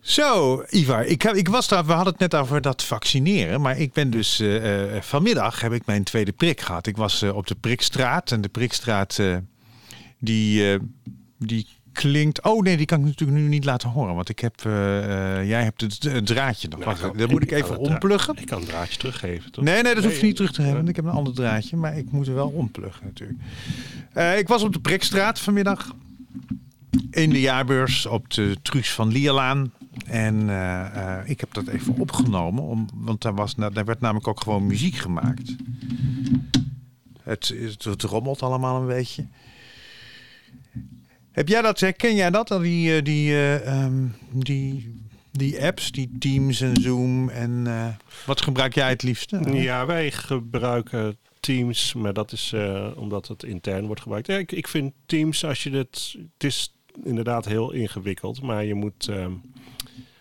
Zo, 0.00 0.62
Ivar, 0.70 1.04
ik, 1.06 1.22
heb, 1.22 1.34
ik 1.34 1.48
was 1.48 1.68
daar, 1.68 1.84
we 1.86 1.92
hadden 1.92 2.12
het 2.12 2.32
net 2.32 2.34
over 2.40 2.60
dat 2.60 2.84
vaccineren, 2.84 3.60
maar 3.60 3.78
ik 3.78 3.92
ben 3.92 4.10
dus 4.10 4.40
eh, 4.40 4.96
eh, 4.96 5.02
vanmiddag 5.02 5.60
heb 5.60 5.72
ik 5.72 5.86
mijn 5.86 6.02
tweede 6.04 6.32
prik 6.32 6.60
gehad. 6.60 6.86
Ik 6.86 6.96
was 6.96 7.22
eh, 7.22 7.36
op 7.36 7.46
de 7.46 7.54
prikstraat 7.54 8.32
en 8.32 8.40
de 8.40 8.48
prikstraat 8.48 9.18
eh, 9.18 9.36
die, 10.18 10.72
eh, 10.72 10.78
die 11.38 11.66
klinkt. 11.92 12.42
Oh 12.42 12.62
nee, 12.62 12.76
die 12.76 12.86
kan 12.86 12.98
ik 13.00 13.04
natuurlijk 13.04 13.38
nu 13.40 13.48
niet 13.48 13.64
laten 13.64 13.88
horen, 13.88 14.14
want 14.14 14.28
ik 14.28 14.38
heb, 14.38 14.54
eh, 14.64 15.38
eh, 15.38 15.48
jij 15.48 15.62
hebt 15.62 15.80
het, 15.80 16.02
het 16.02 16.26
draadje 16.26 16.68
nog. 16.68 16.84
Wacht, 16.84 17.00
kan- 17.00 17.16
dat 17.16 17.30
moet 17.30 17.42
ik 17.42 17.50
even 17.50 17.68
het 17.70 17.78
ompluggen. 17.78 18.34
Ik 18.40 18.46
kan 18.46 18.60
een 18.60 18.66
draadje 18.66 18.98
teruggeven, 18.98 19.52
toch? 19.52 19.64
Nee, 19.64 19.82
nee, 19.82 19.94
dat 19.94 20.04
hoef 20.04 20.20
je 20.20 20.26
niet 20.26 20.36
terug 20.36 20.52
te 20.52 20.60
hebben. 20.60 20.76
want 20.78 20.88
Ik 20.88 20.96
heb 20.96 21.04
een 21.04 21.10
ander 21.10 21.34
draadje, 21.34 21.76
maar 21.76 21.96
ik 21.98 22.10
moet 22.12 22.26
er 22.26 22.34
wel 22.34 22.48
ompluggen 22.48 23.06
natuurlijk. 23.06 23.38
Eh, 24.12 24.38
ik 24.38 24.48
was 24.48 24.62
op 24.62 24.72
de 24.72 24.80
Prikstraat 24.80 25.40
vanmiddag. 25.40 25.94
In 27.10 27.30
de 27.30 27.40
jaarbeurs 27.40 28.06
op 28.06 28.30
de 28.30 28.56
Truus 28.62 28.92
van 28.92 29.08
Lierlaan. 29.08 29.72
En 30.06 30.48
eh, 30.50 31.18
eh, 31.18 31.28
ik 31.28 31.40
heb 31.40 31.54
dat 31.54 31.66
even 31.66 31.94
opgenomen, 31.98 32.62
om, 32.62 32.86
want 32.94 33.22
daar, 33.22 33.34
was, 33.34 33.54
daar 33.54 33.84
werd 33.84 34.00
namelijk 34.00 34.28
ook 34.28 34.40
gewoon 34.40 34.66
muziek 34.66 34.94
gemaakt. 34.94 35.54
Het, 37.22 37.54
het, 37.60 37.84
het 37.84 38.02
rommelt 38.02 38.42
allemaal 38.42 38.80
een 38.80 38.86
beetje. 38.86 39.26
Heb 41.32 41.48
jij 41.48 41.62
dat, 41.62 41.80
herken 41.80 42.14
jij 42.14 42.30
dat? 42.30 42.48
Die, 42.48 42.96
eh, 42.96 43.04
die, 43.04 43.30
eh, 43.30 43.66
ehm, 43.66 44.06
die, 44.32 44.94
die 45.30 45.64
apps, 45.64 45.92
die 45.92 46.10
Teams 46.18 46.60
en 46.60 46.76
Zoom 46.76 47.28
en 47.28 47.66
eh, 47.66 47.88
wat 48.26 48.42
gebruik 48.42 48.74
jij 48.74 48.88
het 48.88 49.02
liefste? 49.02 49.40
Ja, 49.52 49.86
wij 49.86 50.10
gebruiken 50.10 51.16
Teams, 51.40 51.94
maar 51.94 52.12
dat 52.12 52.32
is 52.32 52.54
omdat 52.96 53.28
het 53.28 53.42
intern 53.42 53.86
wordt 53.86 54.00
gebruikt. 54.00 54.26
Ja, 54.26 54.36
ik, 54.36 54.52
ik 54.52 54.68
vind 54.68 54.92
Teams, 55.06 55.44
als 55.44 55.62
je 55.62 55.70
het... 55.70 56.16
Het 56.32 56.44
is 56.44 56.74
inderdaad 57.04 57.44
heel 57.44 57.72
ingewikkeld, 57.72 58.42
maar 58.42 58.64
je 58.64 58.74
moet... 58.74 59.08
ehm, 59.08 59.32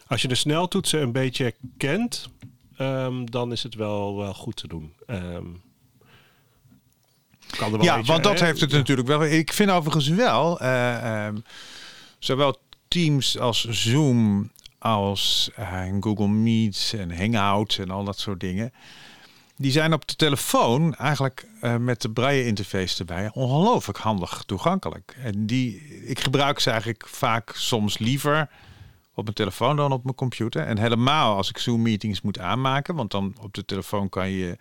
als 0.08 0.22
je 0.22 0.28
de 0.28 0.36
sneltoetsen 0.36 1.02
een 1.02 1.12
beetje 1.12 1.54
kent, 1.78 2.30
ehm, 2.78 3.26
dan 3.26 3.52
is 3.52 3.64
het 3.64 3.76
wel, 3.76 4.18
wel 4.18 4.34
goed 4.34 4.56
te 4.56 4.68
doen. 4.68 4.94
Ehm, 5.06 5.46
kan 7.56 7.72
er 7.72 7.78
wel 7.78 7.86
Ja, 7.86 8.02
want 8.02 8.24
dat 8.24 8.40
hè? 8.40 8.46
heeft 8.46 8.62
het 8.62 8.72
natuurlijk 8.72 9.08
wel. 9.08 9.26
Ik 9.26 9.54
vind 9.54 9.70
overigens 9.70 10.08
wel, 10.08 10.60
eh, 10.60 11.26
ehm, 11.26 11.36
zowel 12.20 12.60
Teams 12.88 13.40
als 13.40 13.68
Zoom 13.70 14.52
als 14.80 15.50
eh, 15.56 15.84
Google 16.00 16.28
Meet 16.28 16.94
en 16.98 17.18
Hangouts 17.18 17.78
en 17.78 17.90
al 17.90 18.04
dat 18.04 18.20
soort 18.20 18.40
dingen. 18.40 18.74
Die 19.58 19.72
zijn 19.72 19.94
op 19.94 20.08
de 20.08 20.16
telefoon 20.16 20.96
eigenlijk 20.96 21.48
eh, 21.62 21.76
met 21.76 22.02
de 22.02 22.12
braille 22.12 22.46
interface 22.46 23.00
erbij 23.00 23.30
ongelooflijk 23.34 23.98
handig 23.98 24.44
toegankelijk. 24.46 25.16
En 25.24 25.46
die, 25.46 25.82
ik 26.06 26.20
gebruik 26.20 26.60
ze 26.60 26.70
eigenlijk 26.70 27.08
vaak 27.08 27.52
soms 27.56 27.98
liever 27.98 28.50
op 29.14 29.24
mijn 29.24 29.36
telefoon 29.36 29.76
dan 29.76 29.92
op 29.92 30.04
mijn 30.04 30.16
computer. 30.16 30.66
En 30.66 30.78
helemaal 30.78 31.36
als 31.36 31.50
ik 31.50 31.58
Zoom 31.58 31.82
meetings 31.82 32.22
moet 32.22 32.40
aanmaken, 32.40 32.96
want 32.96 33.12
dan 33.12 33.36
op 33.42 33.54
de 33.54 33.66
telefoon 33.66 34.10
kan 34.10 34.30
je 34.30 34.58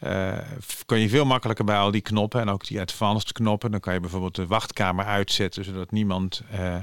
eh, 0.00 0.38
kan 0.86 1.00
je 1.00 1.08
veel 1.08 1.24
makkelijker 1.24 1.64
bij 1.64 1.76
al 1.76 1.90
die 1.90 2.00
knoppen 2.00 2.40
en 2.40 2.48
ook 2.48 2.66
die 2.66 2.80
advanced 2.80 3.32
knoppen. 3.32 3.70
Dan 3.70 3.80
kan 3.80 3.94
je 3.94 4.00
bijvoorbeeld 4.00 4.34
de 4.34 4.46
wachtkamer 4.46 5.04
uitzetten, 5.04 5.64
zodat, 5.64 5.90
niemand, 5.90 6.42
eh, 6.50 6.76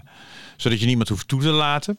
zodat 0.58 0.80
je 0.80 0.86
niemand 0.86 1.10
hoeft 1.10 1.28
toe 1.28 1.42
te 1.42 1.50
laten. 1.50 1.98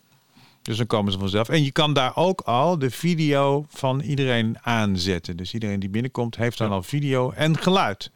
Dus 0.63 0.77
dan 0.77 0.87
komen 0.87 1.13
ze 1.13 1.19
vanzelf. 1.19 1.49
En 1.49 1.65
je 1.65 1.73
kan 1.73 1.93
daar 1.93 2.17
ook 2.17 2.41
al 2.41 2.79
de 2.79 2.91
video 2.91 3.67
van 3.69 4.01
iedereen 4.01 4.57
aanzetten. 4.63 5.37
Dus 5.37 5.55
iedereen 5.55 5.81
die 5.81 5.89
binnenkomt 5.89 6.37
heeft 6.37 6.59
dan 6.59 6.71
al 6.71 6.83
video 6.83 7.31
en 7.31 7.59
geluid. 7.59 8.11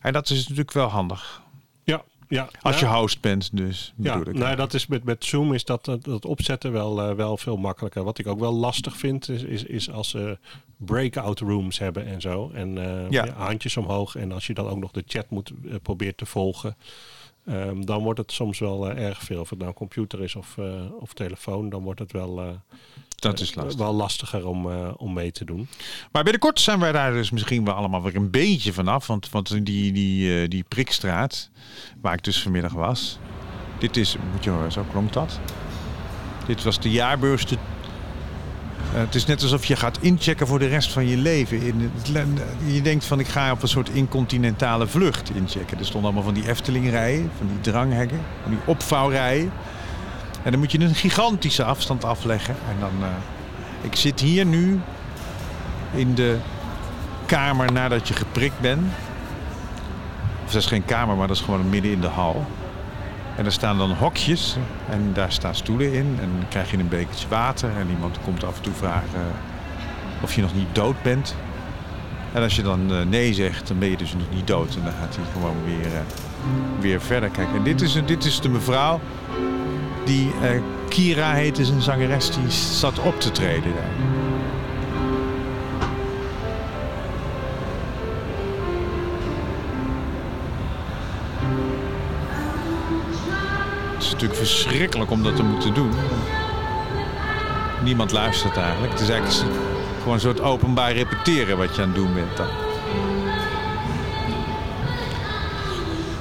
En 0.00 0.12
dat 0.12 0.30
is 0.30 0.40
natuurlijk 0.40 0.72
wel 0.72 0.88
handig. 0.88 1.41
Ja. 2.32 2.48
Als 2.62 2.80
je 2.80 2.86
host 2.86 3.20
bent 3.20 3.56
dus, 3.56 3.92
Ja, 3.96 4.16
ik. 4.16 4.32
nou, 4.32 4.56
dat 4.56 4.74
is 4.74 4.86
met, 4.86 5.04
met 5.04 5.24
Zoom 5.24 5.54
is 5.54 5.64
dat, 5.64 5.84
dat, 6.00 6.24
opzetten 6.24 6.72
wel, 6.72 7.02
eh, 7.02 7.14
wel 7.14 7.36
veel 7.36 7.56
makkelijker. 7.56 8.04
Wat 8.04 8.18
ik 8.18 8.26
ook 8.26 8.38
wel 8.38 8.52
lastig 8.52 8.96
vind, 8.96 9.28
is, 9.28 9.42
is, 9.42 9.64
is 9.64 9.90
als 9.90 10.08
ze 10.08 10.38
breakout 10.76 11.38
rooms 11.40 11.78
hebben 11.78 12.06
en 12.06 12.20
zo. 12.20 12.50
En 12.54 12.78
eh, 12.78 13.10
Ja. 13.10 13.24
ja, 13.24 13.32
handjes 13.32 13.76
omhoog. 13.76 14.16
En 14.16 14.32
als 14.32 14.46
je 14.46 14.54
dan 14.54 14.68
ook 14.68 14.78
nog 14.78 14.90
de 14.90 15.02
chat 15.06 15.30
moet 15.30 15.52
eh, 15.68 15.74
proberen 15.82 16.14
te 16.16 16.26
volgen. 16.26 16.76
ehm, 17.46 17.80
dan 17.84 18.02
wordt 18.02 18.18
het 18.18 18.32
soms 18.32 18.58
wel 18.58 18.90
erg 18.90 19.22
veel. 19.22 19.40
Of 19.40 19.50
het 19.50 19.58
nou 19.58 19.72
computer 19.72 20.22
is 20.22 20.36
of, 20.36 20.56
of 21.00 21.12
telefoon, 21.12 21.68
dan 21.68 21.82
wordt 21.82 22.00
het 22.00 22.12
wel, 22.12 22.60
Dat 23.22 23.40
is 23.40 23.50
eh, 23.50 23.56
lastig. 23.56 23.78
wel 23.78 23.92
lastiger 23.94 24.46
om, 24.46 24.70
eh, 24.70 24.88
om 24.96 25.12
mee 25.12 25.32
te 25.32 25.44
doen. 25.44 25.68
Maar 26.12 26.22
binnenkort 26.22 26.60
zijn 26.60 26.78
wij 26.78 26.92
daar 26.92 27.12
dus 27.12 27.30
misschien 27.30 27.64
wel 27.64 27.74
allemaal 27.74 28.02
weer 28.02 28.16
een 28.16 28.30
beetje 28.30 28.72
vanaf. 28.72 29.06
Want, 29.06 29.30
want 29.30 29.48
die, 29.66 29.92
die, 29.92 30.42
eh, 30.42 30.48
die 30.48 30.64
prikstraat, 30.68 31.50
waar 32.00 32.12
ik 32.14 32.24
dus 32.24 32.42
vanmiddag 32.42 32.72
was. 32.72 33.18
Dit 33.78 33.96
is, 33.96 34.16
moet 34.32 34.44
je 34.44 34.50
horen, 34.50 34.72
zo 34.72 34.84
klonk 34.90 35.12
dat. 35.12 35.40
Dit 36.46 36.62
was 36.62 36.80
de 36.80 36.90
jaarbeurs. 36.90 37.44
te- 37.44 37.54
eh, 38.94 39.00
het 39.00 39.14
is 39.14 39.26
net 39.26 39.42
alsof 39.42 39.64
je 39.64 39.76
gaat 39.76 39.98
inchecken 40.00 40.46
voor 40.46 40.58
de 40.58 40.66
rest 40.66 40.92
van 40.92 41.06
je 41.06 41.16
leven. 41.16 41.62
In 41.62 41.90
het, 41.94 42.12
je 42.74 42.82
denkt 42.82 43.04
van 43.04 43.20
ik 43.20 43.26
ga 43.28 43.52
op 43.52 43.62
een 43.62 43.68
soort 43.68 43.88
incontinentale 43.88 44.86
vlucht 44.86 45.30
inchecken. 45.34 45.78
Er 45.78 45.84
stonden 45.84 46.10
allemaal 46.12 46.32
van 46.32 46.40
die 46.40 46.48
Eftelingrijen, 46.48 47.30
van 47.38 47.46
die 47.46 47.60
dranghekken, 47.60 48.20
van 48.42 48.50
die 48.50 48.60
opvouwrijen. 48.66 49.52
En 50.42 50.50
dan 50.50 50.60
moet 50.60 50.72
je 50.72 50.80
een 50.80 50.94
gigantische 50.94 51.64
afstand 51.64 52.04
afleggen. 52.04 52.54
En 52.68 52.76
dan, 52.80 52.92
eh, 53.00 53.08
ik 53.80 53.96
zit 53.96 54.20
hier 54.20 54.46
nu 54.46 54.80
in 55.94 56.14
de 56.14 56.36
kamer 57.26 57.72
nadat 57.72 58.08
je 58.08 58.14
geprikt 58.14 58.60
bent. 58.60 58.92
Of 60.44 60.52
dat 60.52 60.62
is 60.62 60.68
geen 60.68 60.84
kamer, 60.84 61.16
maar 61.16 61.26
dat 61.26 61.36
is 61.36 61.42
gewoon 61.42 61.68
midden 61.68 61.92
in 61.92 62.00
de 62.00 62.06
hal. 62.06 62.46
En 63.36 63.44
er 63.44 63.52
staan 63.52 63.78
dan 63.78 63.90
hokjes 63.90 64.56
en 64.90 65.10
daar 65.12 65.32
staan 65.32 65.54
stoelen 65.54 65.92
in. 65.92 66.18
En 66.20 66.30
dan 66.38 66.48
krijg 66.48 66.70
je 66.70 66.78
een 66.78 66.88
bekertje 66.88 67.28
water 67.28 67.70
en 67.78 67.90
iemand 67.90 68.18
komt 68.24 68.44
af 68.44 68.56
en 68.56 68.62
toe 68.62 68.72
vragen 68.72 69.32
of 70.22 70.34
je 70.34 70.40
nog 70.40 70.54
niet 70.54 70.74
dood 70.74 71.02
bent. 71.02 71.34
En 72.32 72.42
als 72.42 72.56
je 72.56 72.62
dan 72.62 72.92
eh, 72.92 73.06
nee 73.06 73.34
zegt, 73.34 73.68
dan 73.68 73.78
ben 73.78 73.90
je 73.90 73.96
dus 73.96 74.12
nog 74.12 74.30
niet 74.34 74.46
dood. 74.46 74.74
En 74.74 74.84
dan 74.84 74.92
gaat 74.92 75.16
hij 75.16 75.24
gewoon 75.32 75.56
weer, 75.64 75.94
eh, 75.94 76.00
weer 76.80 77.00
verder. 77.00 77.28
Kijk, 77.28 77.48
en 77.54 77.62
dit 77.62 77.80
is, 77.80 78.00
dit 78.06 78.24
is 78.24 78.40
de 78.40 78.48
mevrouw 78.48 79.00
die 80.04 80.32
eh, 80.42 80.60
Kira 80.88 81.32
heet, 81.32 81.58
is 81.58 81.68
een 81.68 81.82
zangeres 81.82 82.30
die 82.30 82.50
zat 82.50 82.98
op 82.98 83.20
te 83.20 83.30
treden. 83.30 83.72
daar. 83.74 83.90
Het 93.92 94.02
is 94.02 94.10
natuurlijk 94.10 94.38
verschrikkelijk 94.38 95.10
om 95.10 95.22
dat 95.22 95.36
te 95.36 95.42
moeten 95.42 95.74
doen. 95.74 95.90
Niemand 97.82 98.12
luistert 98.12 98.56
eigenlijk. 98.56 98.92
Het 98.92 99.00
is 99.00 99.08
eigenlijk 99.08 99.54
gewoon 99.98 100.14
een 100.14 100.20
soort 100.20 100.40
openbaar 100.40 100.92
repeteren 100.92 101.56
wat 101.56 101.76
je 101.76 101.82
aan 101.82 101.88
het 101.88 101.96
doen 101.96 102.14
bent 102.14 102.36
dan. 102.36 102.61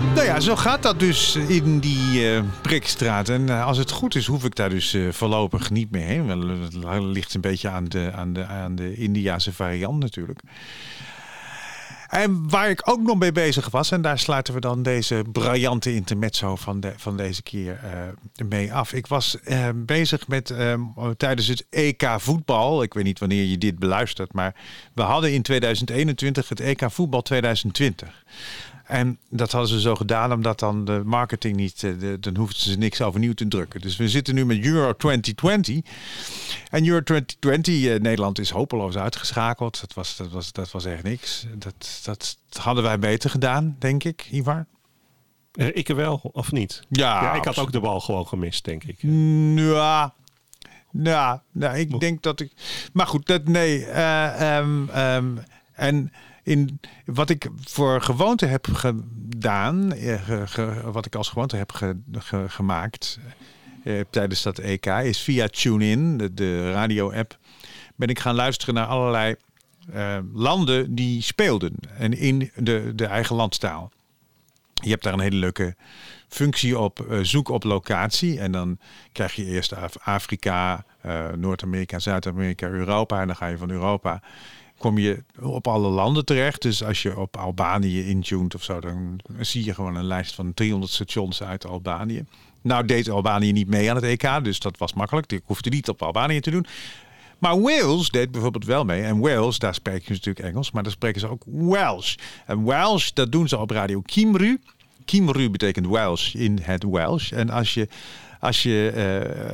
Nou 0.01 0.25
ja, 0.25 0.39
zo 0.39 0.55
gaat 0.55 0.83
dat 0.83 0.99
dus 0.99 1.35
in 1.35 1.79
die 1.79 2.29
eh, 2.29 2.43
prikstraat. 2.61 3.29
En 3.29 3.49
eh, 3.49 3.65
als 3.65 3.77
het 3.77 3.91
goed 3.91 4.15
is, 4.15 4.25
hoef 4.25 4.43
ik 4.43 4.55
daar 4.55 4.69
dus 4.69 4.93
eh, 4.93 5.09
voorlopig 5.11 5.69
niet 5.69 5.91
meer 5.91 6.05
heen. 6.05 6.25
Wel, 6.27 6.47
Het 6.47 7.03
ligt 7.03 7.33
een 7.33 7.41
beetje 7.41 7.69
aan 7.69 7.85
de, 7.85 8.11
aan 8.15 8.33
de, 8.33 8.45
aan 8.45 8.75
de 8.75 8.95
Indiase 8.95 9.53
variant 9.53 9.99
natuurlijk. 9.99 10.39
En 12.07 12.49
waar 12.49 12.69
ik 12.69 12.89
ook 12.89 13.01
nog 13.01 13.17
mee 13.17 13.31
bezig 13.31 13.69
was, 13.69 13.91
en 13.91 14.01
daar 14.01 14.19
sluiten 14.19 14.53
we 14.53 14.59
dan 14.59 14.83
deze 14.83 15.23
briljante 15.31 15.93
intermezzo 15.93 16.55
van, 16.55 16.79
de, 16.79 16.93
van 16.97 17.17
deze 17.17 17.43
keer 17.43 17.79
mee 18.47 18.73
af. 18.73 18.93
Ik 18.93 19.07
was 19.07 19.37
bezig 19.75 20.27
met 20.27 20.53
tijdens 21.17 21.47
het 21.47 21.65
EK 21.69 22.09
voetbal. 22.17 22.83
Ik 22.83 22.93
weet 22.93 23.03
niet 23.03 23.19
wanneer 23.19 23.43
je 23.43 23.57
dit 23.57 23.79
beluistert, 23.79 24.33
maar 24.33 24.55
we 24.93 25.01
hadden 25.01 25.33
in 25.33 25.41
2021 25.41 26.49
het 26.49 26.59
EK 26.59 26.83
voetbal 26.87 27.21
2020. 27.21 28.23
En 28.91 29.17
dat 29.29 29.51
hadden 29.51 29.69
ze 29.69 29.79
zo 29.79 29.95
gedaan 29.95 30.33
omdat 30.33 30.59
dan 30.59 30.85
de 30.85 31.01
marketing 31.05 31.55
niet, 31.55 31.83
eh, 31.83 31.99
de, 31.99 32.19
dan 32.19 32.35
hoefden 32.35 32.61
ze 32.61 32.77
niks 32.77 33.01
overnieuw 33.01 33.33
te 33.33 33.47
drukken. 33.47 33.81
Dus 33.81 33.97
we 33.97 34.09
zitten 34.09 34.35
nu 34.35 34.45
met 34.45 34.65
Euro 34.65 34.95
2020. 34.95 35.79
En 36.69 36.87
Euro 36.87 37.03
2020, 37.03 37.85
eh, 37.85 37.99
Nederland 37.99 38.39
is 38.39 38.49
hopeloos 38.49 38.97
uitgeschakeld. 38.97 39.81
Dat 39.81 39.93
was, 39.93 40.17
dat 40.17 40.31
was, 40.31 40.51
dat 40.51 40.71
was 40.71 40.85
echt 40.85 41.03
niks. 41.03 41.45
Dat, 41.57 42.01
dat 42.03 42.37
hadden 42.59 42.83
wij 42.83 42.99
beter 42.99 43.29
gedaan, 43.29 43.75
denk 43.79 44.03
ik, 44.03 44.27
Ivar. 44.31 44.65
Eh, 45.51 45.67
ik 45.73 45.87
wel, 45.87 46.19
of 46.33 46.51
niet? 46.51 46.83
Ja, 46.89 47.21
ja, 47.21 47.33
ik 47.33 47.45
had 47.45 47.57
ook 47.57 47.71
de 47.71 47.79
bal 47.79 47.99
gewoon 47.99 48.27
gemist, 48.27 48.63
denk 48.63 48.83
ik. 48.83 48.97
Ja, 49.55 50.13
nou, 50.91 51.39
nou, 51.51 51.77
ik 51.77 51.99
denk 51.99 52.21
dat 52.21 52.39
ik. 52.39 52.51
Maar 52.93 53.07
goed, 53.07 53.25
dat 53.25 53.47
nee. 53.47 53.85
eh, 53.85 54.57
ehm, 54.57 54.89
ehm, 54.89 55.37
en 55.73 56.11
in 56.51 56.79
wat 57.05 57.29
ik 57.29 57.47
voor 57.63 58.01
gewoonte 58.01 58.45
heb 58.45 58.67
gedaan, 58.71 59.93
eh, 59.93 60.43
wat 60.83 61.05
ik 61.05 61.15
als 61.15 61.29
gewoonte 61.29 61.55
heb 61.55 61.71
ge- 61.71 61.99
ge- 62.11 62.45
gemaakt 62.49 63.19
eh, 63.83 63.99
tijdens 64.09 64.41
dat 64.41 64.57
EK, 64.59 64.85
is 64.85 65.21
via 65.21 65.47
TuneIn, 65.47 66.17
de, 66.17 66.33
de 66.33 66.71
radio-app, 66.71 67.37
ben 67.95 68.07
ik 68.07 68.19
gaan 68.19 68.35
luisteren 68.35 68.73
naar 68.73 68.85
allerlei 68.85 69.35
eh, 69.93 70.17
landen 70.33 70.95
die 70.95 71.21
speelden 71.21 71.73
en 71.97 72.17
in 72.17 72.51
de, 72.55 72.91
de 72.95 73.05
eigen 73.05 73.35
landstaal. 73.35 73.91
Je 74.73 74.89
hebt 74.89 75.03
daar 75.03 75.13
een 75.13 75.19
hele 75.19 75.35
leuke 75.35 75.75
functie 76.27 76.79
op 76.79 76.99
eh, 76.99 77.19
zoek 77.21 77.49
op 77.49 77.63
locatie. 77.63 78.39
En 78.39 78.51
dan 78.51 78.77
krijg 79.11 79.33
je 79.33 79.45
eerst 79.45 79.73
Af- 79.75 79.97
Afrika, 79.97 80.85
eh, 81.01 81.29
Noord-Amerika, 81.35 81.99
Zuid-Amerika, 81.99 82.67
Europa. 82.67 83.21
En 83.21 83.27
dan 83.27 83.35
ga 83.35 83.47
je 83.47 83.57
van 83.57 83.69
Europa, 83.71 84.21
kom 84.81 84.97
je 84.97 85.23
op 85.39 85.67
alle 85.67 85.89
landen 85.89 86.25
terecht. 86.25 86.61
Dus 86.61 86.83
als 86.83 87.01
je 87.01 87.19
op 87.19 87.37
Albanië 87.37 88.07
intuned 88.07 88.55
of 88.55 88.63
zo, 88.63 88.79
dan 88.79 89.19
zie 89.39 89.65
je 89.65 89.73
gewoon 89.73 89.95
een 89.95 90.05
lijst 90.05 90.35
van 90.35 90.53
300 90.53 90.91
stations 90.91 91.43
uit 91.43 91.65
Albanië. 91.65 92.25
Nou 92.61 92.85
deed 92.85 93.09
Albanië 93.09 93.51
niet 93.51 93.67
mee 93.67 93.89
aan 93.89 93.95
het 93.95 94.05
EK, 94.05 94.43
dus 94.43 94.59
dat 94.59 94.77
was 94.77 94.93
makkelijk. 94.93 95.31
Ik 95.31 95.41
hoefde 95.45 95.69
niet 95.69 95.89
op 95.89 96.01
Albanië 96.01 96.39
te 96.39 96.51
doen. 96.51 96.65
Maar 97.37 97.61
Wales 97.61 98.09
deed 98.09 98.31
bijvoorbeeld 98.31 98.65
wel 98.65 98.85
mee. 98.85 99.01
En 99.01 99.19
Wales, 99.19 99.59
daar 99.59 99.73
spreken 99.73 100.05
ze 100.05 100.11
natuurlijk 100.11 100.45
Engels, 100.45 100.71
maar 100.71 100.83
daar 100.83 100.91
spreken 100.91 101.19
ze 101.19 101.29
ook 101.29 101.43
Welsh. 101.45 102.15
En 102.45 102.65
Welsh, 102.65 103.09
dat 103.09 103.31
doen 103.31 103.47
ze 103.47 103.57
op 103.57 103.69
radio 103.69 104.01
Kimru. 104.01 104.59
Kimru 105.05 105.49
betekent 105.49 105.87
Welsh 105.87 106.33
in 106.33 106.59
het 106.61 106.83
Welsh. 106.83 107.31
En 107.31 107.49
als 107.49 107.73
je, 107.73 107.87
als 108.41 108.63
je 108.63 108.91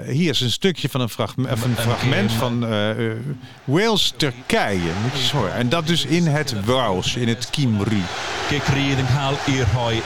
eh, 0.05 0.13
hier 0.13 0.29
is 0.29 0.41
een 0.41 0.51
stukje 0.51 0.89
van 0.89 1.01
een, 1.01 1.09
fragme- 1.09 1.51
of 1.51 1.63
een 1.63 1.75
fragment 1.75 2.31
van 2.31 2.65
eh, 2.65 3.11
eh, 3.11 3.17
Wales 3.63 4.13
Turkije, 4.17 4.91
moet 5.01 5.11
je 5.11 5.17
eens 5.17 5.31
horen. 5.31 5.53
En 5.53 5.69
dat 5.69 5.87
dus 5.87 6.05
in 6.05 6.27
het 6.27 6.65
Welsh, 6.65 7.15
in 7.15 7.27
het 7.27 7.49
Kimru. 7.49 8.01
Ge 8.47 8.59
Crydd 8.63 8.99
yn 8.99 9.07
cael 9.11 9.35
i 9.47 9.59
rhoi 9.61 10.01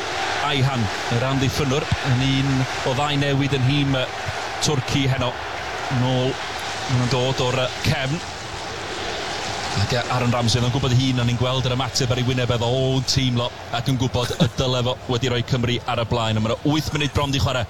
Aihan, 0.45 0.81
yr 1.13 1.25
amddiffynwr, 1.29 1.85
yn 2.09 2.25
un 2.25 2.65
o 2.89 2.95
ddau 2.97 3.13
newydd 3.21 3.53
yn 3.53 3.67
hym 3.69 3.93
Twrci 4.65 5.05
heno. 5.13 5.29
Nôl, 6.01 6.33
maen 6.33 6.97
nhw'n 6.97 7.13
dod 7.13 7.45
o'r 7.45 7.61
cefn. 7.85 8.17
Ac 9.85 9.93
Aaron 10.01 10.33
Ramsey, 10.33 10.57
yn 10.57 10.73
gwybod 10.73 10.97
hun, 10.97 11.21
o'n 11.21 11.29
i'n 11.29 11.39
gweld 11.39 11.69
yr 11.69 11.77
ymateb 11.77 12.09
ar 12.11 12.19
ei 12.19 12.25
wyneb 12.27 12.57
efo 12.57 12.73
o'n 12.81 13.05
tîmlo 13.05 13.51
ac 13.77 13.93
yn 13.93 14.01
gwybod 14.01 14.33
y 14.41 14.49
dyle 14.57 14.81
fo 14.89 14.97
wedi 15.13 15.29
rhoi 15.29 15.45
Cymru 15.53 15.77
ar 15.85 16.01
y 16.01 16.09
blaen. 16.09 16.41
A 16.41 16.47
Mae'n 16.49 16.57
8 16.65 16.95
munud 16.97 17.13
bron 17.13 17.37
di 17.37 17.45
chwarae. 17.45 17.69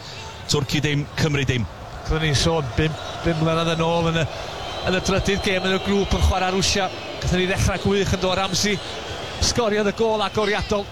Twrci 0.51 0.81
dim, 0.83 1.05
Cymru 1.15 1.45
dim. 1.47 1.63
Fyddwn 2.09 2.25
ni'n 2.25 2.35
sôn 2.35 2.65
5, 2.75 2.95
5 3.23 3.39
mlynedd 3.39 3.69
yn 3.71 3.83
ôl 3.85 4.09
yn 4.09 4.17
y, 4.19 4.23
yn 4.89 4.97
y 4.97 4.99
trydydd 5.07 5.45
gêm 5.45 5.67
yn 5.69 5.77
y 5.77 5.79
grŵp 5.85 6.17
yn 6.17 6.25
chwarae 6.25 6.51
Rwsia. 6.51 6.89
Gathen 7.21 7.39
ni 7.39 7.45
ddechrau 7.47 7.79
gwych 7.85 8.11
yn 8.17 8.19
dod 8.19 8.35
Ramsey. 8.35 8.75
Sgoriodd 9.47 9.87
y 9.87 9.95
gol 9.95 10.25
agoriadol 10.25 10.83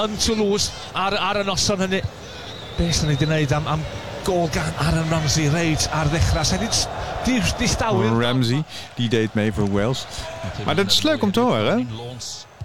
yn 0.00 0.16
Toulouse 0.16 0.72
ar, 0.96 1.18
ar 1.28 1.42
y 1.42 1.44
noson 1.44 1.84
hynny. 1.84 2.00
Be 2.78 2.88
sy'n 2.88 3.10
ni 3.10 3.18
wedi 3.18 3.26
gwneud 3.26 3.52
am, 3.58 3.68
am 3.74 3.84
gol 4.24 4.48
gan 4.56 4.72
Aaron 4.86 5.12
Ramsey 5.12 5.52
reid 5.52 5.84
ar 5.92 6.08
ddechrau. 6.08 6.48
Sa'n 6.48 6.64
ni'n 6.64 6.80
di, 7.28 7.38
di 7.60 7.68
stawyr. 7.68 8.16
Ramsey, 8.16 8.64
die 8.96 9.12
deed 9.12 9.36
mee 9.36 9.52
voor 9.52 9.68
Wales. 9.76 10.06
Maar 10.64 10.80
dat 10.80 10.96
is 10.96 11.02
leuk 11.04 11.22
om 11.22 11.36
te 11.36 11.44
horen. 11.44 11.84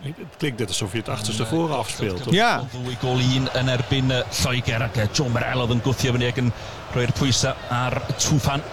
Het 0.02 0.38
klinkt 0.38 0.60
net 0.60 0.68
alsof 0.68 0.92
je 0.92 0.98
het 0.98 1.10
achterstevoren 1.10 1.78
afspeelt. 1.78 2.24
toch? 2.24 2.34
Ja. 2.34 2.66
Ddwy 2.72 2.96
gol 3.00 3.20
un 3.20 3.50
yn 3.54 3.68
erbyn 3.70 4.10
uh, 4.10 4.22
Lloegr 4.42 4.84
ac 4.84 4.98
uh, 4.98 5.04
John 5.14 5.32
Morel 5.32 5.62
oedd 5.62 5.76
yn 5.78 5.84
gwthio 5.86 6.16
fyny 6.16 6.30
ac 6.32 6.40
yn 6.42 6.54
rhoi'r 6.94 7.14
pwysau 7.18 7.54
ar 7.70 8.02
Tŵfan. 8.18 8.66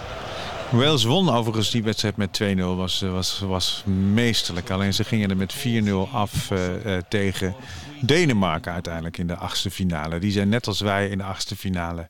Wales 0.70 1.04
won 1.04 1.30
overigens 1.30 1.70
die 1.70 1.82
wedstrijd 1.82 2.16
met 2.16 2.40
2-0. 2.42 2.56
Was, 2.60 3.00
was, 3.00 3.38
was 3.38 3.82
meesterlijk. 4.12 4.70
Alleen 4.70 4.94
ze 4.94 5.04
gingen 5.04 5.30
er 5.30 5.36
met 5.36 5.54
4-0 5.54 6.12
af 6.12 6.50
eh, 6.50 6.96
eh, 6.96 7.02
tegen 7.08 7.54
Denemarken 8.00 8.72
uiteindelijk 8.72 9.18
in 9.18 9.26
de 9.26 9.36
achtste 9.36 9.70
finale. 9.70 10.18
Die 10.18 10.32
zijn 10.32 10.48
net 10.48 10.66
als 10.66 10.80
wij 10.80 11.08
in 11.08 11.18
de 11.18 11.24
achtste 11.24 11.56
finale 11.56 12.08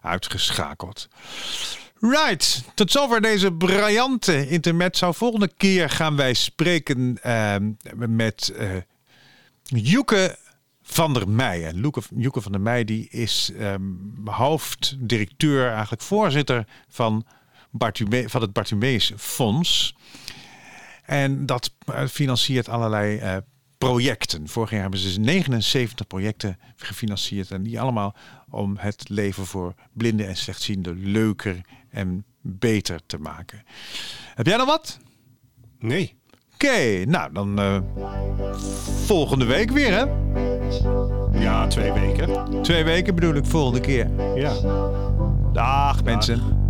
uitgeschakeld. 0.00 1.08
Right, 2.04 2.64
tot 2.74 2.90
zover 2.90 3.20
deze 3.20 3.52
briljante 3.52 4.48
intermezzo. 4.48 5.12
Volgende 5.12 5.50
keer 5.56 5.90
gaan 5.90 6.16
wij 6.16 6.34
spreken 6.34 7.18
eh, 7.22 7.56
met 7.96 8.48
eh 8.56 8.70
Joeke 9.64 10.36
van 10.82 11.12
der 11.14 11.28
Meij. 11.28 11.66
En 11.66 11.80
Loeke- 11.80 12.02
Joeke 12.16 12.40
van 12.40 12.52
der 12.52 12.60
Meij 12.60 12.84
die 12.84 13.08
is 13.08 13.50
ehm, 13.58 13.82
hoofddirecteur, 14.24 15.70
eigenlijk 15.70 16.02
voorzitter 16.02 16.66
van, 16.88 17.26
Bartume, 17.70 18.28
van 18.28 18.40
het 18.40 18.52
Bartumeus 18.52 19.12
Fonds. 19.16 19.96
En 21.04 21.46
dat 21.46 21.72
eh, 21.86 22.06
financiert 22.06 22.68
allerlei 22.68 23.18
eh, 23.18 23.36
projecten. 23.88 24.48
Vorig 24.48 24.70
jaar 24.70 24.80
hebben 24.80 24.98
ze 24.98 25.20
79 25.20 26.06
projecten 26.06 26.58
gefinancierd. 26.76 27.50
En 27.50 27.62
die 27.62 27.80
allemaal 27.80 28.14
om 28.50 28.76
het 28.78 29.08
leven 29.08 29.46
voor 29.46 29.74
blinden 29.92 30.26
en 30.28 30.36
slechtzienden 30.36 30.98
leuker 31.10 31.60
en 31.90 32.24
beter 32.40 33.00
te 33.06 33.18
maken. 33.18 33.62
Heb 34.34 34.46
jij 34.46 34.56
nog 34.56 34.66
wat? 34.66 34.98
Nee. 35.78 36.14
Oké, 36.54 37.04
nou 37.04 37.32
dan 37.32 37.58
eh, 37.58 37.80
volgende 39.04 39.44
week 39.44 39.70
weer 39.70 39.92
hè? 39.92 40.04
Ja, 41.40 41.66
twee 41.66 41.92
weken. 41.92 42.62
Twee 42.62 42.84
weken 42.84 43.14
bedoel 43.14 43.34
ik, 43.34 43.46
volgende 43.46 43.80
keer. 43.80 44.10
Ja. 44.34 44.54
Dag 45.52 46.04
mensen. 46.04 46.61